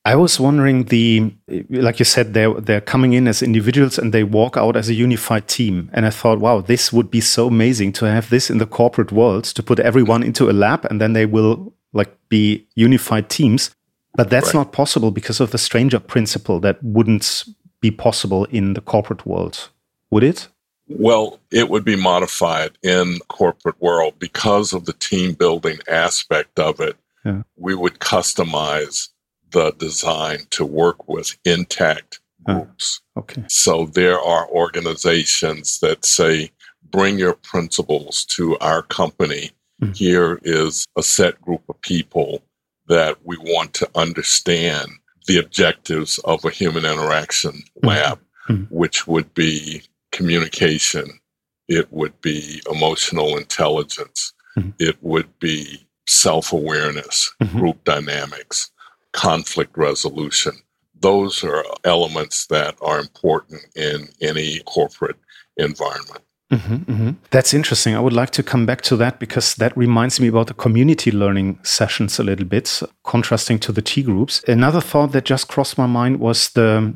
I 0.06 0.16
was 0.16 0.38
wondering 0.38 0.86
the 0.86 1.34
like 1.70 2.00
you 2.00 2.06
said 2.06 2.34
they're 2.34 2.54
they're 2.56 2.82
coming 2.82 3.14
in 3.14 3.26
as 3.26 3.42
individuals 3.42 3.98
and 3.98 4.14
they 4.14 4.24
walk 4.24 4.58
out 4.58 4.76
as 4.76 4.90
a 4.90 4.94
unified 4.94 5.48
team 5.48 5.90
and 5.94 6.06
I 6.06 6.10
thought 6.10 6.40
wow 6.40 6.60
this 6.60 6.92
would 6.92 7.10
be 7.10 7.22
so 7.22 7.48
amazing 7.48 7.94
to 7.94 8.06
have 8.06 8.30
this 8.30 8.50
in 8.50 8.58
the 8.58 8.66
corporate 8.66 9.14
world 9.14 9.46
to 9.46 9.64
put 9.64 9.80
everyone 9.80 10.22
into 10.22 10.50
a 10.50 10.52
lab 10.52 10.84
and 10.86 11.00
then 11.00 11.14
they 11.14 11.26
will 11.26 11.74
like 11.94 12.18
be 12.28 12.68
unified 12.76 13.30
teams 13.30 13.72
but 14.16 14.30
that's 14.30 14.48
right. 14.48 14.56
not 14.56 14.74
possible 14.74 15.10
because 15.10 15.40
of 15.40 15.52
the 15.52 15.58
stranger 15.58 16.00
principle 16.00 16.60
that 16.60 16.84
wouldn't 16.84 17.46
be 17.84 17.92
possible 17.92 18.46
in 18.46 18.74
the 18.74 18.82
corporate 18.82 19.26
world 19.26 19.70
would 20.10 20.24
it 20.24 20.48
well 20.88 21.40
it 21.52 21.70
would 21.70 21.86
be 21.86 21.96
modified 21.96 22.72
in 22.82 23.20
corporate 23.28 23.80
world 23.82 24.14
because 24.20 24.74
of 24.74 24.86
the 24.86 24.94
team 24.94 25.34
building 25.34 25.78
aspect 25.88 26.58
of 26.60 26.80
it 26.80 26.96
yeah. 27.26 27.44
we 27.56 27.76
would 27.76 28.00
customize 28.00 29.10
the 29.52 29.72
design 29.78 30.40
to 30.50 30.66
work 30.66 31.08
with 31.08 31.38
intact 31.46 32.20
groups. 32.44 33.02
okay. 33.18 33.44
So 33.48 33.86
there 33.86 34.20
are 34.20 34.50
organizations 34.50 35.80
that 35.80 36.06
say, 36.06 36.52
bring 36.92 37.18
your 37.18 37.34
principles 37.34 38.26
to 38.26 38.58
our 38.60 38.82
company. 38.82 39.52
Mm-hmm. 39.82 39.94
Here 39.94 40.40
is 40.44 40.86
a 40.98 41.04
set 41.04 41.42
group 41.42 41.62
of 41.70 41.80
people 41.82 42.42
that 42.88 43.18
we 43.24 43.38
want 43.38 43.74
to 43.76 43.90
understand 43.96 44.92
the 45.28 45.38
objectives 45.38 46.20
of 46.20 46.44
a 46.46 46.50
human 46.50 46.86
interaction 46.86 47.52
mm-hmm. 47.52 47.88
lab, 47.88 48.20
mm-hmm. 48.50 48.64
which 48.76 49.08
would 49.08 49.34
be 49.34 49.84
communication, 50.12 51.20
it 51.68 51.92
would 51.92 52.20
be 52.22 52.62
emotional 52.70 53.38
intelligence, 53.38 54.34
mm-hmm. 54.58 54.72
it 54.80 54.98
would 55.02 55.40
be 55.40 55.88
self 56.06 56.52
awareness, 56.54 57.34
mm-hmm. 57.42 57.60
group 57.60 57.84
dynamics 57.84 58.72
conflict 59.14 59.78
resolution. 59.78 60.54
Those 61.00 61.44
are 61.44 61.64
elements 61.84 62.48
that 62.48 62.76
are 62.82 63.00
important 63.00 63.62
in 63.76 64.10
any 64.22 64.60
corporate 64.66 65.18
environment. 65.58 66.22
Mm-hmm, 66.52 66.76
mm-hmm. 66.76 67.10
That's 67.32 67.54
interesting. 67.54 67.96
I 67.96 68.00
would 68.00 68.14
like 68.14 68.30
to 68.32 68.44
come 68.44 68.66
back 68.66 68.82
to 68.82 68.96
that 68.98 69.20
because 69.20 69.56
that 69.56 69.76
reminds 69.76 70.20
me 70.20 70.28
about 70.28 70.48
the 70.48 70.54
community 70.54 71.12
learning 71.12 71.60
sessions 71.64 72.20
a 72.20 72.24
little 72.24 72.46
bit, 72.46 72.82
contrasting 73.04 73.60
to 73.60 73.72
the 73.72 73.82
T 73.82 74.04
groups. 74.04 74.44
Another 74.48 74.82
thought 74.82 75.14
that 75.14 75.26
just 75.26 75.48
crossed 75.48 75.78
my 75.78 75.88
mind 75.88 76.20
was 76.20 76.50
the 76.52 76.94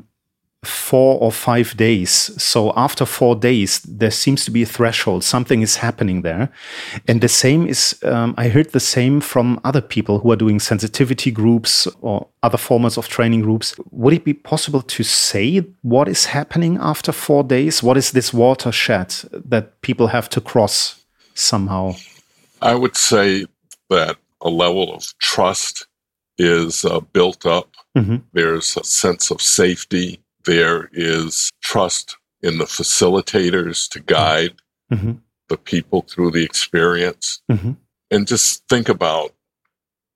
four 0.68 1.20
or 1.20 1.32
five 1.32 1.76
days. 1.78 2.12
So 2.42 2.74
after 2.76 3.06
four 3.06 3.36
days, 3.36 3.80
there 3.82 4.12
seems 4.12 4.46
to 4.46 4.52
be 4.52 4.64
a 4.64 4.66
threshold. 4.66 5.24
Something 5.24 5.62
is 5.62 5.78
happening 5.78 6.22
there. 6.22 6.50
And 7.08 7.22
the 7.22 7.28
same 7.28 7.68
is, 7.68 8.00
um, 8.04 8.34
I 8.38 8.50
heard 8.50 8.72
the 8.72 8.80
same 8.80 9.22
from 9.22 9.60
other 9.64 9.82
people 9.82 10.20
who 10.20 10.32
are 10.32 10.36
doing 10.36 10.60
sensitivity 10.60 11.32
groups 11.32 11.88
or 12.02 12.28
other 12.44 12.58
formats 12.58 12.98
of 12.98 13.08
training 13.08 13.42
groups. 13.42 13.76
Would 13.92 14.14
it 14.14 14.24
be 14.24 14.34
possible 14.34 14.82
to 14.82 15.04
say 15.04 15.60
what 15.82 16.08
is 16.08 16.26
happening 16.26 16.78
after 16.80 17.12
four 17.12 17.44
days? 17.44 17.82
What 17.82 17.98
is 17.98 18.12
this 18.12 18.34
watershed 18.34 19.16
that 19.32 19.82
people 19.82 20.08
have 20.08 20.30
to 20.30 20.42
cross 20.42 21.04
somehow? 21.34 21.96
I 22.62 22.76
would 22.76 22.98
say 22.98 23.46
that 23.90 24.18
a 24.42 24.50
level 24.50 24.94
of 24.94 25.04
trust 25.20 25.88
is 26.38 26.86
uh, 26.86 27.00
built 27.00 27.46
up. 27.46 27.70
Mm-hmm. 27.98 28.18
There's 28.34 28.78
a 28.78 28.84
sense 28.84 29.32
of 29.32 29.42
safety 29.42 30.20
there 30.48 30.90
is 30.94 31.52
trust 31.62 32.18
in 32.42 32.58
the 32.58 32.66
facilitators 32.66 33.88
to 33.90 34.00
guide 34.00 34.54
mm-hmm. 34.92 35.14
the 35.50 35.58
people 35.58 36.02
through 36.02 36.32
the 36.32 36.44
experience. 36.44 37.42
Mm-hmm. 37.52 37.74
And 38.10 38.28
just 38.28 38.64
think 38.70 38.90
about 38.90 39.34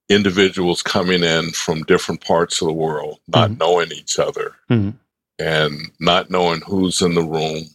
individuals 0.10 0.82
coming 0.82 1.24
in 1.24 1.52
from 1.52 1.84
different 1.84 2.22
parts 2.22 2.62
of 2.62 2.68
the 2.68 2.74
world, 2.74 3.20
not 3.28 3.50
mm-hmm. 3.50 3.60
knowing 3.60 3.92
each 3.92 4.18
other 4.18 4.56
mm-hmm. 4.70 4.92
and 5.38 5.92
not 6.00 6.32
knowing 6.32 6.62
who's 6.62 7.02
in 7.02 7.14
the 7.14 7.22
room 7.22 7.66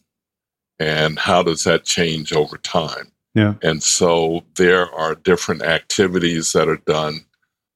and 0.80 1.18
how 1.18 1.42
does 1.42 1.64
that 1.64 1.84
change 1.84 2.32
over 2.32 2.56
time. 2.56 3.12
Yeah. 3.34 3.54
And 3.62 3.82
so 3.82 4.44
there 4.56 4.90
are 4.94 5.14
different 5.14 5.62
activities 5.62 6.52
that 6.52 6.68
are 6.68 6.80
done, 6.86 7.20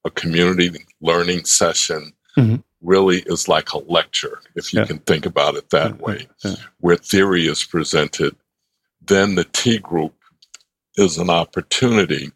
a 0.06 0.10
community 0.10 0.70
learning 1.02 1.44
session, 1.44 2.14
mm-hmm 2.38 2.56
really 2.82 3.20
is 3.26 3.48
like 3.48 3.72
a 3.72 3.78
lecture, 3.78 4.40
if 4.54 4.72
you 4.72 4.80
yeah. 4.80 4.86
can 4.86 4.98
think 5.00 5.26
about 5.26 5.54
it 5.54 5.70
that 5.70 6.00
way, 6.00 6.26
yeah. 6.44 6.54
where 6.78 6.96
theory 6.96 7.46
is 7.46 7.64
presented. 7.64 8.34
Then 9.02 9.34
the 9.34 9.44
T 9.44 9.78
group 9.78 10.14
is 10.96 11.18
an 11.18 11.30
opportunity 11.30 12.30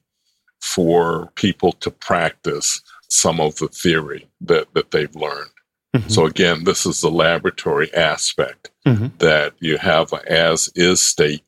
for 0.60 1.30
people 1.34 1.72
to 1.72 1.90
practice 1.90 2.82
some 3.08 3.40
of 3.40 3.56
the 3.56 3.68
theory 3.68 4.28
that, 4.40 4.72
that 4.74 4.90
they've 4.90 5.14
learned. 5.14 5.50
Mm-hmm. 5.94 6.08
So 6.08 6.26
again, 6.26 6.64
this 6.64 6.86
is 6.86 7.00
the 7.00 7.10
laboratory 7.10 7.92
aspect 7.94 8.70
mm-hmm. 8.86 9.08
that 9.18 9.54
you 9.60 9.78
have 9.78 10.12
an 10.12 10.20
as 10.26 10.70
is 10.74 11.02
state 11.02 11.44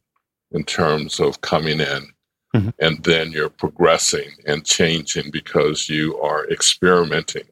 in 0.53 0.65
terms 0.65 1.19
of 1.19 1.41
coming 1.41 1.81
in 1.81 2.09
mm-hmm. 2.57 2.71
and 2.79 3.03
then 3.05 3.33
you're 3.33 3.49
progressing 3.49 4.31
and 4.47 4.65
changing 4.65 5.31
because 5.31 5.89
you 5.89 6.19
are 6.21 6.49
experimenting 6.49 7.45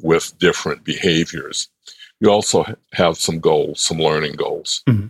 with 0.00 0.38
different 0.38 0.84
behaviors. 0.84 1.68
You 2.20 2.30
also 2.30 2.64
have 2.92 3.16
some 3.16 3.38
goals, 3.38 3.80
some 3.80 3.98
learning 3.98 4.36
goals. 4.36 4.82
Mm-hmm. 4.88 5.08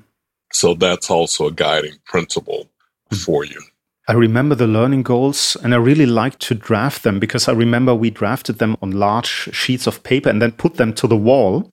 So 0.53 0.75
that's 0.75 1.11
also 1.11 1.47
a 1.47 1.53
guiding 1.53 1.97
principle 2.05 2.69
mm-hmm. 3.11 3.17
for 3.17 3.45
you. 3.45 3.63
I 4.07 4.15
remember 4.15 4.55
the 4.55 4.67
learning 4.67 5.03
goals 5.03 5.57
and 5.63 5.75
I 5.75 5.77
really 5.77 6.07
like 6.07 6.39
to 6.41 6.55
draft 6.55 7.03
them 7.03 7.19
because 7.19 7.47
I 7.47 7.53
remember 7.53 7.95
we 7.95 8.09
drafted 8.09 8.59
them 8.59 8.77
on 8.81 8.93
large 8.93 9.51
sheets 9.53 9.87
of 9.87 10.03
paper 10.03 10.31
and 10.31 10.41
then 10.41 10.53
put 10.53 10.77
them 10.77 10.95
to 10.95 11.07
the 11.07 11.17
wall. 11.17 11.71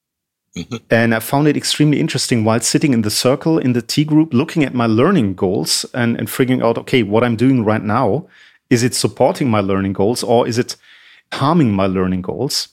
Mm-hmm. 0.58 0.76
And 0.90 1.16
I 1.16 1.20
found 1.20 1.48
it 1.48 1.56
extremely 1.56 2.00
interesting 2.00 2.44
while 2.44 2.60
sitting 2.60 2.92
in 2.92 3.04
the 3.04 3.10
circle 3.10 3.58
in 3.58 3.72
the 3.72 3.82
T 3.82 4.04
group, 4.04 4.34
looking 4.34 4.66
at 4.66 4.74
my 4.74 4.86
learning 4.86 5.36
goals 5.36 5.86
and, 5.94 6.18
and 6.18 6.30
figuring 6.30 6.62
out, 6.62 6.78
okay, 6.78 7.04
what 7.04 7.24
I'm 7.24 7.38
doing 7.38 7.64
right 7.64 7.84
now, 7.84 8.28
is 8.70 8.84
it 8.84 8.94
supporting 8.94 9.50
my 9.50 9.62
learning 9.62 9.94
goals 9.94 10.22
or 10.22 10.46
is 10.46 10.58
it 10.58 10.76
harming 11.32 11.72
my 11.72 11.88
learning 11.88 12.22
goals? 12.22 12.68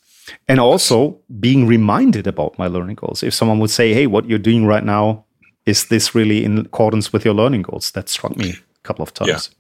And 0.49 0.61
also 0.61 1.19
being 1.41 1.67
reminded 1.67 2.27
about 2.27 2.59
my 2.59 2.67
learning 2.67 2.97
goals. 2.97 3.23
If 3.23 3.35
someone 3.35 3.59
would 3.61 3.71
say, 3.71 3.95
"Hey, 3.95 4.07
what 4.07 4.29
you're 4.29 4.39
doing 4.39 4.67
right 4.67 4.85
now 4.85 5.25
is 5.67 5.87
this 5.87 6.15
really 6.15 6.45
in 6.45 6.59
accordance 6.59 7.13
with 7.13 7.25
your 7.25 7.35
learning 7.35 7.63
goals?" 7.63 7.91
That 7.93 8.09
struck 8.09 8.37
me 8.37 8.51
a 8.51 8.83
couple 8.83 9.03
of 9.03 9.15
times. 9.15 9.51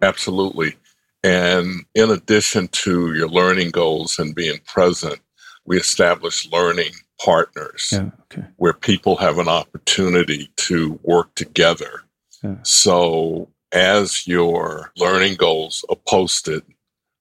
Yeah, 0.00 0.08
absolutely. 0.08 0.76
And 1.24 1.84
in 1.94 2.10
addition 2.10 2.68
to 2.68 3.14
your 3.14 3.28
learning 3.28 3.70
goals 3.70 4.18
and 4.18 4.34
being 4.34 4.58
present, 4.66 5.20
we 5.64 5.78
establish 5.78 6.50
learning 6.50 6.92
partners 7.24 7.90
yeah, 7.92 8.10
okay. 8.22 8.44
where 8.56 8.72
people 8.72 9.16
have 9.16 9.38
an 9.38 9.48
opportunity 9.48 10.50
to 10.56 10.98
work 11.04 11.34
together. 11.34 12.02
Yeah. 12.42 12.56
So 12.62 13.48
as 13.70 14.26
your 14.26 14.92
learning 14.96 15.36
goals 15.36 15.84
are 15.88 15.96
posted, 16.08 16.64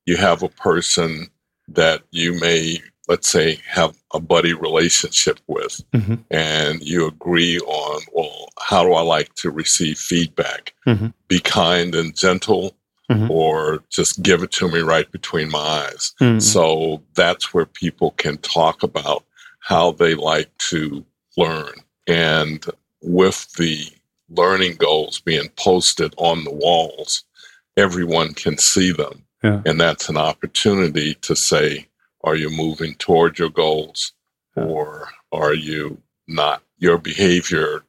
you 0.05 0.17
have 0.17 0.41
a 0.41 0.49
person 0.49 1.27
that 1.67 2.01
you 2.11 2.39
may 2.39 2.81
let's 3.11 3.27
say 3.27 3.59
have 3.67 3.93
a 4.13 4.21
buddy 4.21 4.53
relationship 4.53 5.41
with 5.47 5.81
mm-hmm. 5.91 6.15
and 6.31 6.81
you 6.81 7.05
agree 7.05 7.59
on 7.59 8.01
well 8.13 8.47
how 8.57 8.85
do 8.85 8.93
i 8.93 9.01
like 9.01 9.33
to 9.35 9.51
receive 9.51 9.97
feedback 9.97 10.73
mm-hmm. 10.87 11.07
be 11.27 11.41
kind 11.41 11.93
and 11.93 12.15
gentle 12.15 12.73
mm-hmm. 13.11 13.29
or 13.29 13.83
just 13.89 14.23
give 14.23 14.43
it 14.43 14.51
to 14.53 14.71
me 14.71 14.79
right 14.79 15.11
between 15.11 15.51
my 15.51 15.59
eyes 15.59 16.13
mm-hmm. 16.21 16.39
so 16.39 17.03
that's 17.13 17.53
where 17.53 17.65
people 17.65 18.11
can 18.11 18.37
talk 18.37 18.81
about 18.81 19.25
how 19.59 19.91
they 19.91 20.15
like 20.15 20.49
to 20.57 21.03
learn 21.35 21.73
and 22.07 22.65
with 23.01 23.51
the 23.57 23.85
learning 24.29 24.75
goals 24.77 25.19
being 25.19 25.49
posted 25.57 26.13
on 26.15 26.45
the 26.45 26.53
walls 26.53 27.25
everyone 27.75 28.33
can 28.33 28.57
see 28.57 28.93
them 28.93 29.25
yeah. 29.43 29.61
And 29.65 29.81
that's 29.81 30.07
an 30.07 30.17
opportunity 30.17 31.15
to 31.15 31.35
say, 31.35 31.87
are 32.23 32.35
you 32.35 32.49
moving 32.49 32.95
toward 32.95 33.39
your 33.39 33.49
goals 33.49 34.13
or 34.55 35.09
are 35.31 35.53
you 35.53 36.01
not? 36.27 36.61
Your 36.77 36.97
behavior 36.97 37.83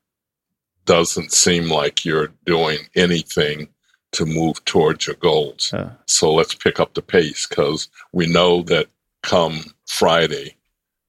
doesn't 0.84 1.32
seem 1.32 1.68
like 1.68 2.04
you're 2.04 2.32
doing 2.44 2.78
anything 2.94 3.68
to 4.12 4.26
move 4.26 4.64
towards 4.64 5.06
your 5.06 5.16
goals. 5.16 5.70
Yeah. 5.72 5.90
So 6.06 6.32
let's 6.32 6.54
pick 6.54 6.80
up 6.80 6.94
the 6.94 7.02
pace 7.02 7.46
because 7.46 7.88
we 8.12 8.26
know 8.26 8.62
that 8.62 8.86
come 9.22 9.64
Friday 9.86 10.56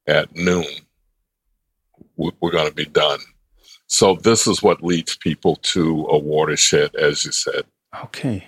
at 0.08 0.36
noon, 0.36 0.66
we're 2.16 2.52
going 2.52 2.70
to 2.70 2.76
be 2.76 2.86
done. 2.86 3.20
So 3.88 4.16
this 4.16 4.48
is 4.48 4.64
what 4.64 4.84
leads 4.84 5.18
people 5.18 5.58
to 5.58 6.08
a 6.10 6.18
watershed, 6.18 6.96
as 6.96 7.26
you 7.26 7.32
said. 7.32 7.64
Okay. 8.04 8.46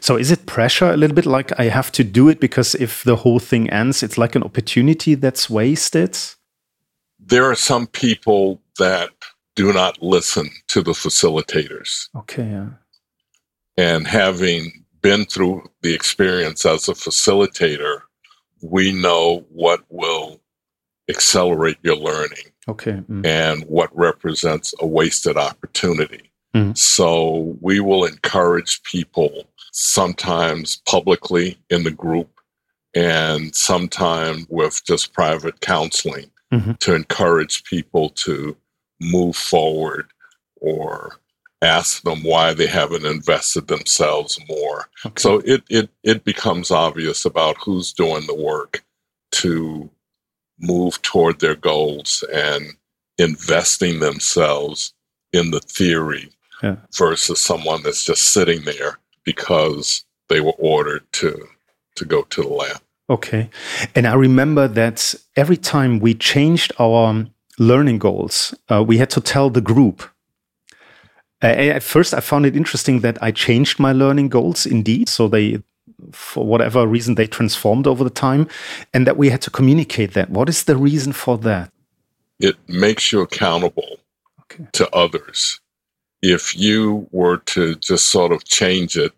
So 0.00 0.16
is 0.16 0.30
it 0.30 0.46
pressure 0.46 0.90
a 0.90 0.96
little 0.96 1.14
bit 1.14 1.26
like 1.26 1.58
I 1.58 1.64
have 1.64 1.90
to 1.92 2.04
do 2.04 2.28
it 2.28 2.40
because 2.40 2.74
if 2.74 3.04
the 3.04 3.16
whole 3.16 3.38
thing 3.38 3.70
ends, 3.70 4.02
it's 4.02 4.18
like 4.18 4.34
an 4.34 4.42
opportunity 4.42 5.14
that's 5.14 5.50
wasted? 5.50 6.18
There 7.18 7.44
are 7.44 7.54
some 7.54 7.86
people 7.86 8.60
that 8.78 9.10
do 9.54 9.72
not 9.72 10.00
listen 10.02 10.50
to 10.68 10.82
the 10.82 10.92
facilitators. 10.92 12.08
Okay. 12.14 12.48
Yeah. 12.48 12.68
And 13.76 14.06
having 14.06 14.84
been 15.02 15.24
through 15.24 15.70
the 15.82 15.94
experience 15.94 16.64
as 16.64 16.88
a 16.88 16.92
facilitator, 16.92 18.02
we 18.62 18.92
know 18.92 19.44
what 19.50 19.80
will 19.88 20.40
accelerate 21.08 21.78
your 21.82 21.96
learning. 21.96 22.52
Okay. 22.68 23.02
Mm. 23.10 23.24
And 23.24 23.64
what 23.64 23.90
represents 23.96 24.74
a 24.80 24.86
wasted 24.86 25.36
opportunity. 25.36 26.30
Mm. 26.54 26.76
So 26.76 27.56
we 27.60 27.80
will 27.80 28.04
encourage 28.04 28.82
people 28.82 29.44
sometimes 29.80 30.82
publicly 30.88 31.56
in 31.70 31.84
the 31.84 31.90
group 31.92 32.40
and 32.96 33.54
sometimes 33.54 34.44
with 34.48 34.84
just 34.84 35.12
private 35.12 35.60
counseling 35.60 36.28
mm-hmm. 36.52 36.72
to 36.80 36.96
encourage 36.96 37.62
people 37.62 38.08
to 38.08 38.56
move 39.00 39.36
forward 39.36 40.06
or 40.60 41.20
ask 41.62 42.02
them 42.02 42.24
why 42.24 42.52
they 42.52 42.66
haven't 42.66 43.06
invested 43.06 43.68
themselves 43.68 44.36
more. 44.48 44.88
Okay. 45.06 45.20
So 45.20 45.42
it, 45.44 45.62
it, 45.70 45.88
it 46.02 46.24
becomes 46.24 46.72
obvious 46.72 47.24
about 47.24 47.56
who's 47.62 47.92
doing 47.92 48.26
the 48.26 48.34
work 48.34 48.84
to 49.32 49.88
move 50.58 51.00
toward 51.02 51.38
their 51.38 51.54
goals 51.54 52.24
and 52.32 52.66
investing 53.16 54.00
themselves 54.00 54.92
in 55.32 55.52
the 55.52 55.60
theory 55.60 56.30
yeah. 56.64 56.76
versus 56.96 57.40
someone 57.40 57.84
that's 57.84 58.04
just 58.04 58.32
sitting 58.32 58.62
there 58.62 58.98
because 59.32 60.04
they 60.30 60.40
were 60.40 60.58
ordered 60.74 61.04
to 61.12 61.30
to 61.96 62.04
go 62.14 62.22
to 62.34 62.40
the 62.42 62.54
lab. 62.62 62.80
Okay. 63.10 63.50
And 63.94 64.06
I 64.06 64.14
remember 64.14 64.68
that 64.68 65.14
every 65.36 65.58
time 65.74 65.92
we 65.98 66.14
changed 66.14 66.72
our 66.78 67.26
learning 67.58 67.98
goals, 67.98 68.54
uh, 68.70 68.82
we 68.90 68.98
had 68.98 69.10
to 69.10 69.20
tell 69.20 69.50
the 69.50 69.66
group. 69.72 69.98
Uh, 71.42 71.76
at 71.76 71.82
first, 71.82 72.14
I 72.14 72.20
found 72.20 72.46
it 72.46 72.56
interesting 72.56 73.00
that 73.00 73.16
I 73.28 73.30
changed 73.32 73.78
my 73.78 73.92
learning 73.92 74.28
goals 74.30 74.66
indeed. 74.66 75.08
So 75.08 75.28
they, 75.28 75.62
for 76.12 76.46
whatever 76.46 76.86
reason, 76.86 77.14
they 77.14 77.26
transformed 77.26 77.86
over 77.86 78.04
the 78.04 78.18
time, 78.28 78.46
and 78.94 79.06
that 79.06 79.16
we 79.16 79.30
had 79.30 79.42
to 79.42 79.50
communicate 79.50 80.12
that. 80.14 80.30
What 80.30 80.48
is 80.48 80.64
the 80.64 80.76
reason 80.76 81.12
for 81.12 81.38
that? 81.38 81.70
It 82.40 82.56
makes 82.68 83.12
you 83.12 83.20
accountable 83.20 83.92
okay. 84.42 84.64
to 84.72 84.84
others 85.04 85.60
if 86.22 86.56
you 86.56 87.06
were 87.10 87.38
to 87.38 87.74
just 87.76 88.08
sort 88.08 88.32
of 88.32 88.44
change 88.44 88.96
it, 88.96 89.12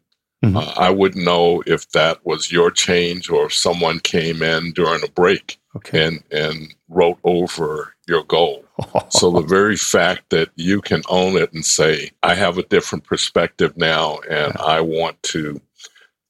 mm-hmm. 0.45 0.57
uh, 0.57 0.73
I 0.77 0.91
wouldn't 0.91 1.25
know 1.25 1.63
if 1.67 1.91
that 1.91 2.25
was 2.25 2.53
your 2.53 2.71
change 2.71 3.31
or 3.31 3.47
if 3.47 3.55
someone 3.55 4.01
came 4.01 4.43
in 4.43 4.73
during 4.73 5.03
a 5.05 5.11
break 5.11 5.59
okay. 5.77 6.07
and 6.07 6.25
and 6.31 6.75
wrote 6.89 7.19
over 7.25 7.95
your 8.09 8.25
goal. 8.25 8.65
so 9.09 9.31
the 9.31 9.43
very 9.47 9.77
fact 9.77 10.31
that 10.31 10.51
you 10.57 10.81
can 10.81 11.03
own 11.09 11.37
it 11.37 11.53
and 11.53 11.65
say, 11.65 12.11
I 12.23 12.35
have 12.35 12.59
a 12.59 12.65
different 12.65 13.05
perspective 13.05 13.77
now 13.77 14.19
and 14.29 14.53
yeah. 14.57 14.65
I 14.65 14.81
want 14.81 15.23
to 15.25 15.61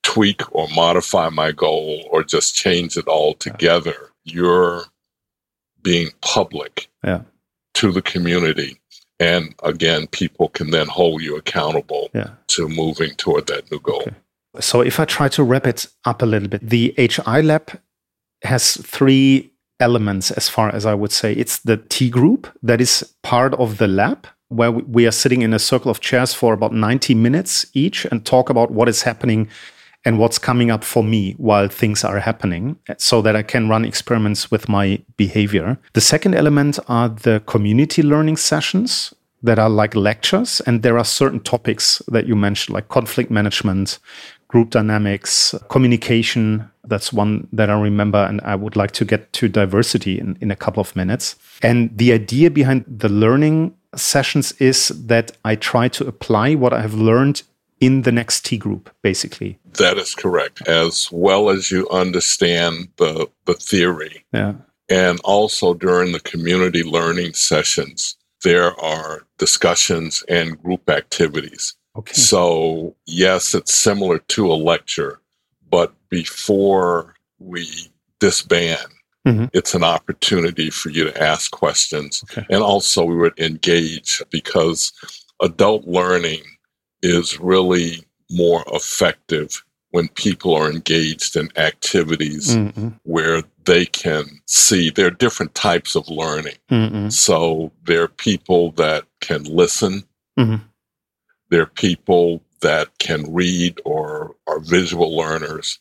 tweak 0.02 0.42
or 0.54 0.68
modify 0.74 1.28
my 1.28 1.52
goal 1.52 2.08
or 2.10 2.22
just 2.22 2.54
change 2.54 2.96
it 2.96 3.06
all 3.06 3.34
together, 3.34 3.94
yeah. 4.24 4.34
you're 4.34 4.82
being 5.82 6.10
public 6.20 6.88
yeah. 7.04 7.22
to 7.74 7.92
the 7.92 8.02
community. 8.02 8.79
And 9.20 9.54
again, 9.62 10.06
people 10.08 10.48
can 10.48 10.70
then 10.70 10.88
hold 10.88 11.22
you 11.22 11.36
accountable 11.36 12.10
to 12.48 12.68
moving 12.68 13.14
toward 13.16 13.46
that 13.48 13.70
new 13.70 13.78
goal. 13.78 14.00
Okay. 14.00 14.16
So 14.58 14.80
if 14.80 14.98
I 14.98 15.04
try 15.04 15.28
to 15.28 15.44
wrap 15.44 15.66
it 15.66 15.86
up 16.04 16.22
a 16.22 16.26
little 16.26 16.48
bit, 16.48 16.68
the 16.68 16.94
HI 16.98 17.42
Lab 17.42 17.78
has 18.42 18.78
three 18.78 19.52
elements 19.78 20.30
as 20.30 20.48
far 20.48 20.74
as 20.74 20.86
I 20.86 20.94
would 20.94 21.12
say. 21.12 21.32
It's 21.34 21.58
the 21.58 21.76
T 21.76 22.10
group 22.10 22.48
that 22.62 22.80
is 22.80 23.14
part 23.22 23.54
of 23.54 23.78
the 23.78 23.86
lab 23.86 24.26
where 24.48 24.72
we 24.72 25.06
are 25.06 25.12
sitting 25.12 25.42
in 25.42 25.54
a 25.54 25.58
circle 25.58 25.90
of 25.90 26.00
chairs 26.00 26.34
for 26.34 26.52
about 26.52 26.72
90 26.72 27.14
minutes 27.14 27.66
each 27.72 28.04
and 28.06 28.24
talk 28.24 28.50
about 28.50 28.72
what 28.72 28.88
is 28.88 29.02
happening 29.02 29.48
and 30.04 30.18
what's 30.18 30.38
coming 30.38 30.70
up 30.70 30.82
for 30.84 31.04
me 31.04 31.32
while 31.32 31.68
things 31.68 32.04
are 32.04 32.18
happening 32.18 32.76
so 32.98 33.20
that 33.22 33.36
I 33.36 33.42
can 33.42 33.68
run 33.68 33.84
experiments 33.84 34.50
with 34.50 34.68
my 34.68 35.02
behavior. 35.16 35.78
The 35.92 36.00
second 36.00 36.34
element 36.34 36.78
are 36.88 37.08
the 37.08 37.42
community 37.46 38.02
learning 38.02 38.38
sessions 38.38 39.12
that 39.42 39.58
are 39.58 39.70
like 39.70 39.94
lectures 39.94 40.60
and 40.66 40.82
there 40.82 40.98
are 40.98 41.04
certain 41.04 41.40
topics 41.40 42.02
that 42.08 42.26
you 42.26 42.36
mentioned 42.36 42.74
like 42.74 42.88
conflict 42.88 43.30
management 43.30 43.98
group 44.50 44.70
dynamics, 44.70 45.54
communication. 45.68 46.68
That's 46.84 47.12
one 47.12 47.46
that 47.52 47.70
I 47.70 47.80
remember. 47.80 48.18
And 48.18 48.40
I 48.40 48.56
would 48.56 48.74
like 48.74 48.90
to 48.92 49.04
get 49.04 49.32
to 49.34 49.48
diversity 49.48 50.18
in, 50.18 50.36
in 50.40 50.50
a 50.50 50.56
couple 50.56 50.80
of 50.80 50.96
minutes. 50.96 51.36
And 51.62 51.96
the 51.96 52.12
idea 52.12 52.50
behind 52.50 52.84
the 52.88 53.08
learning 53.08 53.76
sessions 53.94 54.52
is 54.52 54.88
that 54.88 55.32
I 55.44 55.54
try 55.54 55.86
to 55.88 56.06
apply 56.06 56.56
what 56.56 56.72
I 56.72 56.80
have 56.80 56.94
learned 56.94 57.42
in 57.80 58.02
the 58.02 58.12
next 58.12 58.44
T 58.44 58.56
group, 58.56 58.94
basically. 59.02 59.58
That 59.78 59.98
is 59.98 60.14
correct. 60.14 60.66
As 60.68 61.08
well 61.10 61.48
as 61.50 61.70
you 61.70 61.88
understand 61.88 62.88
the, 62.96 63.28
the 63.46 63.54
theory. 63.54 64.24
Yeah. 64.32 64.54
And 64.88 65.20
also 65.24 65.74
during 65.74 66.12
the 66.12 66.20
community 66.20 66.82
learning 66.82 67.34
sessions, 67.34 68.16
there 68.42 68.78
are 68.80 69.22
discussions 69.38 70.24
and 70.28 70.60
group 70.62 70.88
activities. 70.90 71.74
Okay. 71.96 72.14
So, 72.14 72.94
yes, 73.06 73.54
it's 73.54 73.74
similar 73.74 74.18
to 74.18 74.52
a 74.52 74.54
lecture, 74.54 75.20
but 75.70 75.92
before 76.08 77.14
we 77.38 77.68
disband, 78.20 78.86
mm-hmm. 79.26 79.46
it's 79.52 79.74
an 79.74 79.84
opportunity 79.84 80.70
for 80.70 80.90
you 80.90 81.04
to 81.04 81.22
ask 81.22 81.50
questions. 81.50 82.22
Okay. 82.30 82.46
And 82.50 82.62
also, 82.62 83.04
we 83.04 83.16
would 83.16 83.38
engage 83.38 84.22
because 84.30 84.92
adult 85.40 85.86
learning 85.86 86.42
is 87.02 87.40
really 87.40 88.04
more 88.30 88.64
effective 88.72 89.64
when 89.90 90.08
people 90.08 90.54
are 90.54 90.70
engaged 90.70 91.36
in 91.36 91.48
activities 91.56 92.54
mm-hmm. 92.54 92.88
where 93.02 93.42
they 93.64 93.84
can 93.86 94.24
see 94.46 94.88
there 94.88 95.08
are 95.08 95.10
different 95.10 95.54
types 95.54 95.96
of 95.96 96.08
learning. 96.08 96.54
Mm-hmm. 96.70 97.08
So 97.08 97.72
there 97.84 98.02
are 98.04 98.08
people 98.08 98.70
that 98.72 99.04
can 99.20 99.44
listen. 99.44 100.04
Mm-hmm. 100.38 100.64
There 101.50 101.62
are 101.62 101.66
people 101.66 102.42
that 102.60 102.96
can 102.98 103.32
read 103.32 103.80
or 103.84 104.36
are 104.46 104.60
visual 104.60 105.16
learners. 105.16 105.80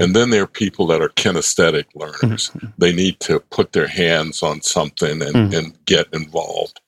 And 0.00 0.14
then 0.14 0.30
there 0.30 0.42
are 0.42 0.46
people 0.46 0.86
that 0.88 1.02
are 1.02 1.08
kinesthetic 1.08 1.86
learners. 1.94 2.50
Mm-hmm. 2.50 2.66
They 2.78 2.92
need 2.92 3.18
to 3.20 3.40
put 3.40 3.72
their 3.72 3.88
hands 3.88 4.42
on 4.42 4.62
something 4.62 5.22
and, 5.22 5.34
mm-hmm. 5.34 5.54
and 5.54 5.84
get 5.84 6.06
involved. 6.12 6.80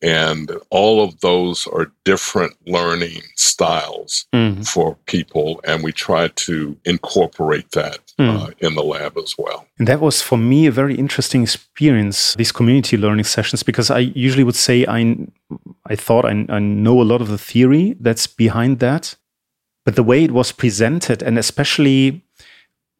And 0.00 0.52
all 0.70 1.02
of 1.02 1.20
those 1.20 1.66
are 1.66 1.90
different 2.04 2.54
learning 2.66 3.22
styles 3.34 4.26
mm-hmm. 4.32 4.62
for 4.62 4.96
people. 5.06 5.60
And 5.64 5.82
we 5.82 5.92
try 5.92 6.28
to 6.28 6.76
incorporate 6.84 7.72
that 7.72 7.98
mm. 8.18 8.28
uh, 8.28 8.50
in 8.58 8.74
the 8.76 8.84
lab 8.84 9.18
as 9.18 9.34
well. 9.36 9.66
And 9.78 9.88
that 9.88 10.00
was 10.00 10.22
for 10.22 10.38
me 10.38 10.66
a 10.66 10.70
very 10.70 10.94
interesting 10.94 11.42
experience, 11.42 12.34
these 12.34 12.52
community 12.52 12.96
learning 12.96 13.24
sessions, 13.24 13.64
because 13.64 13.90
I 13.90 13.98
usually 13.98 14.44
would 14.44 14.54
say 14.54 14.86
I, 14.86 15.16
I 15.86 15.96
thought 15.96 16.24
I, 16.24 16.46
I 16.48 16.58
know 16.60 17.00
a 17.00 17.02
lot 17.02 17.20
of 17.20 17.28
the 17.28 17.38
theory 17.38 17.96
that's 17.98 18.26
behind 18.26 18.78
that. 18.78 19.16
But 19.84 19.96
the 19.96 20.02
way 20.02 20.22
it 20.22 20.32
was 20.32 20.52
presented, 20.52 21.22
and 21.22 21.38
especially 21.38 22.22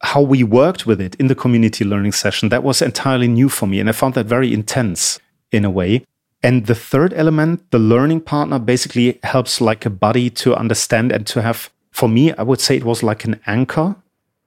how 0.03 0.23
we 0.23 0.43
worked 0.43 0.87
with 0.87 1.01
it 1.01 1.15
in 1.17 1.27
the 1.27 1.35
community 1.35 1.85
learning 1.85 2.13
session, 2.13 2.49
that 2.49 2.63
was 2.63 2.81
entirely 2.81 3.29
new 3.29 3.49
for 3.49 3.67
me. 3.67 3.79
And 3.79 3.89
I 3.89 3.93
found 3.93 4.15
that 4.15 4.27
very 4.27 4.53
intense 4.53 5.21
in 5.53 5.65
a 5.65 5.71
way. 5.71 6.05
And 6.43 6.67
the 6.67 6.75
third 6.75 7.13
element, 7.15 7.71
the 7.71 7.79
learning 7.79 8.21
partner 8.21 8.59
basically 8.59 9.19
helps 9.25 9.61
like 9.61 9.85
a 9.85 9.91
buddy 9.91 10.31
to 10.31 10.55
understand 10.55 11.11
and 11.11 11.27
to 11.29 11.43
have, 11.43 11.71
for 11.91 12.09
me, 12.09 12.33
I 12.33 12.43
would 12.43 12.61
say 12.61 12.77
it 12.77 12.85
was 12.85 13.03
like 13.03 13.25
an 13.25 13.41
anchor 13.47 13.97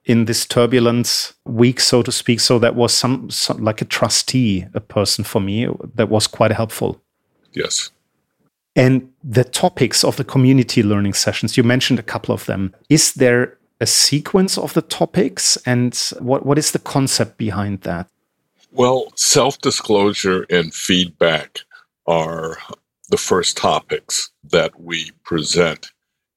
in 0.06 0.26
this 0.26 0.46
turbulence 0.46 1.34
week, 1.46 1.80
so 1.80 2.02
to 2.02 2.12
speak. 2.12 2.40
So 2.40 2.60
that 2.60 2.76
was 2.76 2.94
some, 2.94 3.30
some 3.30 3.58
like 3.58 3.82
a 3.82 3.86
trustee, 3.86 4.66
a 4.74 4.80
person 4.80 5.24
for 5.24 5.42
me 5.42 5.68
that 5.96 6.10
was 6.10 6.28
quite 6.28 6.52
helpful. 6.52 7.02
Yes. 7.54 7.92
And 8.76 9.12
the 9.22 9.44
topics 9.44 10.04
of 10.04 10.16
the 10.16 10.24
community 10.24 10.82
learning 10.82 11.14
sessions, 11.14 11.58
you 11.58 11.64
mentioned 11.64 12.00
a 12.00 12.04
couple 12.04 12.34
of 12.34 12.46
them. 12.46 12.74
Is 12.90 13.14
there 13.14 13.58
a 13.82 13.86
sequence 13.86 14.58
of 14.58 14.74
the 14.74 14.82
topics 14.82 15.58
and 15.66 15.94
what, 16.20 16.46
what 16.46 16.58
is 16.58 16.72
the 16.72 16.80
concept 16.80 17.38
behind 17.38 17.82
that? 17.82 18.08
Well, 18.72 19.12
self 19.16 19.60
disclosure 19.60 20.46
and 20.50 20.74
feedback 20.74 21.60
are 22.12 22.58
the 23.10 23.18
first 23.18 23.56
topics 23.56 24.32
that 24.52 24.80
we 24.80 25.12
present. 25.24 25.92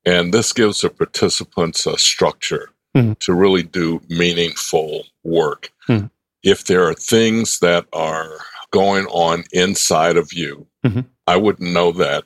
And 0.07 0.33
this 0.33 0.53
gives 0.53 0.83
the 0.83 0.91
participants 0.91 1.85
a 1.87 1.99
structure 1.99 2.71
mm-hmm. 2.97 3.15
to 3.21 3.35
really 3.35 3.65
do 3.65 4.01
meaningful 4.09 5.05
work. 5.25 5.73
Mm-hmm. 5.89 6.07
If 6.45 6.65
there 6.65 6.87
are 6.89 6.95
things 6.95 7.59
that 7.59 7.87
are 7.93 8.39
going 8.71 9.07
on 9.07 9.45
inside 9.53 10.17
of 10.17 10.33
you, 10.33 10.67
mm-hmm. 10.85 11.01
I 11.27 11.37
wouldn't 11.37 11.73
know 11.73 11.91
that 11.93 12.25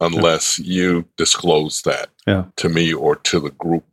unless 0.00 0.58
yeah. 0.58 0.74
you 0.74 1.08
disclose 1.16 1.82
that 1.82 2.10
yeah. 2.26 2.44
to 2.56 2.68
me 2.68 2.92
or 2.92 3.16
to 3.16 3.40
the 3.40 3.50
group. 3.50 3.84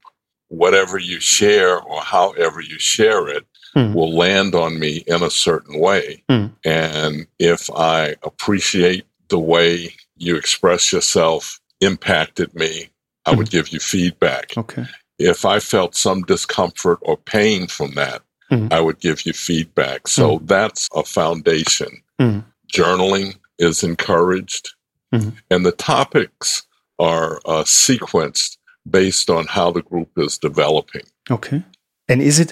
Whatever 0.50 1.00
you 1.00 1.20
share 1.20 1.80
or 1.80 2.02
however 2.02 2.62
you 2.62 2.78
share 2.78 3.28
it 3.28 3.48
mm. 3.76 3.94
will 3.94 4.16
land 4.16 4.56
on 4.56 4.80
me 4.80 5.04
in 5.08 5.24
a 5.24 5.30
certain 5.30 5.80
way. 5.80 6.24
Mm. 6.30 6.52
And 6.64 7.28
if 7.40 7.70
I 7.72 8.16
appreciate 8.24 9.06
the 9.30 9.40
way 9.40 9.94
you 10.18 10.36
express 10.36 10.92
yourself 10.92 11.60
impacted 11.82 12.54
me, 12.56 12.90
I 13.26 13.34
mm. 13.34 13.38
would 13.38 13.50
give 13.50 13.70
you 13.70 13.80
feedback. 13.80 14.58
Okay. 14.58 14.86
If 15.18 15.46
I 15.46 15.60
felt 15.60 15.96
some 15.96 16.24
discomfort 16.24 17.00
or 17.02 17.18
pain 17.18 17.68
from 17.68 17.96
that, 17.96 18.22
mm. 18.52 18.72
I 18.72 18.82
would 18.82 19.00
give 19.00 19.26
you 19.26 19.34
feedback. 19.34 20.08
So 20.08 20.40
mm. 20.40 20.48
that's 20.48 20.90
a 20.94 21.04
foundation. 21.04 22.02
Mm. 22.20 22.44
Journaling 22.72 23.38
is 23.58 23.84
encouraged, 23.84 24.74
and 25.12 25.66
the 25.66 25.72
topics 25.72 26.64
are 27.00 27.38
uh, 27.46 27.64
sequenced 27.64 28.58
based 28.90 29.30
on 29.30 29.48
how 29.48 29.72
the 29.72 29.82
group 29.82 30.10
is 30.18 30.38
developing. 30.38 31.04
Okay. 31.32 31.64
And 32.10 32.22
is 32.22 32.40
it 32.40 32.52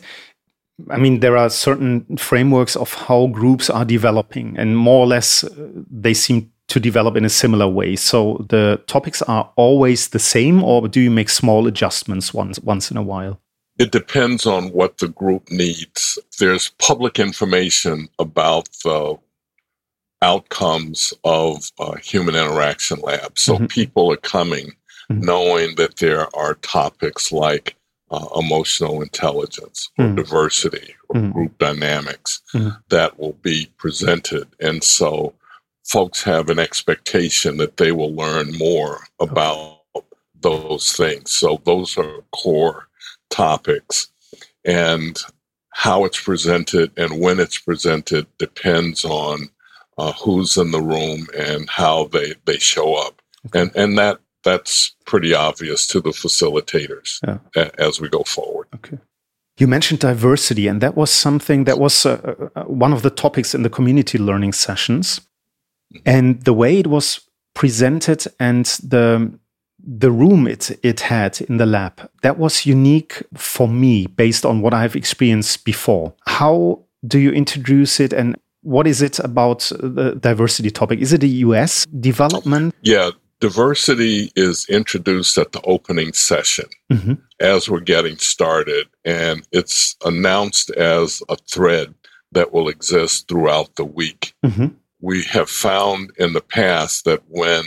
I 0.89 0.97
mean, 0.97 1.19
there 1.19 1.37
are 1.37 1.49
certain 1.49 2.17
frameworks 2.17 2.75
of 2.75 2.93
how 2.93 3.27
groups 3.27 3.69
are 3.69 3.85
developing, 3.85 4.57
and 4.57 4.77
more 4.77 5.01
or 5.01 5.07
less 5.07 5.43
uh, 5.43 5.69
they 5.89 6.13
seem 6.13 6.51
to 6.69 6.79
develop 6.79 7.15
in 7.15 7.25
a 7.25 7.29
similar 7.29 7.67
way. 7.67 7.95
So 7.95 8.45
the 8.49 8.81
topics 8.87 9.21
are 9.21 9.51
always 9.55 10.09
the 10.09 10.19
same, 10.19 10.63
or 10.63 10.87
do 10.87 10.99
you 10.99 11.11
make 11.11 11.29
small 11.29 11.67
adjustments 11.67 12.33
once 12.33 12.59
once 12.59 12.89
in 12.89 12.97
a 12.97 13.03
while? 13.03 13.39
It 13.79 13.91
depends 13.91 14.45
on 14.45 14.69
what 14.69 14.97
the 14.97 15.07
group 15.07 15.49
needs. 15.51 16.19
There's 16.39 16.69
public 16.79 17.19
information 17.19 18.07
about 18.19 18.69
the 18.83 19.17
outcomes 20.21 21.13
of 21.23 21.71
a 21.79 21.99
human 21.99 22.35
interaction 22.35 22.99
lab. 23.01 23.37
So 23.37 23.55
mm-hmm. 23.55 23.65
people 23.65 24.11
are 24.11 24.17
coming 24.17 24.71
mm-hmm. 25.11 25.21
knowing 25.21 25.75
that 25.75 25.97
there 25.97 26.33
are 26.35 26.55
topics 26.55 27.31
like 27.31 27.75
uh, 28.13 28.27
emotional 28.39 29.01
intelligence 29.01 29.89
or 29.97 30.05
mm. 30.05 30.15
diversity 30.15 30.93
or 31.09 31.19
mm. 31.19 31.33
group 31.33 31.57
dynamics 31.57 32.41
mm. 32.53 32.77
that 32.89 33.19
will 33.19 33.33
be 33.41 33.67
presented. 33.77 34.47
And 34.59 34.83
so 34.83 35.33
folks 35.83 36.21
have 36.21 36.49
an 36.51 36.59
expectation 36.59 37.57
that 37.57 37.77
they 37.77 37.91
will 37.91 38.13
learn 38.13 38.55
more 38.55 38.99
about 39.19 39.79
okay. 39.95 40.05
those 40.41 40.91
things. 40.91 41.31
So 41.31 41.59
those 41.65 41.97
are 41.97 42.19
core 42.31 42.87
topics. 43.31 44.09
And 44.63 45.19
how 45.71 46.05
it's 46.05 46.21
presented 46.21 46.91
and 46.95 47.19
when 47.19 47.39
it's 47.39 47.57
presented 47.57 48.27
depends 48.37 49.03
on 49.03 49.49
uh, 49.97 50.11
who's 50.13 50.55
in 50.55 50.69
the 50.69 50.81
room 50.81 51.25
and 51.35 51.67
how 51.67 52.05
they, 52.05 52.35
they 52.45 52.59
show 52.59 52.93
up. 52.93 53.23
Okay. 53.47 53.61
And 53.61 53.75
and 53.75 53.97
that 53.97 54.19
that's 54.43 54.95
pretty 55.05 55.33
obvious 55.33 55.87
to 55.87 56.01
the 56.01 56.11
facilitators 56.11 57.19
yeah. 57.25 57.69
as 57.77 57.99
we 57.99 58.09
go 58.09 58.23
forward. 58.23 58.67
Okay. 58.75 58.97
You 59.57 59.67
mentioned 59.67 59.99
diversity, 59.99 60.67
and 60.67 60.81
that 60.81 60.95
was 60.95 61.11
something 61.11 61.65
that 61.65 61.77
was 61.77 62.05
uh, 62.05 62.49
uh, 62.55 62.63
one 62.63 62.91
of 62.91 63.03
the 63.03 63.11
topics 63.11 63.53
in 63.53 63.61
the 63.61 63.69
community 63.69 64.17
learning 64.17 64.53
sessions. 64.53 65.21
Mm-hmm. 65.93 66.09
And 66.09 66.41
the 66.41 66.53
way 66.53 66.79
it 66.79 66.87
was 66.87 67.21
presented 67.53 68.25
and 68.39 68.65
the 68.65 69.31
the 69.85 70.09
room 70.09 70.47
it 70.47 70.71
it 70.81 71.01
had 71.01 71.41
in 71.41 71.57
the 71.57 71.65
lab 71.65 72.09
that 72.21 72.37
was 72.37 72.65
unique 72.65 73.21
for 73.35 73.67
me 73.67 74.07
based 74.07 74.45
on 74.45 74.61
what 74.61 74.73
I've 74.73 74.95
experienced 74.95 75.65
before. 75.65 76.13
How 76.25 76.83
do 77.05 77.19
you 77.19 77.31
introduce 77.31 77.99
it, 77.99 78.13
and 78.13 78.35
what 78.61 78.87
is 78.87 79.01
it 79.01 79.19
about 79.19 79.71
the 79.79 80.17
diversity 80.19 80.71
topic? 80.71 80.99
Is 80.99 81.13
it 81.13 81.21
a 81.21 81.27
US 81.27 81.85
development? 81.85 82.73
Yeah, 82.81 83.11
diversity 83.39 84.31
is 84.35 84.65
introduced 84.69 85.37
at 85.37 85.51
the 85.51 85.61
opening 85.63 86.13
session 86.13 86.65
mm-hmm. 86.91 87.13
as 87.39 87.69
we're 87.69 87.79
getting 87.79 88.17
started, 88.17 88.87
and 89.03 89.47
it's 89.51 89.95
announced 90.05 90.69
as 90.71 91.21
a 91.29 91.35
thread 91.35 91.93
that 92.31 92.51
will 92.53 92.69
exist 92.69 93.27
throughout 93.27 93.75
the 93.75 93.85
week. 93.85 94.33
Mm-hmm. 94.45 94.67
We 95.01 95.23
have 95.23 95.49
found 95.49 96.11
in 96.17 96.33
the 96.33 96.41
past 96.41 97.05
that 97.05 97.21
when 97.27 97.63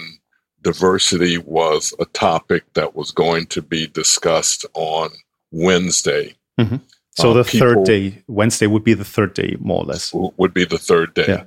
diversity 0.62 1.38
was 1.38 1.94
a 2.00 2.07
topic 2.07 2.64
that 2.72 2.96
was 2.96 3.11
going 3.12 3.46
to 3.48 3.62
be 3.62 3.87
discussed 3.87 4.64
on 4.74 5.11
Wednesday, 5.52 6.35
mm-hmm. 6.59 6.76
So 7.18 7.31
uh, 7.31 7.35
the 7.35 7.44
third 7.44 7.85
day, 7.85 8.22
Wednesday 8.26 8.66
would 8.66 8.85
be 8.85 8.92
the 8.94 9.05
third 9.05 9.33
day, 9.33 9.57
more 9.59 9.83
or 9.83 9.87
less. 9.87 10.12
Would 10.12 10.52
be 10.52 10.64
the 10.64 10.79
third 10.79 11.14
day. 11.14 11.24
Yeah. 11.26 11.44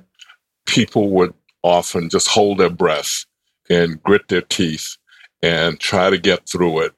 People 0.66 1.10
would 1.10 1.32
often 1.62 2.08
just 2.08 2.28
hold 2.28 2.58
their 2.58 2.70
breath 2.70 3.24
and 3.70 4.02
grit 4.02 4.28
their 4.28 4.42
teeth 4.42 4.96
and 5.42 5.80
try 5.80 6.10
to 6.10 6.18
get 6.18 6.46
through 6.46 6.80
it 6.80 6.92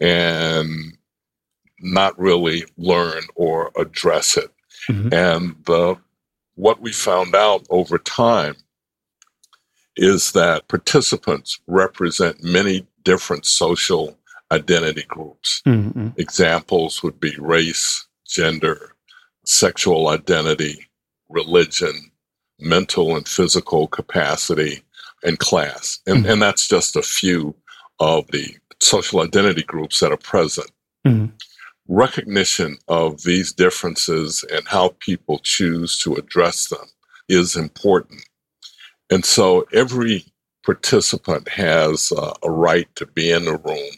and 0.00 0.96
not 1.80 2.18
really 2.18 2.64
learn 2.76 3.22
or 3.34 3.72
address 3.76 4.36
it. 4.36 4.52
Mm-hmm. 4.88 5.12
And 5.12 5.56
the, 5.64 5.96
what 6.54 6.80
we 6.80 6.92
found 6.92 7.34
out 7.34 7.66
over 7.70 7.98
time 7.98 8.54
is 9.96 10.32
that 10.32 10.68
participants 10.68 11.58
represent 11.66 12.42
many 12.44 12.86
different 13.02 13.46
social 13.46 14.16
identity 14.52 15.04
groups. 15.08 15.62
Mm-hmm. 15.66 16.08
Examples 16.16 17.02
would 17.02 17.18
be 17.18 17.34
race, 17.38 18.06
gender, 18.26 18.94
sexual 19.44 20.08
identity, 20.08 20.88
religion, 21.28 22.12
mental 22.60 23.16
and 23.16 23.26
physical 23.28 23.88
capacity, 23.88 24.82
and 25.22 25.38
class. 25.38 25.98
And, 26.06 26.18
mm-hmm. 26.18 26.32
and 26.32 26.42
that's 26.42 26.68
just 26.68 26.96
a 26.96 27.02
few 27.02 27.54
of 28.00 28.26
the 28.28 28.56
social 28.80 29.20
identity 29.20 29.62
groups 29.62 30.00
that 30.00 30.12
are 30.12 30.18
present. 30.18 30.70
Mm-hmm. 31.06 31.26
Recognition 31.88 32.78
of 32.88 33.22
these 33.22 33.52
differences 33.52 34.44
and 34.52 34.66
how 34.68 34.94
people 35.00 35.40
choose 35.42 35.98
to 36.00 36.14
address 36.14 36.68
them 36.68 36.86
is 37.28 37.56
important. 37.56 38.22
And 39.10 39.24
so 39.24 39.66
every 39.72 40.24
participant 40.64 41.48
has 41.48 42.12
uh, 42.12 42.34
a 42.42 42.50
right 42.50 42.94
to 42.96 43.06
be 43.06 43.30
in 43.30 43.46
the 43.46 43.56
room 43.56 43.90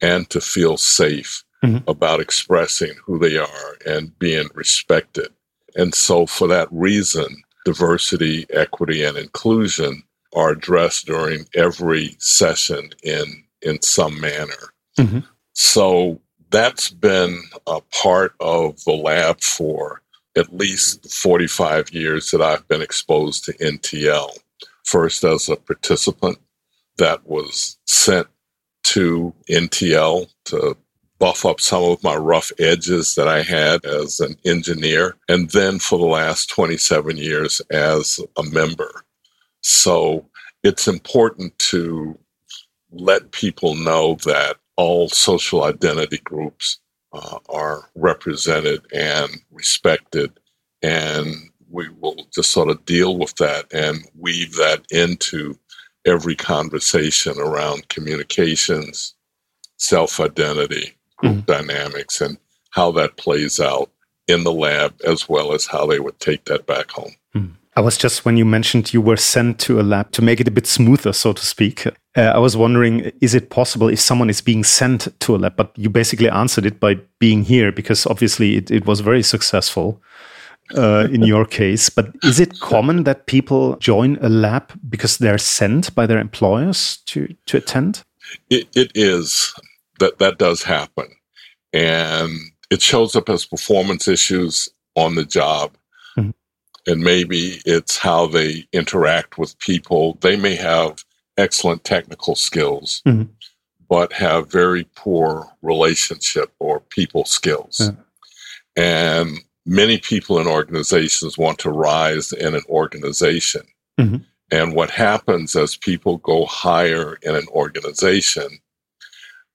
and 0.00 0.28
to 0.30 0.40
feel 0.40 0.76
safe 0.76 1.42
mm-hmm. 1.64 1.88
about 1.88 2.20
expressing 2.20 2.92
who 3.04 3.18
they 3.18 3.38
are 3.38 3.76
and 3.86 4.16
being 4.18 4.48
respected. 4.54 5.28
And 5.74 5.94
so, 5.94 6.26
for 6.26 6.46
that 6.48 6.68
reason, 6.70 7.42
diversity, 7.64 8.46
equity, 8.50 9.02
and 9.02 9.16
inclusion 9.16 10.02
are 10.34 10.50
addressed 10.50 11.06
during 11.06 11.46
every 11.54 12.16
session 12.18 12.90
in 13.02 13.44
in 13.62 13.80
some 13.82 14.20
manner. 14.20 14.72
Mm-hmm. 14.98 15.20
So 15.52 16.20
that's 16.50 16.90
been 16.90 17.42
a 17.66 17.80
part 18.02 18.34
of 18.40 18.82
the 18.84 18.92
lab 18.92 19.40
for 19.40 20.02
at 20.36 20.52
least 20.52 21.12
45 21.12 21.90
years 21.90 22.30
that 22.30 22.42
I've 22.42 22.66
been 22.68 22.82
exposed 22.82 23.44
to 23.44 23.52
NTL. 23.54 24.30
First 24.84 25.24
as 25.24 25.48
a 25.48 25.56
participant 25.56 26.38
that 26.98 27.26
was 27.26 27.78
sent 27.86 28.26
to 28.84 29.32
NTL 29.48 30.28
to 30.46 30.76
buff 31.18 31.46
up 31.46 31.60
some 31.60 31.84
of 31.84 32.02
my 32.02 32.16
rough 32.16 32.50
edges 32.58 33.14
that 33.14 33.28
I 33.28 33.42
had 33.42 33.84
as 33.84 34.18
an 34.18 34.36
engineer, 34.44 35.16
and 35.28 35.48
then 35.50 35.78
for 35.78 35.96
the 35.98 36.04
last 36.04 36.50
27 36.50 37.16
years 37.16 37.60
as 37.70 38.18
a 38.36 38.42
member. 38.42 39.04
So 39.62 40.26
it's 40.62 40.86
important 40.86 41.58
to 41.58 42.18
let 42.90 43.32
people 43.32 43.74
know 43.74 44.16
that 44.24 44.56
all 44.76 45.08
social 45.08 45.64
identity 45.64 46.18
groups 46.18 46.78
uh, 47.12 47.38
are 47.48 47.88
represented 47.94 48.84
and 48.92 49.30
respected. 49.50 50.32
And 50.82 51.34
we 51.70 51.88
will 51.88 52.16
just 52.34 52.50
sort 52.50 52.68
of 52.68 52.84
deal 52.84 53.16
with 53.16 53.34
that 53.36 53.72
and 53.72 54.04
weave 54.18 54.54
that 54.56 54.84
into 54.90 55.58
every 56.04 56.34
conversation 56.34 57.38
around 57.38 57.88
communications, 57.88 59.14
self 59.76 60.20
identity, 60.20 60.96
group 61.22 61.36
mm. 61.36 61.46
dynamics 61.46 62.20
and 62.20 62.36
how 62.70 62.90
that 62.92 63.16
plays 63.16 63.60
out 63.60 63.90
in 64.28 64.44
the 64.44 64.52
lab 64.52 64.94
as 65.06 65.28
well 65.28 65.52
as 65.52 65.66
how 65.66 65.86
they 65.86 66.00
would 66.00 66.18
take 66.20 66.44
that 66.44 66.66
back 66.66 66.90
home. 66.90 67.14
I 67.74 67.80
was 67.80 67.96
just 67.96 68.24
when 68.24 68.36
you 68.36 68.44
mentioned 68.44 68.92
you 68.92 69.00
were 69.00 69.16
sent 69.16 69.58
to 69.60 69.80
a 69.80 69.82
lab 69.82 70.12
to 70.12 70.22
make 70.22 70.40
it 70.40 70.48
a 70.48 70.50
bit 70.50 70.66
smoother, 70.66 71.12
so 71.12 71.32
to 71.32 71.44
speak. 71.44 71.86
Uh, 71.86 72.20
I 72.20 72.38
was 72.38 72.56
wondering, 72.56 73.10
is 73.22 73.34
it 73.34 73.48
possible 73.48 73.88
if 73.88 74.00
someone 74.00 74.28
is 74.28 74.42
being 74.42 74.62
sent 74.62 75.08
to 75.20 75.34
a 75.34 75.38
lab? 75.38 75.56
But 75.56 75.72
you 75.76 75.88
basically 75.88 76.28
answered 76.28 76.66
it 76.66 76.78
by 76.78 76.96
being 77.18 77.44
here 77.44 77.72
because 77.72 78.06
obviously 78.06 78.56
it, 78.56 78.70
it 78.70 78.84
was 78.84 79.00
very 79.00 79.22
successful 79.22 80.02
uh, 80.76 81.08
in 81.10 81.22
your 81.22 81.46
case. 81.46 81.88
But 81.88 82.14
is 82.22 82.40
it 82.40 82.60
common 82.60 83.04
that 83.04 83.26
people 83.26 83.76
join 83.76 84.18
a 84.20 84.28
lab 84.28 84.78
because 84.90 85.16
they're 85.16 85.38
sent 85.38 85.94
by 85.94 86.06
their 86.06 86.18
employers 86.18 86.98
to, 87.06 87.34
to 87.46 87.56
attend? 87.56 88.02
it, 88.50 88.68
it 88.74 88.92
is 88.94 89.54
that 89.98 90.18
that 90.18 90.38
does 90.38 90.62
happen. 90.62 91.08
And 91.72 92.38
it 92.70 92.82
shows 92.82 93.16
up 93.16 93.28
as 93.28 93.46
performance 93.46 94.08
issues 94.08 94.68
on 94.94 95.14
the 95.14 95.24
job. 95.24 95.72
And 96.86 97.02
maybe 97.02 97.60
it's 97.64 97.96
how 97.98 98.26
they 98.26 98.66
interact 98.72 99.38
with 99.38 99.58
people. 99.58 100.18
They 100.20 100.36
may 100.36 100.56
have 100.56 101.04
excellent 101.36 101.84
technical 101.84 102.34
skills, 102.34 103.02
mm-hmm. 103.06 103.30
but 103.88 104.12
have 104.12 104.50
very 104.50 104.88
poor 104.96 105.48
relationship 105.62 106.52
or 106.58 106.80
people 106.80 107.24
skills. 107.24 107.80
Yeah. 107.80 107.92
And 108.76 109.38
many 109.64 109.98
people 109.98 110.40
in 110.40 110.48
organizations 110.48 111.38
want 111.38 111.58
to 111.60 111.70
rise 111.70 112.32
in 112.32 112.54
an 112.54 112.62
organization. 112.68 113.62
Mm-hmm. 114.00 114.16
And 114.50 114.74
what 114.74 114.90
happens 114.90 115.54
as 115.54 115.76
people 115.76 116.18
go 116.18 116.44
higher 116.46 117.16
in 117.22 117.36
an 117.36 117.46
organization 117.48 118.60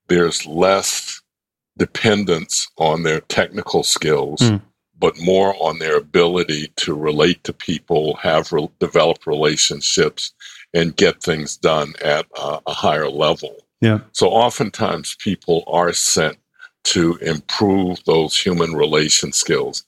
there's 0.08 0.46
less 0.46 1.20
dependence 1.76 2.68
on 2.78 3.04
their 3.04 3.20
technical 3.20 3.82
skills, 3.82 4.40
mm. 4.40 4.60
But 4.98 5.20
more 5.20 5.54
on 5.60 5.78
their 5.78 5.96
ability 5.96 6.72
to 6.76 6.94
relate 6.94 7.44
to 7.44 7.52
people, 7.52 8.16
have 8.16 8.52
re- 8.52 8.68
develop 8.80 9.26
relationships, 9.26 10.32
and 10.74 10.96
get 10.96 11.22
things 11.22 11.56
done 11.56 11.94
at 12.04 12.26
a, 12.36 12.60
a 12.66 12.72
higher 12.72 13.08
level. 13.08 13.56
Yeah. 13.80 14.00
So 14.12 14.28
oftentimes 14.28 15.16
people 15.20 15.64
are 15.66 15.92
sent 15.92 16.38
to 16.84 17.16
improve 17.16 18.02
those 18.04 18.38
human 18.38 18.74
relation 18.74 19.32
skills, 19.32 19.84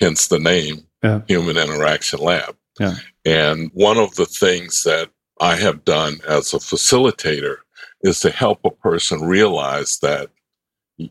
hence 0.00 0.28
the 0.28 0.38
name 0.38 0.86
yeah. 1.02 1.20
Human 1.26 1.56
Interaction 1.56 2.20
Lab. 2.20 2.56
Yeah. 2.78 2.94
And 3.24 3.70
one 3.74 3.98
of 3.98 4.14
the 4.14 4.26
things 4.26 4.84
that 4.84 5.10
I 5.40 5.56
have 5.56 5.84
done 5.84 6.20
as 6.26 6.54
a 6.54 6.58
facilitator 6.58 7.56
is 8.02 8.20
to 8.20 8.30
help 8.30 8.60
a 8.64 8.70
person 8.70 9.22
realize 9.22 9.98
that 9.98 10.30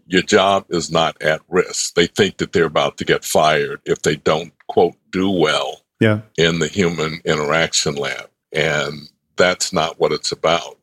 your 0.08 0.22
job 0.22 0.66
is 0.70 0.92
not 0.92 1.22
at 1.22 1.42
risk. 1.50 1.96
They 1.96 2.08
think 2.08 2.38
that 2.38 2.54
they're 2.54 2.66
about 2.66 2.98
to 2.98 3.06
get 3.06 3.26
fired 3.26 3.82
if 3.86 4.02
they 4.02 4.16
don't, 4.16 4.54
quote, 4.68 4.96
do 5.12 5.30
well 5.30 5.82
yeah. 6.00 6.22
in 6.38 6.60
the 6.60 6.68
human 6.68 7.22
interaction 7.26 7.96
lab. 7.96 8.30
And 8.54 9.10
that's 9.38 9.72
not 9.72 10.00
what 10.00 10.12
it's 10.12 10.32
about. 10.32 10.78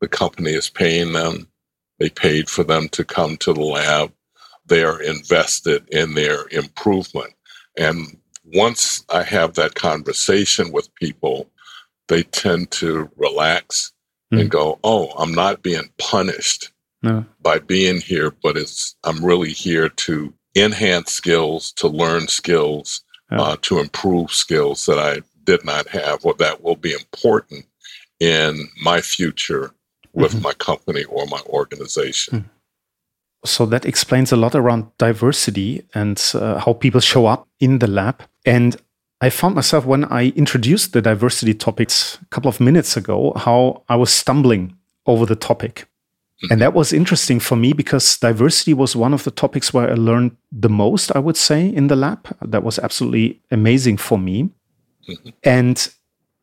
The 0.00 0.08
company 0.08 0.50
is 0.50 0.68
paying 0.68 1.12
them, 1.12 1.48
they 1.98 2.10
paid 2.10 2.50
for 2.50 2.64
them 2.64 2.88
to 2.90 3.04
come 3.04 3.36
to 3.38 3.52
the 3.52 3.62
lab, 3.62 4.12
they 4.66 4.82
are 4.82 5.00
invested 5.00 5.88
in 5.90 6.14
their 6.14 6.46
improvement. 6.50 7.32
And 7.78 8.18
once 8.44 9.04
I 9.08 9.22
have 9.22 9.54
that 9.54 9.74
conversation 9.74 10.72
with 10.72 10.94
people, 10.96 11.48
they 12.08 12.24
tend 12.24 12.70
to 12.72 13.08
relax 13.16 13.92
mm. 14.32 14.40
and 14.40 14.50
go, 14.50 14.78
oh, 14.82 15.12
I'm 15.16 15.32
not 15.32 15.62
being 15.62 15.90
punished 15.98 16.72
no. 17.02 17.24
by 17.42 17.58
being 17.58 18.00
here, 18.00 18.32
but 18.42 18.56
it's 18.56 18.96
I'm 19.04 19.24
really 19.24 19.52
here 19.52 19.88
to 19.88 20.32
enhance 20.54 21.12
skills, 21.12 21.72
to 21.72 21.88
learn 21.88 22.28
skills, 22.28 23.02
uh, 23.30 23.56
to 23.62 23.78
improve 23.78 24.32
skills 24.32 24.86
that 24.86 24.98
I 24.98 25.22
did 25.44 25.64
not 25.64 25.88
have 25.88 26.24
or 26.24 26.34
that 26.34 26.62
will 26.62 26.76
be 26.76 26.92
important 26.92 27.66
in 28.20 28.68
my 28.82 29.00
future 29.00 29.72
with 30.12 30.32
mm-hmm. 30.32 30.42
my 30.42 30.52
company 30.52 31.04
or 31.04 31.26
my 31.26 31.40
organization. 31.46 32.40
Mm. 32.40 32.44
So 33.44 33.66
that 33.66 33.84
explains 33.84 34.30
a 34.30 34.36
lot 34.36 34.54
around 34.54 34.96
diversity 34.98 35.84
and 35.94 36.22
uh, 36.34 36.60
how 36.60 36.74
people 36.74 37.00
show 37.00 37.26
up 37.26 37.48
in 37.58 37.80
the 37.80 37.88
lab. 37.88 38.22
And 38.46 38.76
I 39.20 39.30
found 39.30 39.56
myself 39.56 39.84
when 39.84 40.04
I 40.04 40.28
introduced 40.36 40.92
the 40.92 41.02
diversity 41.02 41.54
topics 41.54 42.18
a 42.22 42.26
couple 42.26 42.48
of 42.48 42.60
minutes 42.60 42.96
ago, 42.96 43.32
how 43.34 43.82
I 43.88 43.96
was 43.96 44.12
stumbling 44.12 44.76
over 45.06 45.26
the 45.26 45.34
topic. 45.34 45.88
And 46.50 46.60
that 46.60 46.74
was 46.74 46.92
interesting 46.92 47.38
for 47.38 47.56
me 47.56 47.72
because 47.72 48.18
diversity 48.18 48.74
was 48.74 48.96
one 48.96 49.14
of 49.14 49.24
the 49.24 49.30
topics 49.30 49.72
where 49.72 49.90
I 49.90 49.94
learned 49.94 50.36
the 50.50 50.68
most, 50.68 51.14
I 51.14 51.20
would 51.20 51.36
say, 51.36 51.68
in 51.68 51.86
the 51.86 51.96
lab. 51.96 52.36
That 52.42 52.64
was 52.64 52.78
absolutely 52.78 53.40
amazing 53.50 53.98
for 53.98 54.18
me. 54.18 54.50
Mm-hmm. 55.08 55.28
And 55.44 55.88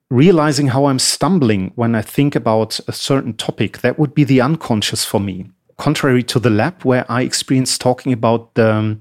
realizing 0.10 0.68
how 0.68 0.86
I'm 0.86 1.00
stumbling 1.00 1.72
when 1.76 1.96
I 1.96 2.02
think 2.02 2.36
about 2.36 2.80
a 2.88 2.94
certain 2.94 3.34
topic, 3.34 3.80
that 3.80 4.00
would 4.00 4.14
be 4.14 4.24
the 4.24 4.42
unconscious 4.42 5.06
for 5.06 5.20
me. 5.20 5.52
Contrary 5.78 6.24
to 6.24 6.40
the 6.40 6.50
lab, 6.50 6.84
where 6.84 7.06
I 7.10 7.22
experienced 7.22 7.82
talking 7.82 8.14
about 8.14 8.56
the, 8.56 8.98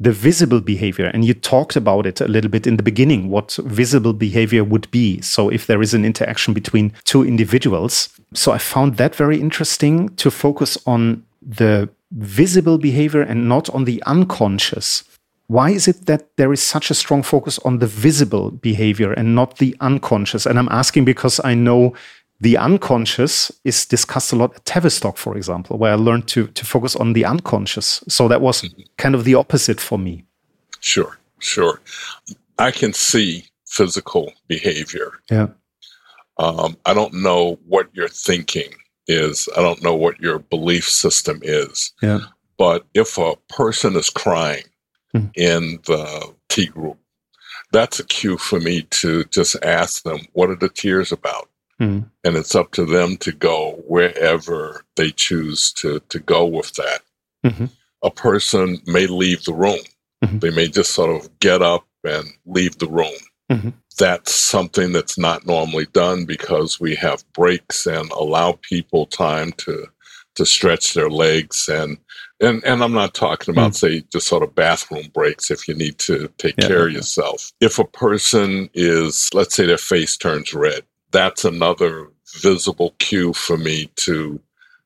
the 0.00 0.12
visible 0.12 0.60
behavior. 0.60 1.06
And 1.06 1.24
you 1.24 1.34
talked 1.34 1.76
about 1.76 2.06
it 2.06 2.20
a 2.20 2.28
little 2.28 2.50
bit 2.50 2.66
in 2.66 2.76
the 2.76 2.82
beginning, 2.82 3.30
what 3.30 3.58
visible 3.64 4.12
behavior 4.12 4.64
would 4.64 4.90
be. 4.90 5.20
So, 5.20 5.48
if 5.48 5.66
there 5.66 5.82
is 5.82 5.94
an 5.94 6.04
interaction 6.04 6.54
between 6.54 6.92
two 7.04 7.24
individuals. 7.24 8.08
So, 8.34 8.52
I 8.52 8.58
found 8.58 8.96
that 8.96 9.14
very 9.14 9.40
interesting 9.40 10.08
to 10.16 10.30
focus 10.30 10.78
on 10.86 11.24
the 11.42 11.88
visible 12.12 12.78
behavior 12.78 13.22
and 13.22 13.48
not 13.48 13.68
on 13.70 13.84
the 13.84 14.02
unconscious. 14.04 15.04
Why 15.48 15.70
is 15.70 15.88
it 15.88 16.04
that 16.06 16.36
there 16.36 16.52
is 16.52 16.62
such 16.62 16.90
a 16.90 16.94
strong 16.94 17.22
focus 17.22 17.58
on 17.60 17.78
the 17.78 17.86
visible 17.86 18.50
behavior 18.50 19.12
and 19.12 19.34
not 19.34 19.56
the 19.56 19.74
unconscious? 19.80 20.44
And 20.44 20.58
I'm 20.58 20.68
asking 20.68 21.06
because 21.06 21.40
I 21.42 21.54
know 21.54 21.94
the 22.40 22.56
unconscious 22.56 23.50
is 23.64 23.84
discussed 23.86 24.32
a 24.32 24.36
lot 24.36 24.54
at 24.54 24.64
Tavistock, 24.64 25.16
for 25.16 25.36
example, 25.36 25.78
where 25.78 25.92
I 25.92 25.96
learned 25.96 26.28
to 26.28 26.46
to 26.46 26.64
focus 26.64 26.96
on 26.96 27.12
the 27.12 27.24
unconscious. 27.24 28.02
So 28.08 28.28
that 28.28 28.40
was 28.40 28.62
mm-hmm. 28.62 28.82
kind 28.96 29.14
of 29.14 29.24
the 29.24 29.34
opposite 29.34 29.80
for 29.80 29.98
me. 29.98 30.24
Sure, 30.80 31.18
sure. 31.40 31.80
I 32.58 32.70
can 32.70 32.92
see 32.92 33.44
physical 33.66 34.32
behavior. 34.46 35.12
Yeah. 35.30 35.48
Um, 36.38 36.76
I 36.86 36.94
don't 36.94 37.14
know 37.14 37.58
what 37.66 37.88
your 37.92 38.08
thinking 38.08 38.72
is. 39.08 39.48
I 39.56 39.62
don't 39.62 39.82
know 39.82 39.94
what 39.94 40.20
your 40.20 40.38
belief 40.38 40.88
system 40.88 41.40
is. 41.42 41.92
Yeah. 42.00 42.20
But 42.56 42.86
if 42.94 43.18
a 43.18 43.34
person 43.48 43.96
is 43.96 44.10
crying 44.10 44.64
mm-hmm. 45.14 45.28
in 45.34 45.80
the 45.86 46.34
T 46.48 46.66
group, 46.66 46.98
that's 47.72 47.98
a 47.98 48.04
cue 48.04 48.38
for 48.38 48.60
me 48.60 48.82
to 48.82 49.24
just 49.24 49.56
ask 49.64 50.02
them, 50.04 50.20
what 50.32 50.50
are 50.50 50.56
the 50.56 50.68
tears 50.68 51.12
about? 51.12 51.48
Mm-hmm. 51.80 52.06
And 52.24 52.36
it's 52.36 52.54
up 52.54 52.72
to 52.72 52.84
them 52.84 53.16
to 53.18 53.32
go 53.32 53.82
wherever 53.86 54.84
they 54.96 55.10
choose 55.10 55.72
to, 55.74 56.00
to 56.08 56.18
go 56.18 56.44
with 56.44 56.72
that. 56.74 57.00
Mm-hmm. 57.46 57.66
A 58.02 58.10
person 58.10 58.78
may 58.86 59.06
leave 59.06 59.44
the 59.44 59.54
room. 59.54 59.80
Mm-hmm. 60.24 60.38
They 60.40 60.50
may 60.50 60.68
just 60.68 60.92
sort 60.92 61.10
of 61.10 61.38
get 61.38 61.62
up 61.62 61.86
and 62.04 62.26
leave 62.46 62.78
the 62.78 62.88
room. 62.88 63.14
Mm-hmm. 63.50 63.70
That's 63.98 64.34
something 64.34 64.92
that's 64.92 65.18
not 65.18 65.46
normally 65.46 65.86
done 65.86 66.24
because 66.24 66.80
we 66.80 66.94
have 66.96 67.24
breaks 67.32 67.86
and 67.86 68.10
allow 68.12 68.58
people 68.62 69.06
time 69.06 69.52
to 69.58 69.86
to 70.36 70.46
stretch 70.46 70.94
their 70.94 71.10
legs 71.10 71.68
and 71.68 71.98
and 72.40 72.62
and 72.64 72.84
I'm 72.84 72.92
not 72.92 73.12
talking 73.12 73.52
about 73.52 73.72
mm. 73.72 73.74
say 73.74 74.04
just 74.12 74.28
sort 74.28 74.44
of 74.44 74.54
bathroom 74.54 75.08
breaks 75.12 75.50
if 75.50 75.66
you 75.66 75.74
need 75.74 75.98
to 76.00 76.30
take 76.38 76.54
yeah, 76.58 76.68
care 76.68 76.86
of 76.86 76.92
yourself. 76.92 77.50
If 77.60 77.80
a 77.80 77.84
person 77.84 78.70
is 78.72 79.30
let's 79.34 79.56
say 79.56 79.66
their 79.66 79.78
face 79.78 80.16
turns 80.16 80.54
red 80.54 80.82
that's 81.10 81.44
another 81.44 82.08
visible 82.40 82.94
cue 82.98 83.32
for 83.32 83.56
me 83.56 83.90
to 83.96 84.40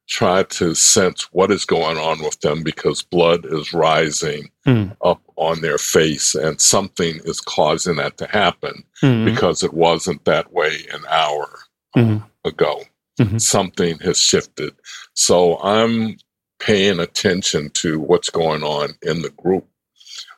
try 0.08 0.42
to 0.42 0.74
sense 0.74 1.22
what 1.32 1.50
is 1.50 1.64
going 1.64 1.96
on 1.96 2.22
with 2.22 2.38
them 2.40 2.62
because 2.62 3.02
blood 3.02 3.46
is 3.46 3.72
rising 3.72 4.50
mm. 4.66 4.94
up 5.02 5.22
on 5.36 5.60
their 5.60 5.78
face 5.78 6.34
and 6.34 6.60
something 6.60 7.20
is 7.24 7.40
causing 7.40 7.96
that 7.96 8.16
to 8.18 8.26
happen 8.26 8.84
mm. 9.02 9.24
because 9.24 9.62
it 9.62 9.72
wasn't 9.72 10.22
that 10.24 10.52
way 10.52 10.86
an 10.92 11.02
hour 11.08 11.48
mm. 11.96 12.22
ago. 12.44 12.82
Mm-hmm. 13.20 13.38
Something 13.38 13.98
has 14.00 14.18
shifted. 14.18 14.74
So 15.14 15.58
I'm 15.62 16.16
paying 16.58 17.00
attention 17.00 17.70
to 17.70 17.98
what's 17.98 18.30
going 18.30 18.62
on 18.62 18.90
in 19.02 19.22
the 19.22 19.30
group 19.30 19.66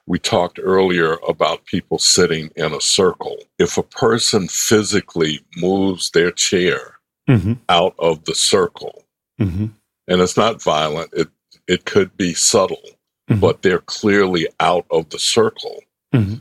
we 0.07 0.19
talked 0.19 0.59
earlier 0.63 1.17
about 1.27 1.65
people 1.65 1.99
sitting 1.99 2.51
in 2.57 2.75
a 2.75 2.81
circle. 2.81 3.39
If 3.59 3.79
a 3.79 3.83
person 3.83 4.49
physically 4.49 5.41
moves 5.57 6.11
their 6.11 6.31
chair 6.31 6.97
mm-hmm. 7.29 7.55
out 7.69 7.95
of 7.99 8.25
the 8.25 8.35
circle, 8.35 9.05
mm-hmm. 9.41 9.67
and 10.09 10.21
it's 10.21 10.37
not 10.37 10.63
violent, 10.63 11.11
it, 11.15 11.29
it 11.67 11.87
could 11.87 12.17
be 12.17 12.35
subtle, 12.35 12.83
mm-hmm. 13.31 13.41
but 13.41 13.63
they're 13.63 13.79
clearly 13.81 14.47
out 14.61 14.87
of 14.91 15.09
the 15.11 15.19
circle, 15.19 15.83
mm-hmm. 16.15 16.35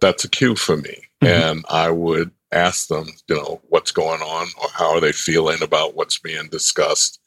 that's 0.00 0.24
a 0.24 0.28
cue 0.28 0.54
for 0.54 0.76
me. 0.76 1.08
Mm-hmm. 1.22 1.26
And 1.26 1.64
I 1.70 1.90
would 1.90 2.30
ask 2.52 2.88
them, 2.88 3.06
you 3.28 3.36
know, 3.36 3.60
what's 3.68 3.90
going 3.90 4.20
on 4.20 4.48
or 4.60 4.68
how 4.72 4.90
are 4.92 5.00
they 5.00 5.12
feeling 5.12 5.62
about 5.62 5.96
what's 5.96 6.18
being 6.18 6.48
discussed 6.48 7.20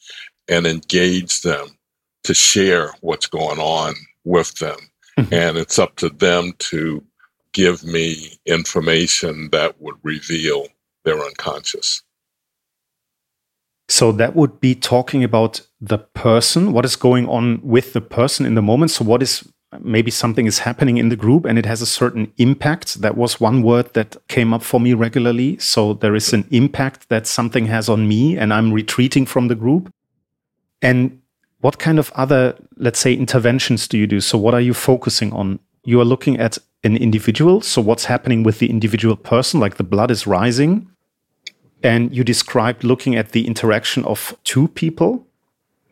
and 0.48 0.66
engage 0.66 1.42
them 1.42 1.68
to 2.24 2.34
share 2.34 2.94
what's 3.02 3.28
going 3.28 3.60
on 3.60 3.96
with 4.24 4.56
them. 4.60 4.78
And 5.32 5.57
it's 5.57 5.80
up 5.80 5.95
to 5.97 6.09
them 6.09 6.53
to 6.59 7.03
give 7.53 7.84
me 7.84 8.39
information 8.45 9.49
that 9.51 9.82
would 9.82 9.95
reveal 10.03 10.67
their 11.03 11.19
unconscious. 11.19 12.03
So 13.89 14.11
that 14.13 14.36
would 14.36 14.61
be 14.61 14.74
talking 14.74 15.24
about 15.24 15.67
the 15.82 15.97
person, 15.97 16.72
what 16.72 16.86
is 16.86 16.95
going 16.95 17.28
on 17.28 17.59
with 17.61 17.91
the 17.91 17.99
person 17.99 18.45
in 18.45 18.55
the 18.55 18.61
moment. 18.61 18.91
So, 18.91 19.03
what 19.03 19.22
is 19.22 19.45
maybe 19.80 20.11
something 20.11 20.45
is 20.45 20.59
happening 20.59 20.97
in 20.97 21.09
the 21.09 21.15
group 21.15 21.45
and 21.45 21.57
it 21.57 21.65
has 21.65 21.82
a 21.82 21.86
certain 21.86 22.32
impact. 22.38 23.01
That 23.01 23.17
was 23.17 23.39
one 23.39 23.63
word 23.63 23.93
that 23.93 24.15
came 24.28 24.53
up 24.53 24.63
for 24.63 24.80
me 24.80 24.93
regularly. 24.93 25.57
So, 25.57 25.93
there 25.93 26.15
is 26.15 26.32
an 26.32 26.47
impact 26.51 27.09
that 27.09 27.28
something 27.28 27.65
has 27.65 27.89
on 27.89 28.07
me 28.07 28.38
and 28.38 28.53
I'm 28.53 28.72
retreating 28.72 29.26
from 29.26 29.49
the 29.49 29.55
group. 29.55 29.93
And 30.82 31.20
what 31.62 31.78
kind 31.78 31.99
of 31.99 32.12
other, 32.16 32.55
let's 32.78 32.99
say, 32.99 33.14
interventions 33.14 33.88
do 33.88 33.97
you 33.97 34.07
do? 34.07 34.20
So, 34.20 34.38
what 34.38 34.53
are 34.53 34.62
you 34.62 34.74
focusing 34.74 35.32
on? 35.34 35.59
You 35.84 36.01
are 36.01 36.05
looking 36.05 36.39
at 36.39 36.57
an 36.84 36.97
individual. 36.97 37.62
So, 37.62 37.82
what's 37.82 38.05
happening 38.05 38.43
with 38.43 38.59
the 38.59 38.70
individual 38.70 39.16
person? 39.16 39.59
Like 39.59 39.78
the 39.78 39.84
blood 39.84 40.12
is 40.12 40.28
rising. 40.28 40.88
And 41.84 42.16
you 42.16 42.24
described 42.24 42.84
looking 42.84 43.16
at 43.16 43.32
the 43.32 43.47
interaction 43.47 44.03
of 44.05 44.36
two 44.43 44.68
people. 44.68 45.26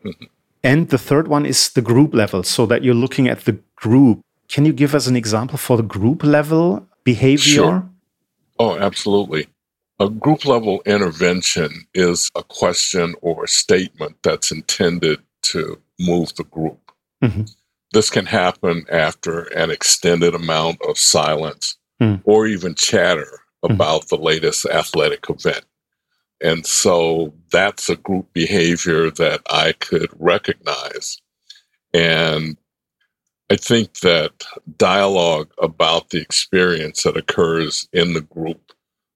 Mm-hmm. 0.04 0.26
And 0.64 0.90
the 0.90 0.98
third 0.98 1.28
one 1.28 1.46
is 1.46 1.70
the 1.70 1.82
group 1.82 2.14
level, 2.14 2.44
so 2.44 2.66
that 2.66 2.84
you're 2.84 2.94
looking 2.94 3.28
at 3.28 3.46
the 3.46 3.58
group. 3.76 4.22
Can 4.50 4.66
you 4.66 4.74
give 4.74 4.94
us 4.94 5.08
an 5.08 5.16
example 5.16 5.58
for 5.58 5.78
the 5.78 5.84
group 5.84 6.24
level 6.24 6.88
behavior? 7.04 7.54
Sure. 7.54 7.90
Oh, 8.60 8.78
absolutely. 8.78 9.48
A 10.00 10.10
group 10.10 10.46
level 10.46 10.82
intervention 10.86 11.88
is 11.94 12.30
a 12.36 12.44
question 12.44 13.16
or 13.22 13.44
a 13.44 13.48
statement 13.48 14.18
that's 14.24 14.52
intended 14.52 15.20
to 15.44 15.82
move 16.00 16.36
the 16.36 16.44
group. 16.44 16.92
Mm-hmm. 17.24 17.44
This 17.92 18.10
can 18.10 18.26
happen 18.26 18.86
after 18.92 19.42
an 19.56 19.72
extended 19.72 20.36
amount 20.36 20.80
of 20.88 20.98
silence 20.98 21.78
mm. 22.02 22.22
or 22.24 22.48
even 22.48 22.76
chatter 22.76 23.42
mm. 23.64 23.74
about 23.74 24.04
mm. 24.04 24.10
the 24.10 24.18
latest 24.18 24.66
athletic 24.66 25.30
event. 25.30 25.66
And 26.42 26.66
so 26.66 27.34
that's 27.52 27.90
a 27.90 27.98
group 27.98 28.32
behavior 28.34 29.12
that 29.12 29.42
I 29.50 29.74
could 29.74 30.10
recognize. 30.18 31.18
And 31.94 32.58
I 33.50 33.56
think 33.56 34.00
that 34.02 34.32
dialogue 34.78 35.52
about 35.58 36.12
the 36.12 36.22
experience 36.22 37.04
that 37.04 37.18
occurs 37.18 37.90
in 37.92 38.14
the 38.14 38.22
group 38.22 38.72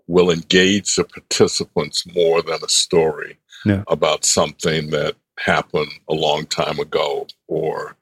will 0.07 0.31
engage 0.31 0.95
the 0.95 1.03
participants 1.05 2.05
more 2.13 2.41
than 2.41 2.59
a 2.63 2.69
story 2.69 3.37
yeah. 3.65 3.83
about 3.87 4.25
something 4.25 4.89
that 4.89 5.15
happened 5.39 5.91
a 6.09 6.13
long 6.13 6.45
time 6.45 6.79
ago 6.79 7.27
or 7.47 7.95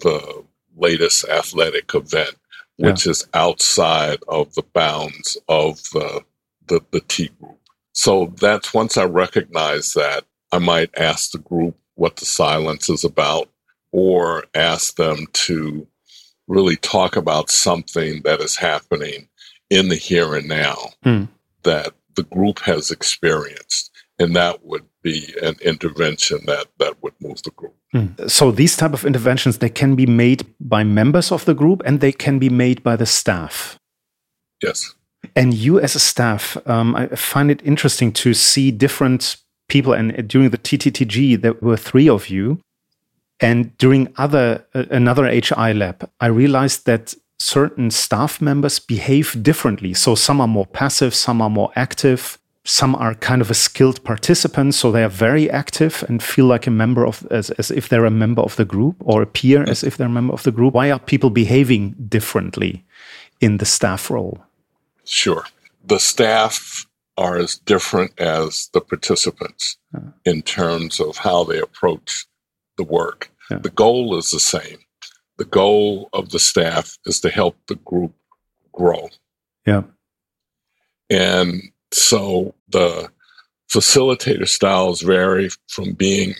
the 0.00 0.44
latest 0.76 1.24
athletic 1.28 1.94
event, 1.94 2.34
which 2.76 3.06
yeah. 3.06 3.10
is 3.10 3.26
outside 3.34 4.18
of 4.28 4.54
the 4.54 4.62
bounds 4.62 5.36
of 5.48 5.76
the, 5.92 6.24
the, 6.68 6.80
the 6.90 7.00
T 7.00 7.30
group. 7.40 7.58
So 7.92 8.32
that's 8.40 8.72
once 8.72 8.96
I 8.96 9.04
recognize 9.04 9.92
that, 9.94 10.24
I 10.52 10.58
might 10.58 10.96
ask 10.96 11.32
the 11.32 11.38
group 11.38 11.76
what 11.96 12.16
the 12.16 12.24
silence 12.24 12.88
is 12.88 13.04
about 13.04 13.50
or 13.92 14.44
ask 14.54 14.96
them 14.96 15.26
to 15.32 15.86
really 16.46 16.76
talk 16.76 17.16
about 17.16 17.50
something 17.50 18.22
that 18.22 18.40
is 18.40 18.56
happening 18.56 19.28
in 19.70 19.88
the 19.88 19.96
here 19.96 20.34
and 20.34 20.48
now 20.48 20.90
mm. 21.04 21.28
that 21.64 21.92
the 22.14 22.22
group 22.22 22.60
has 22.60 22.90
experienced. 22.90 23.90
And 24.18 24.34
that 24.34 24.64
would 24.64 24.84
be 25.02 25.32
an 25.42 25.56
intervention 25.62 26.40
that 26.46 26.66
that 26.78 27.02
would 27.02 27.14
move 27.20 27.42
the 27.42 27.50
group. 27.52 27.74
Mm. 27.94 28.28
So 28.30 28.50
these 28.50 28.76
type 28.76 28.92
of 28.92 29.04
interventions 29.04 29.58
they 29.58 29.68
can 29.68 29.94
be 29.94 30.06
made 30.06 30.46
by 30.60 30.84
members 30.84 31.30
of 31.30 31.44
the 31.44 31.54
group 31.54 31.82
and 31.86 32.00
they 32.00 32.12
can 32.12 32.38
be 32.38 32.48
made 32.48 32.82
by 32.82 32.96
the 32.96 33.06
staff. 33.06 33.78
Yes. 34.62 34.94
And 35.34 35.54
you 35.54 35.78
as 35.80 35.94
a 35.94 36.00
staff, 36.00 36.56
um, 36.66 36.94
I 36.94 37.06
find 37.08 37.50
it 37.50 37.62
interesting 37.64 38.12
to 38.12 38.34
see 38.34 38.70
different 38.70 39.36
people, 39.68 39.92
and 39.92 40.28
during 40.28 40.50
the 40.50 40.58
TTTG, 40.58 41.40
there 41.40 41.54
were 41.54 41.76
three 41.76 42.08
of 42.08 42.28
you. 42.28 42.60
And 43.40 43.76
during 43.78 44.12
other 44.16 44.66
uh, 44.74 44.84
another 44.90 45.26
HI 45.26 45.72
lab, 45.72 46.08
I 46.20 46.26
realized 46.26 46.86
that 46.86 47.14
certain 47.38 47.90
staff 47.90 48.40
members 48.40 48.80
behave 48.80 49.40
differently. 49.42 49.94
So 49.94 50.14
some 50.14 50.40
are 50.40 50.48
more 50.48 50.66
passive, 50.66 51.14
some 51.14 51.40
are 51.40 51.50
more 51.50 51.70
active, 51.76 52.38
some 52.68 52.94
are 52.96 53.14
kind 53.14 53.40
of 53.40 53.50
a 53.50 53.54
skilled 53.54 54.04
participant, 54.04 54.74
so 54.74 54.92
they 54.92 55.02
are 55.02 55.08
very 55.08 55.50
active 55.50 56.04
and 56.06 56.22
feel 56.22 56.44
like 56.44 56.66
a 56.66 56.70
member 56.70 57.06
of 57.06 57.26
as, 57.30 57.48
as 57.52 57.70
if 57.70 57.88
they're 57.88 58.04
a 58.04 58.10
member 58.10 58.42
of 58.42 58.56
the 58.56 58.64
group 58.66 58.96
or 59.00 59.22
a 59.22 59.26
peer 59.26 59.62
as 59.62 59.82
if 59.82 59.96
they're 59.96 60.06
a 60.06 60.10
member 60.10 60.34
of 60.34 60.42
the 60.42 60.52
group. 60.52 60.74
Why 60.74 60.90
are 60.90 60.98
people 60.98 61.30
behaving 61.30 61.94
differently 62.08 62.84
in 63.40 63.56
the 63.56 63.64
staff 63.64 64.10
role? 64.10 64.44
Sure. 65.04 65.44
The 65.82 65.98
staff 65.98 66.86
are 67.16 67.38
as 67.38 67.56
different 67.56 68.12
as 68.20 68.68
the 68.74 68.82
participants 68.82 69.78
uh, 69.96 70.00
in 70.26 70.42
terms 70.42 71.00
of 71.00 71.16
how 71.16 71.44
they 71.44 71.58
approach 71.58 72.26
the 72.76 72.84
work. 72.84 73.30
Yeah. 73.50 73.58
The 73.58 73.70
goal 73.70 74.14
is 74.18 74.30
the 74.30 74.40
same. 74.40 74.78
The 75.38 75.46
goal 75.46 76.10
of 76.12 76.28
the 76.30 76.38
staff 76.38 76.98
is 77.06 77.18
to 77.20 77.30
help 77.30 77.56
the 77.66 77.76
group 77.76 78.12
grow. 78.72 79.08
Yeah. 79.64 79.84
And 81.08 81.72
so 81.92 82.54
the 82.68 83.08
facilitator 83.70 84.48
styles 84.48 85.02
vary 85.02 85.50
from 85.68 85.92
being 85.92 86.34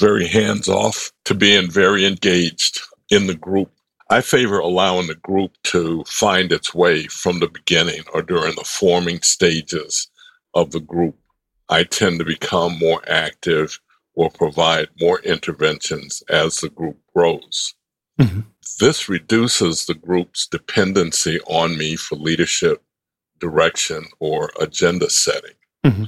very 0.00 0.26
hands 0.26 0.68
off 0.68 1.12
to 1.24 1.34
being 1.34 1.70
very 1.70 2.06
engaged 2.06 2.80
in 3.10 3.26
the 3.26 3.34
group. 3.34 3.70
I 4.10 4.20
favor 4.20 4.58
allowing 4.58 5.08
the 5.08 5.14
group 5.14 5.52
to 5.64 6.04
find 6.06 6.52
its 6.52 6.74
way 6.74 7.06
from 7.08 7.40
the 7.40 7.48
beginning 7.48 8.02
or 8.14 8.22
during 8.22 8.54
the 8.54 8.64
forming 8.64 9.20
stages 9.22 10.08
of 10.54 10.70
the 10.70 10.80
group. 10.80 11.16
I 11.68 11.84
tend 11.84 12.18
to 12.20 12.24
become 12.24 12.78
more 12.78 13.02
active 13.06 13.78
or 14.14 14.30
provide 14.30 14.88
more 15.00 15.20
interventions 15.20 16.22
as 16.30 16.58
the 16.58 16.70
group 16.70 16.96
grows. 17.14 17.74
Mm-hmm. 18.18 18.40
This 18.80 19.08
reduces 19.08 19.84
the 19.84 19.94
group's 19.94 20.46
dependency 20.46 21.38
on 21.46 21.76
me 21.76 21.96
for 21.96 22.16
leadership 22.16 22.82
direction 23.38 24.06
or 24.18 24.50
agenda 24.60 25.10
setting. 25.10 25.54
Mm-hmm. 25.84 26.04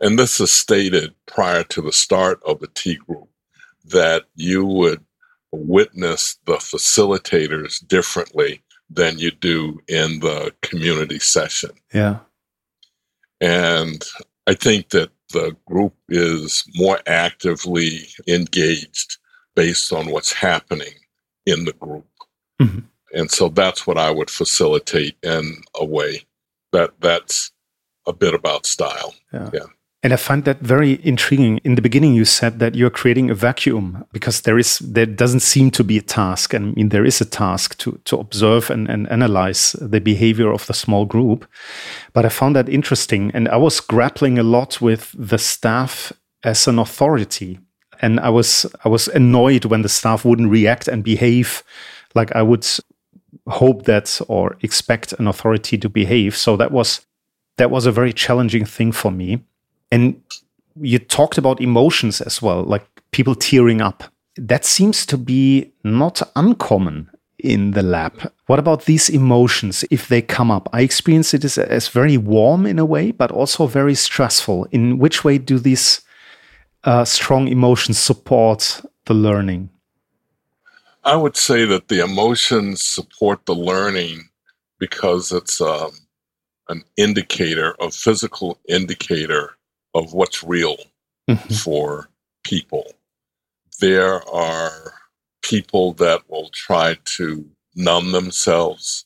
And 0.00 0.18
this 0.18 0.40
is 0.40 0.52
stated 0.52 1.14
prior 1.26 1.62
to 1.64 1.80
the 1.80 1.92
start 1.92 2.40
of 2.44 2.60
the 2.60 2.68
T 2.68 2.96
group 2.96 3.28
that 3.86 4.24
you 4.34 4.64
would 4.64 5.04
witness 5.52 6.36
the 6.46 6.54
facilitators 6.54 7.86
differently 7.86 8.62
than 8.90 9.18
you 9.18 9.30
do 9.30 9.80
in 9.88 10.20
the 10.20 10.52
community 10.62 11.18
session. 11.18 11.70
Yeah. 11.92 12.18
And 13.40 14.04
I 14.46 14.54
think 14.54 14.90
that 14.90 15.10
the 15.32 15.56
group 15.66 15.94
is 16.08 16.64
more 16.74 17.00
actively 17.06 18.08
engaged 18.28 19.18
based 19.54 19.92
on 19.92 20.10
what's 20.10 20.32
happening 20.32 20.94
in 21.46 21.64
the 21.64 21.72
group. 21.72 22.06
Mm-hmm. 22.60 22.80
And 23.14 23.30
so 23.30 23.48
that's 23.48 23.86
what 23.86 23.98
I 23.98 24.10
would 24.10 24.30
facilitate 24.30 25.16
in 25.22 25.62
a 25.76 25.84
way 25.84 26.24
that 26.74 26.90
that's 27.00 27.52
a 28.06 28.12
bit 28.12 28.34
about 28.34 28.66
style. 28.66 29.14
Yeah. 29.32 29.50
yeah. 29.52 29.66
And 30.02 30.12
I 30.12 30.16
find 30.16 30.44
that 30.44 30.60
very 30.60 31.00
intriguing. 31.02 31.60
In 31.64 31.76
the 31.76 31.82
beginning, 31.82 32.12
you 32.12 32.26
said 32.26 32.58
that 32.58 32.74
you're 32.74 32.90
creating 32.90 33.30
a 33.30 33.34
vacuum 33.34 34.04
because 34.12 34.42
there 34.42 34.58
is 34.58 34.78
there 34.80 35.06
doesn't 35.06 35.40
seem 35.40 35.70
to 35.70 35.82
be 35.82 35.96
a 35.96 36.02
task. 36.02 36.52
And 36.52 36.64
I 36.66 36.74
mean, 36.74 36.88
there 36.90 37.06
is 37.06 37.22
a 37.22 37.24
task 37.24 37.78
to 37.78 37.98
to 38.04 38.18
observe 38.18 38.68
and, 38.68 38.90
and 38.90 39.10
analyze 39.10 39.74
the 39.80 40.00
behavior 40.00 40.52
of 40.52 40.66
the 40.66 40.74
small 40.74 41.06
group. 41.06 41.46
But 42.12 42.26
I 42.26 42.28
found 42.28 42.54
that 42.54 42.68
interesting, 42.68 43.30
and 43.34 43.48
I 43.48 43.56
was 43.56 43.80
grappling 43.80 44.38
a 44.38 44.42
lot 44.42 44.82
with 44.82 45.14
the 45.18 45.38
staff 45.38 46.12
as 46.42 46.68
an 46.68 46.78
authority. 46.78 47.58
And 48.02 48.20
I 48.20 48.28
was 48.28 48.66
I 48.84 48.90
was 48.90 49.08
annoyed 49.08 49.64
when 49.64 49.82
the 49.82 49.88
staff 49.88 50.24
wouldn't 50.24 50.50
react 50.50 50.88
and 50.88 51.02
behave 51.02 51.62
like 52.14 52.36
I 52.36 52.42
would 52.42 52.66
hope 53.48 53.84
that 53.84 54.20
or 54.28 54.56
expect 54.62 55.12
an 55.14 55.26
authority 55.26 55.78
to 55.78 55.88
behave. 55.88 56.36
So 56.36 56.56
that 56.56 56.72
was 56.72 57.06
that 57.56 57.70
was 57.70 57.86
a 57.86 57.92
very 57.92 58.12
challenging 58.12 58.64
thing 58.64 58.92
for 58.92 59.10
me. 59.10 59.44
And 59.90 60.20
you 60.80 60.98
talked 60.98 61.38
about 61.38 61.60
emotions 61.60 62.20
as 62.20 62.42
well, 62.42 62.64
like 62.64 62.84
people 63.12 63.34
tearing 63.34 63.80
up. 63.80 64.04
That 64.36 64.64
seems 64.64 65.06
to 65.06 65.16
be 65.16 65.72
not 65.84 66.20
uncommon 66.34 67.10
in 67.38 67.72
the 67.72 67.82
lab. 67.82 68.32
What 68.46 68.58
about 68.58 68.86
these 68.86 69.08
emotions 69.08 69.84
if 69.90 70.08
they 70.08 70.22
come 70.22 70.50
up? 70.50 70.68
I 70.72 70.80
experience 70.80 71.34
it 71.34 71.44
as, 71.44 71.58
as 71.58 71.88
very 71.88 72.16
warm 72.16 72.66
in 72.66 72.78
a 72.78 72.84
way, 72.84 73.12
but 73.12 73.30
also 73.30 73.66
very 73.66 73.94
stressful. 73.94 74.66
In 74.72 74.98
which 74.98 75.22
way 75.22 75.38
do 75.38 75.58
these 75.58 76.00
uh, 76.82 77.04
strong 77.04 77.46
emotions 77.48 77.98
support 77.98 78.80
the 79.04 79.14
learning? 79.14 79.70
I 81.04 81.16
would 81.16 81.36
say 81.36 81.66
that 81.66 81.88
the 81.88 82.02
emotions 82.02 82.82
support 82.82 83.44
the 83.44 83.54
learning 83.54 84.28
because 84.78 85.32
it's 85.32 85.60
um, 85.60 85.90
an 86.68 86.82
indicator, 86.96 87.76
a 87.78 87.90
physical 87.90 88.58
indicator 88.68 89.56
of 89.94 90.14
what's 90.14 90.42
real 90.42 90.78
mm-hmm. 91.28 91.54
for 91.54 92.08
people. 92.42 92.92
There 93.80 94.26
are 94.28 94.94
people 95.42 95.92
that 95.94 96.22
will 96.28 96.48
try 96.54 96.96
to 97.16 97.44
numb 97.76 98.12
themselves 98.12 99.04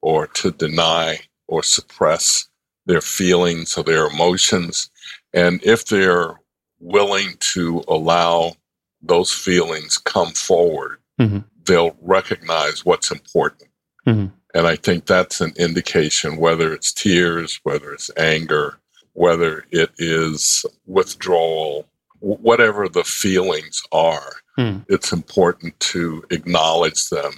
or 0.00 0.26
to 0.28 0.50
deny 0.50 1.18
or 1.46 1.62
suppress 1.62 2.48
their 2.86 3.02
feelings 3.02 3.76
or 3.76 3.84
their 3.84 4.06
emotions. 4.06 4.90
And 5.34 5.62
if 5.62 5.86
they're 5.86 6.40
willing 6.80 7.34
to 7.52 7.84
allow 7.86 8.54
those 9.02 9.32
feelings 9.32 9.98
come 9.98 10.32
forward, 10.32 10.98
mm-hmm. 11.20 11.38
they'll 11.64 11.96
recognize 12.00 12.84
what's 12.84 13.10
important. 13.10 13.68
Mm-hmm. 14.06 14.26
And 14.54 14.66
I 14.66 14.76
think 14.76 15.06
that's 15.06 15.40
an 15.40 15.52
indication, 15.56 16.36
whether 16.36 16.72
it's 16.72 16.92
tears, 16.92 17.58
whether 17.64 17.92
it's 17.92 18.10
anger, 18.16 18.78
whether 19.14 19.64
it 19.70 19.90
is 19.98 20.64
withdrawal, 20.86 21.88
whatever 22.20 22.88
the 22.88 23.04
feelings 23.04 23.82
are, 23.90 24.32
mm. 24.58 24.84
it's 24.88 25.12
important 25.12 25.78
to 25.80 26.24
acknowledge 26.30 27.08
them 27.08 27.32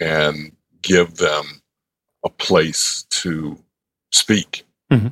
and 0.00 0.52
give 0.82 1.16
them 1.16 1.62
a 2.24 2.28
place 2.28 3.04
to 3.10 3.58
speak 4.12 4.64
mm-hmm. 4.90 5.08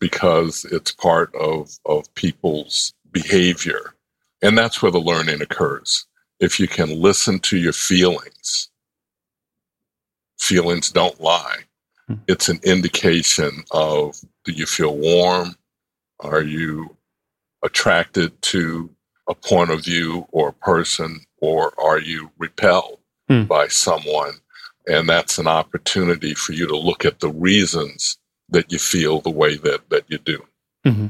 because 0.00 0.64
it's 0.64 0.92
part 0.92 1.32
of, 1.36 1.70
of 1.86 2.12
people's 2.14 2.92
behavior. 3.12 3.94
And 4.42 4.58
that's 4.58 4.82
where 4.82 4.92
the 4.92 5.00
learning 5.00 5.42
occurs 5.42 6.07
if 6.40 6.60
you 6.60 6.68
can 6.68 7.00
listen 7.00 7.38
to 7.40 7.56
your 7.56 7.72
feelings, 7.72 8.68
feelings 10.38 10.90
don't 10.90 11.20
lie. 11.20 11.58
Hmm. 12.06 12.14
It's 12.26 12.48
an 12.48 12.60
indication 12.64 13.64
of 13.70 14.16
do 14.44 14.52
you 14.52 14.66
feel 14.66 14.96
warm? 14.96 15.56
Are 16.20 16.42
you 16.42 16.96
attracted 17.62 18.40
to 18.42 18.90
a 19.28 19.34
point 19.34 19.70
of 19.70 19.84
view 19.84 20.26
or 20.32 20.48
a 20.48 20.52
person, 20.52 21.20
or 21.38 21.72
are 21.78 21.98
you 21.98 22.30
repelled 22.38 22.98
mm. 23.30 23.46
by 23.46 23.68
someone? 23.68 24.32
And 24.86 25.08
that's 25.08 25.38
an 25.38 25.46
opportunity 25.46 26.34
for 26.34 26.52
you 26.52 26.66
to 26.66 26.76
look 26.76 27.04
at 27.04 27.20
the 27.20 27.28
reasons 27.28 28.16
that 28.48 28.72
you 28.72 28.78
feel 28.78 29.20
the 29.20 29.30
way 29.30 29.56
that, 29.56 29.90
that 29.90 30.04
you 30.08 30.18
do. 30.18 30.42
Mm-hmm. 30.86 31.06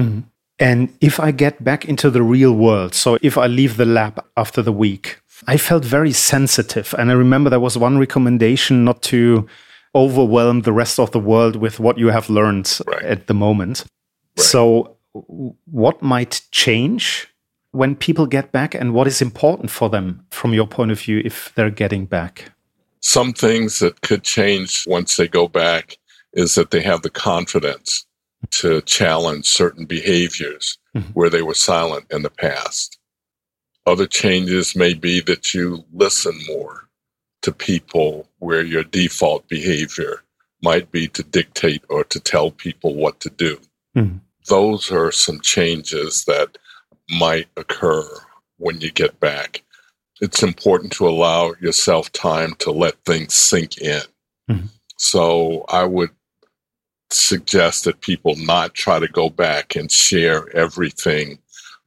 Mm-hmm. 0.00 0.20
And 0.58 0.94
if 1.00 1.20
I 1.20 1.32
get 1.32 1.62
back 1.62 1.84
into 1.84 2.10
the 2.10 2.22
real 2.22 2.54
world, 2.54 2.94
so 2.94 3.18
if 3.20 3.36
I 3.36 3.46
leave 3.46 3.76
the 3.76 3.84
lab 3.84 4.24
after 4.36 4.62
the 4.62 4.72
week, 4.72 5.20
I 5.46 5.58
felt 5.58 5.84
very 5.84 6.12
sensitive. 6.12 6.94
And 6.98 7.10
I 7.10 7.14
remember 7.14 7.50
there 7.50 7.60
was 7.60 7.76
one 7.76 7.98
recommendation 7.98 8.84
not 8.84 9.02
to 9.02 9.46
overwhelm 9.94 10.62
the 10.62 10.72
rest 10.72 10.98
of 10.98 11.10
the 11.10 11.18
world 11.18 11.56
with 11.56 11.78
what 11.78 11.98
you 11.98 12.08
have 12.08 12.30
learned 12.30 12.78
right. 12.86 13.02
at 13.02 13.26
the 13.26 13.34
moment. 13.34 13.84
Right. 14.36 14.44
So, 14.44 14.96
what 15.12 16.02
might 16.02 16.42
change 16.50 17.28
when 17.72 17.94
people 17.94 18.26
get 18.26 18.52
back, 18.52 18.74
and 18.74 18.94
what 18.94 19.06
is 19.06 19.20
important 19.20 19.70
for 19.70 19.90
them 19.90 20.24
from 20.30 20.54
your 20.54 20.66
point 20.66 20.90
of 20.90 21.00
view 21.00 21.20
if 21.24 21.52
they're 21.54 21.70
getting 21.70 22.06
back? 22.06 22.52
Some 23.00 23.32
things 23.34 23.78
that 23.80 24.00
could 24.00 24.22
change 24.22 24.84
once 24.86 25.16
they 25.16 25.28
go 25.28 25.48
back 25.48 25.98
is 26.32 26.54
that 26.54 26.70
they 26.70 26.82
have 26.82 27.02
the 27.02 27.10
confidence 27.10 28.06
to 28.46 28.82
challenge 28.82 29.46
certain 29.46 29.84
behaviors 29.84 30.78
mm-hmm. 30.96 31.10
where 31.12 31.30
they 31.30 31.42
were 31.42 31.54
silent 31.54 32.06
in 32.10 32.22
the 32.22 32.30
past. 32.30 32.98
Other 33.86 34.06
changes 34.06 34.74
may 34.74 34.94
be 34.94 35.20
that 35.20 35.54
you 35.54 35.84
listen 35.92 36.38
more 36.48 36.88
to 37.42 37.52
people 37.52 38.28
where 38.38 38.62
your 38.62 38.82
default 38.82 39.48
behavior 39.48 40.22
might 40.62 40.90
be 40.90 41.06
to 41.08 41.22
dictate 41.22 41.84
or 41.88 42.02
to 42.04 42.18
tell 42.18 42.50
people 42.50 42.94
what 42.94 43.20
to 43.20 43.30
do. 43.30 43.58
Mm-hmm. 43.96 44.18
Those 44.48 44.90
are 44.90 45.12
some 45.12 45.40
changes 45.40 46.24
that 46.24 46.58
might 47.08 47.46
occur 47.56 48.04
when 48.58 48.80
you 48.80 48.90
get 48.90 49.20
back. 49.20 49.62
It's 50.20 50.42
important 50.42 50.92
to 50.92 51.08
allow 51.08 51.54
yourself 51.60 52.10
time 52.12 52.54
to 52.60 52.70
let 52.70 52.94
things 53.04 53.34
sink 53.34 53.78
in. 53.78 54.02
Mm-hmm. 54.50 54.66
So 54.98 55.64
I 55.68 55.84
would 55.84 56.10
suggest 57.10 57.84
that 57.84 58.00
people 58.00 58.34
not 58.36 58.74
try 58.74 58.98
to 58.98 59.08
go 59.08 59.30
back 59.30 59.76
and 59.76 59.90
share 59.90 60.54
everything 60.56 61.38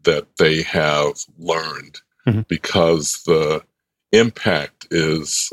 that 0.03 0.25
they 0.37 0.61
have 0.61 1.13
learned 1.37 1.99
mm-hmm. 2.27 2.41
because 2.47 3.21
the 3.25 3.61
impact 4.11 4.87
is 4.91 5.51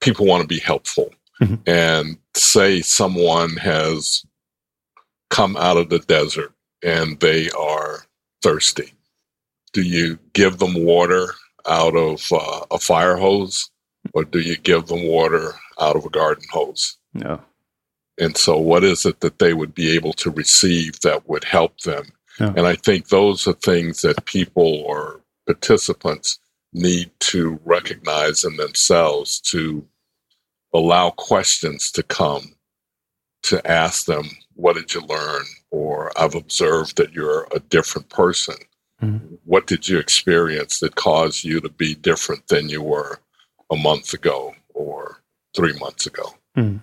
people 0.00 0.26
want 0.26 0.42
to 0.42 0.48
be 0.48 0.60
helpful. 0.60 1.10
Mm-hmm. 1.40 1.54
And 1.66 2.18
say 2.36 2.80
someone 2.80 3.56
has 3.56 4.24
come 5.30 5.56
out 5.56 5.76
of 5.76 5.88
the 5.88 5.98
desert 6.00 6.52
and 6.82 7.18
they 7.20 7.50
are 7.50 8.04
thirsty. 8.42 8.92
Do 9.72 9.82
you 9.82 10.18
give 10.32 10.58
them 10.58 10.84
water 10.84 11.30
out 11.66 11.96
of 11.96 12.22
uh, 12.30 12.66
a 12.70 12.78
fire 12.78 13.16
hose 13.16 13.70
or 14.12 14.24
do 14.24 14.38
you 14.38 14.56
give 14.56 14.86
them 14.86 15.08
water 15.08 15.54
out 15.80 15.96
of 15.96 16.04
a 16.04 16.10
garden 16.10 16.44
hose? 16.52 16.96
No. 17.14 17.40
And 18.18 18.36
so, 18.36 18.58
what 18.58 18.84
is 18.84 19.04
it 19.04 19.20
that 19.20 19.38
they 19.38 19.54
would 19.54 19.74
be 19.74 19.94
able 19.94 20.12
to 20.14 20.30
receive 20.30 21.00
that 21.00 21.28
would 21.28 21.44
help 21.44 21.80
them? 21.80 22.04
And 22.38 22.66
I 22.66 22.74
think 22.74 23.08
those 23.08 23.46
are 23.46 23.52
things 23.52 24.02
that 24.02 24.24
people 24.24 24.82
or 24.86 25.20
participants 25.46 26.38
need 26.72 27.10
to 27.20 27.60
recognize 27.64 28.42
in 28.44 28.56
themselves 28.56 29.40
to 29.40 29.86
allow 30.72 31.10
questions 31.10 31.92
to 31.92 32.02
come 32.02 32.56
to 33.44 33.64
ask 33.70 34.06
them, 34.06 34.24
What 34.54 34.74
did 34.76 34.94
you 34.94 35.00
learn? 35.02 35.42
Or 35.70 36.12
I've 36.18 36.34
observed 36.34 36.96
that 36.96 37.12
you're 37.12 37.46
a 37.54 37.60
different 37.60 38.08
person. 38.08 38.56
Mm-hmm. 39.02 39.34
What 39.44 39.66
did 39.66 39.88
you 39.88 39.98
experience 39.98 40.78
that 40.80 40.94
caused 40.94 41.44
you 41.44 41.60
to 41.60 41.68
be 41.68 41.94
different 41.94 42.46
than 42.48 42.68
you 42.68 42.82
were 42.82 43.20
a 43.70 43.76
month 43.76 44.14
ago 44.14 44.54
or 44.72 45.20
three 45.54 45.76
months 45.78 46.06
ago? 46.06 46.34
Mm-hmm 46.56 46.78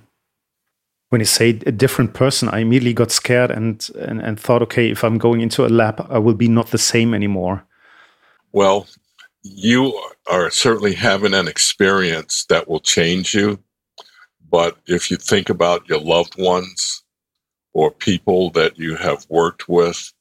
when 1.12 1.20
you 1.20 1.26
say 1.26 1.50
a 1.50 1.74
different 1.74 2.14
person, 2.14 2.48
I 2.48 2.60
immediately 2.60 2.94
got 2.94 3.12
scared 3.12 3.52
and, 3.52 3.86
and, 4.00 4.22
and 4.22 4.40
thought, 4.40 4.62
okay, 4.62 4.90
if 4.90 5.04
I'm 5.04 5.18
going 5.18 5.42
into 5.42 5.66
a 5.66 5.68
lab, 5.68 6.08
I 6.10 6.18
will 6.20 6.36
be 6.36 6.48
not 6.48 6.68
the 6.68 6.78
same 6.78 7.14
anymore. 7.14 7.66
Well, 8.54 8.88
you 9.44 10.02
are 10.28 10.50
certainly 10.50 10.94
having 10.94 11.34
an 11.34 11.50
experience 11.50 12.46
that 12.48 12.70
will 12.70 12.80
change 12.80 13.34
you. 13.34 13.60
But 14.50 14.78
if 14.88 15.12
you 15.12 15.18
think 15.18 15.50
about 15.50 15.88
your 15.90 16.00
loved 16.00 16.42
ones 16.42 17.04
or 17.74 17.92
people 17.92 18.50
that 18.52 18.80
you 18.80 18.96
have 18.96 19.26
worked 19.28 19.68
with, 19.68 20.14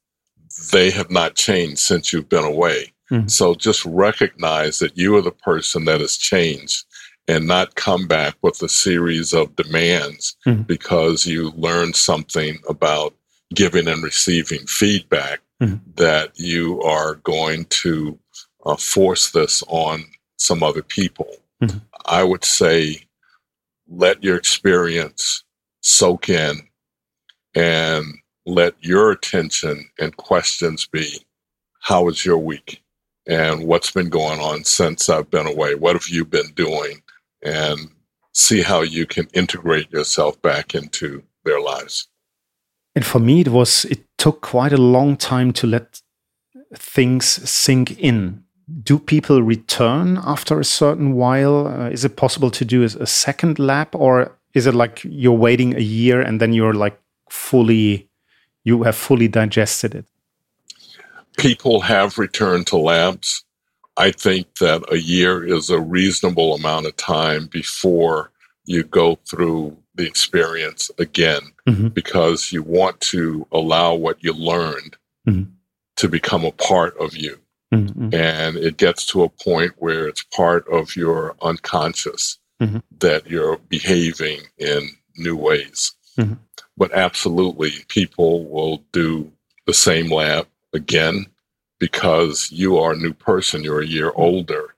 they 0.73 0.91
have 0.91 1.09
not 1.09 1.35
changed 1.35 1.79
since 1.79 2.11
you've 2.11 2.27
been 2.27 2.43
away. 2.43 2.91
Mm-hmm. 3.09 3.29
So 3.29 3.55
just 3.55 3.85
recognize 3.85 4.79
that 4.79 4.97
you 4.97 5.15
are 5.15 5.21
the 5.21 5.31
person 5.31 5.85
that 5.85 6.01
has 6.01 6.17
changed 6.17 6.83
and 7.27 7.47
not 7.47 7.75
come 7.75 8.07
back 8.07 8.35
with 8.41 8.61
a 8.61 8.69
series 8.69 9.33
of 9.33 9.55
demands 9.55 10.35
mm-hmm. 10.45 10.63
because 10.63 11.25
you 11.25 11.51
learned 11.51 11.95
something 11.95 12.57
about 12.67 13.13
giving 13.53 13.87
and 13.87 14.03
receiving 14.03 14.65
feedback 14.67 15.41
mm-hmm. 15.61 15.75
that 15.95 16.31
you 16.35 16.81
are 16.81 17.15
going 17.15 17.65
to 17.65 18.17
uh, 18.65 18.75
force 18.75 19.31
this 19.31 19.63
on 19.67 20.03
some 20.37 20.63
other 20.63 20.81
people. 20.81 21.37
Mm-hmm. 21.61 21.77
I 22.05 22.23
would 22.23 22.43
say 22.43 23.03
let 23.87 24.23
your 24.23 24.35
experience 24.35 25.43
soak 25.81 26.29
in 26.29 26.61
and 27.53 28.05
let 28.45 28.73
your 28.79 29.11
attention 29.11 29.89
and 29.99 30.15
questions 30.17 30.87
be 30.87 31.23
how 31.81 32.03
was 32.03 32.25
your 32.25 32.37
week 32.37 32.81
and 33.27 33.65
what's 33.67 33.91
been 33.91 34.09
going 34.09 34.39
on 34.39 34.63
since 34.63 35.09
I've 35.09 35.29
been 35.29 35.47
away? 35.47 35.75
What 35.75 35.93
have 35.93 36.07
you 36.07 36.25
been 36.25 36.51
doing? 36.53 37.01
And 37.43 37.89
see 38.33 38.61
how 38.61 38.81
you 38.81 39.05
can 39.05 39.27
integrate 39.33 39.91
yourself 39.91 40.41
back 40.41 40.73
into 40.75 41.23
their 41.43 41.59
lives. 41.59 42.07
And 42.95 43.05
for 43.05 43.19
me, 43.19 43.41
it 43.41 43.49
was, 43.49 43.85
it 43.85 44.05
took 44.17 44.41
quite 44.41 44.73
a 44.73 44.77
long 44.77 45.17
time 45.17 45.53
to 45.53 45.67
let 45.67 46.01
things 46.75 47.25
sink 47.25 47.97
in. 47.99 48.43
Do 48.83 48.99
people 48.99 49.41
return 49.41 50.19
after 50.23 50.59
a 50.59 50.65
certain 50.65 51.13
while? 51.13 51.67
Uh, 51.67 51.89
is 51.89 52.05
it 52.05 52.15
possible 52.15 52.51
to 52.51 52.65
do 52.65 52.83
a, 52.83 52.85
a 52.85 53.07
second 53.07 53.59
lap, 53.59 53.95
or 53.95 54.37
is 54.53 54.67
it 54.67 54.73
like 54.73 55.01
you're 55.03 55.33
waiting 55.33 55.75
a 55.75 55.81
year 55.81 56.21
and 56.21 56.39
then 56.39 56.53
you're 56.53 56.73
like 56.73 56.99
fully, 57.29 58.09
you 58.63 58.83
have 58.83 58.95
fully 58.95 59.27
digested 59.27 59.95
it? 59.95 60.05
People 61.37 61.81
have 61.81 62.17
returned 62.17 62.67
to 62.67 62.77
labs 62.77 63.43
I 63.97 64.11
think 64.11 64.55
that 64.59 64.83
a 64.91 64.97
year 64.97 65.45
is 65.45 65.69
a 65.69 65.79
reasonable 65.79 66.55
amount 66.55 66.85
of 66.85 66.95
time 66.97 67.47
before 67.47 68.31
you 68.65 68.83
go 68.83 69.19
through 69.27 69.77
the 69.95 70.05
experience 70.05 70.89
again 70.97 71.41
mm-hmm. 71.67 71.89
because 71.89 72.51
you 72.51 72.63
want 72.63 72.99
to 73.01 73.45
allow 73.51 73.93
what 73.93 74.23
you 74.23 74.33
learned 74.33 74.95
mm-hmm. 75.27 75.51
to 75.97 76.07
become 76.07 76.45
a 76.45 76.51
part 76.51 76.95
of 76.97 77.15
you. 77.15 77.37
Mm-hmm. 77.73 78.13
And 78.13 78.57
it 78.57 78.77
gets 78.77 79.05
to 79.07 79.23
a 79.23 79.29
point 79.29 79.73
where 79.77 80.07
it's 80.07 80.23
part 80.23 80.67
of 80.69 80.95
your 80.95 81.35
unconscious 81.41 82.37
mm-hmm. 82.61 82.79
that 82.99 83.29
you're 83.29 83.57
behaving 83.57 84.41
in 84.57 84.89
new 85.17 85.35
ways. 85.35 85.93
Mm-hmm. 86.17 86.33
But 86.77 86.93
absolutely, 86.93 87.71
people 87.87 88.45
will 88.45 88.83
do 88.91 89.31
the 89.67 89.73
same 89.73 90.11
lab 90.11 90.47
again 90.73 91.27
because 91.81 92.47
you 92.51 92.77
are 92.77 92.93
a 92.93 92.95
new 92.97 93.11
person, 93.11 93.63
you're 93.63 93.81
a 93.81 93.87
year 93.87 94.11
older. 94.15 94.75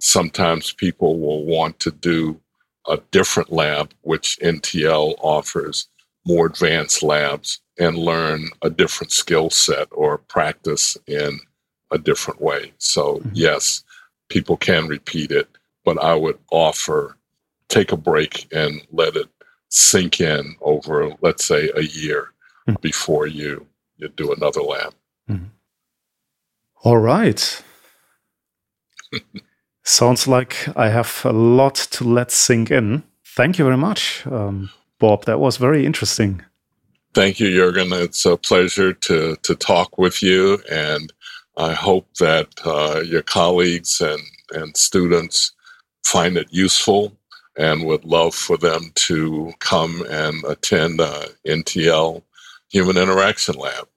Sometimes 0.00 0.72
people 0.72 1.18
will 1.18 1.44
want 1.44 1.80
to 1.80 1.90
do 1.90 2.40
a 2.86 2.98
different 3.10 3.52
lab, 3.52 3.92
which 4.02 4.38
NTL 4.40 5.16
offers 5.18 5.88
more 6.24 6.46
advanced 6.46 7.02
labs 7.02 7.60
and 7.80 7.98
learn 7.98 8.50
a 8.62 8.70
different 8.70 9.10
skill 9.10 9.50
set 9.50 9.88
or 9.90 10.16
practice 10.16 10.96
in 11.08 11.40
a 11.90 11.98
different 11.98 12.40
way. 12.40 12.72
So, 12.78 13.16
mm-hmm. 13.16 13.30
yes, 13.32 13.82
people 14.28 14.56
can 14.56 14.86
repeat 14.86 15.32
it, 15.32 15.48
but 15.84 16.00
I 16.00 16.14
would 16.14 16.38
offer 16.52 17.16
take 17.68 17.90
a 17.90 17.96
break 17.96 18.46
and 18.52 18.80
let 18.92 19.16
it 19.16 19.28
sink 19.70 20.20
in 20.20 20.54
over, 20.60 21.16
let's 21.20 21.44
say, 21.44 21.68
a 21.74 21.82
year 21.82 22.30
mm-hmm. 22.68 22.80
before 22.80 23.26
you, 23.26 23.66
you 23.96 24.08
do 24.08 24.32
another 24.32 24.62
lab. 24.62 24.94
Mm-hmm. 25.28 25.46
All 26.84 26.98
right. 26.98 27.62
Sounds 29.84 30.28
like 30.28 30.68
I 30.76 30.90
have 30.90 31.22
a 31.24 31.32
lot 31.32 31.74
to 31.92 32.04
let 32.04 32.30
sink 32.30 32.70
in. 32.70 33.04
Thank 33.24 33.58
you 33.58 33.64
very 33.64 33.78
much, 33.78 34.26
um, 34.26 34.68
Bob. 34.98 35.24
That 35.24 35.40
was 35.40 35.56
very 35.56 35.86
interesting. 35.86 36.42
Thank 37.14 37.40
you, 37.40 37.50
Jurgen. 37.54 37.90
It's 37.92 38.26
a 38.26 38.36
pleasure 38.36 38.92
to, 38.92 39.34
to 39.36 39.54
talk 39.54 39.96
with 39.96 40.22
you. 40.22 40.58
And 40.70 41.10
I 41.56 41.72
hope 41.72 42.06
that 42.18 42.48
uh, 42.66 43.00
your 43.00 43.22
colleagues 43.22 44.02
and, 44.02 44.20
and 44.50 44.76
students 44.76 45.52
find 46.04 46.36
it 46.36 46.48
useful 46.50 47.16
and 47.56 47.86
would 47.86 48.04
love 48.04 48.34
for 48.34 48.58
them 48.58 48.92
to 48.96 49.54
come 49.60 50.04
and 50.10 50.44
attend 50.44 51.00
uh, 51.00 51.28
NTL 51.46 52.22
Human 52.68 52.98
Interaction 52.98 53.54
Lab. 53.54 53.88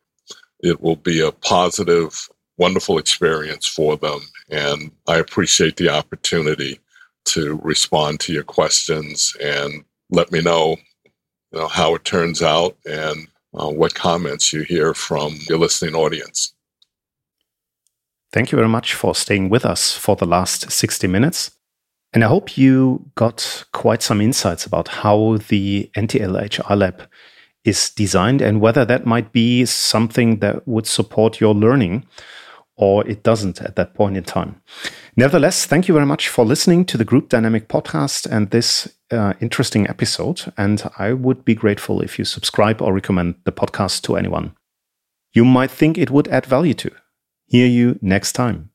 It 0.61 0.79
will 0.81 0.95
be 0.95 1.19
a 1.19 1.33
positive 1.33 2.29
wonderful 2.57 2.97
experience 2.97 3.67
for 3.67 3.97
them. 3.97 4.19
And 4.49 4.91
I 5.07 5.17
appreciate 5.17 5.77
the 5.77 5.89
opportunity 5.89 6.79
to 7.25 7.59
respond 7.63 8.19
to 8.21 8.33
your 8.33 8.43
questions 8.43 9.35
and 9.41 9.83
let 10.09 10.31
me 10.31 10.41
know, 10.41 10.77
you 11.51 11.59
know 11.59 11.67
how 11.67 11.95
it 11.95 12.05
turns 12.05 12.41
out 12.41 12.77
and 12.85 13.27
uh, 13.53 13.69
what 13.69 13.95
comments 13.95 14.53
you 14.53 14.63
hear 14.63 14.93
from 14.93 15.37
your 15.49 15.59
listening 15.59 15.95
audience. 15.95 16.53
Thank 18.31 18.51
you 18.51 18.57
very 18.57 18.69
much 18.69 18.93
for 18.93 19.15
staying 19.15 19.49
with 19.49 19.65
us 19.65 19.95
for 19.95 20.15
the 20.15 20.25
last 20.25 20.71
60 20.71 21.07
minutes. 21.07 21.51
And 22.13 22.23
I 22.23 22.27
hope 22.27 22.57
you 22.57 23.09
got 23.15 23.65
quite 23.73 24.01
some 24.01 24.21
insights 24.21 24.65
about 24.65 24.87
how 24.87 25.37
the 25.49 25.89
NTL 25.95 26.67
HI 26.67 26.73
Lab 26.73 27.07
is 27.65 27.89
designed 27.89 28.41
and 28.41 28.61
whether 28.61 28.85
that 28.85 29.05
might 29.05 29.33
be 29.33 29.65
something 29.65 30.39
that 30.39 30.65
would 30.67 30.87
support 30.87 31.41
your 31.41 31.53
learning 31.53 32.05
or 32.77 33.05
it 33.07 33.23
doesn't 33.23 33.61
at 33.61 33.75
that 33.75 33.93
point 33.93 34.15
in 34.15 34.23
time. 34.23 34.61
Nevertheless, 35.15 35.65
thank 35.65 35.87
you 35.87 35.93
very 35.93 36.05
much 36.05 36.29
for 36.29 36.45
listening 36.45 36.85
to 36.85 36.97
the 36.97 37.05
Group 37.05 37.29
Dynamic 37.29 37.67
podcast 37.67 38.25
and 38.31 38.51
this 38.51 38.87
uh, 39.11 39.33
interesting 39.41 39.89
episode. 39.89 40.53
And 40.57 40.83
I 40.97 41.13
would 41.13 41.43
be 41.43 41.55
grateful 41.55 42.01
if 42.01 42.19
you 42.19 42.25
subscribe 42.25 42.81
or 42.81 42.93
recommend 42.93 43.35
the 43.43 43.51
podcast 43.51 44.03
to 44.03 44.15
anyone 44.15 44.55
you 45.37 45.45
might 45.45 45.69
think 45.71 45.97
it 45.97 46.09
would 46.09 46.27
add 46.29 46.45
value 46.45 46.73
to. 46.73 46.91
Hear 47.45 47.67
you 47.67 47.99
next 48.01 48.33
time. 48.33 48.71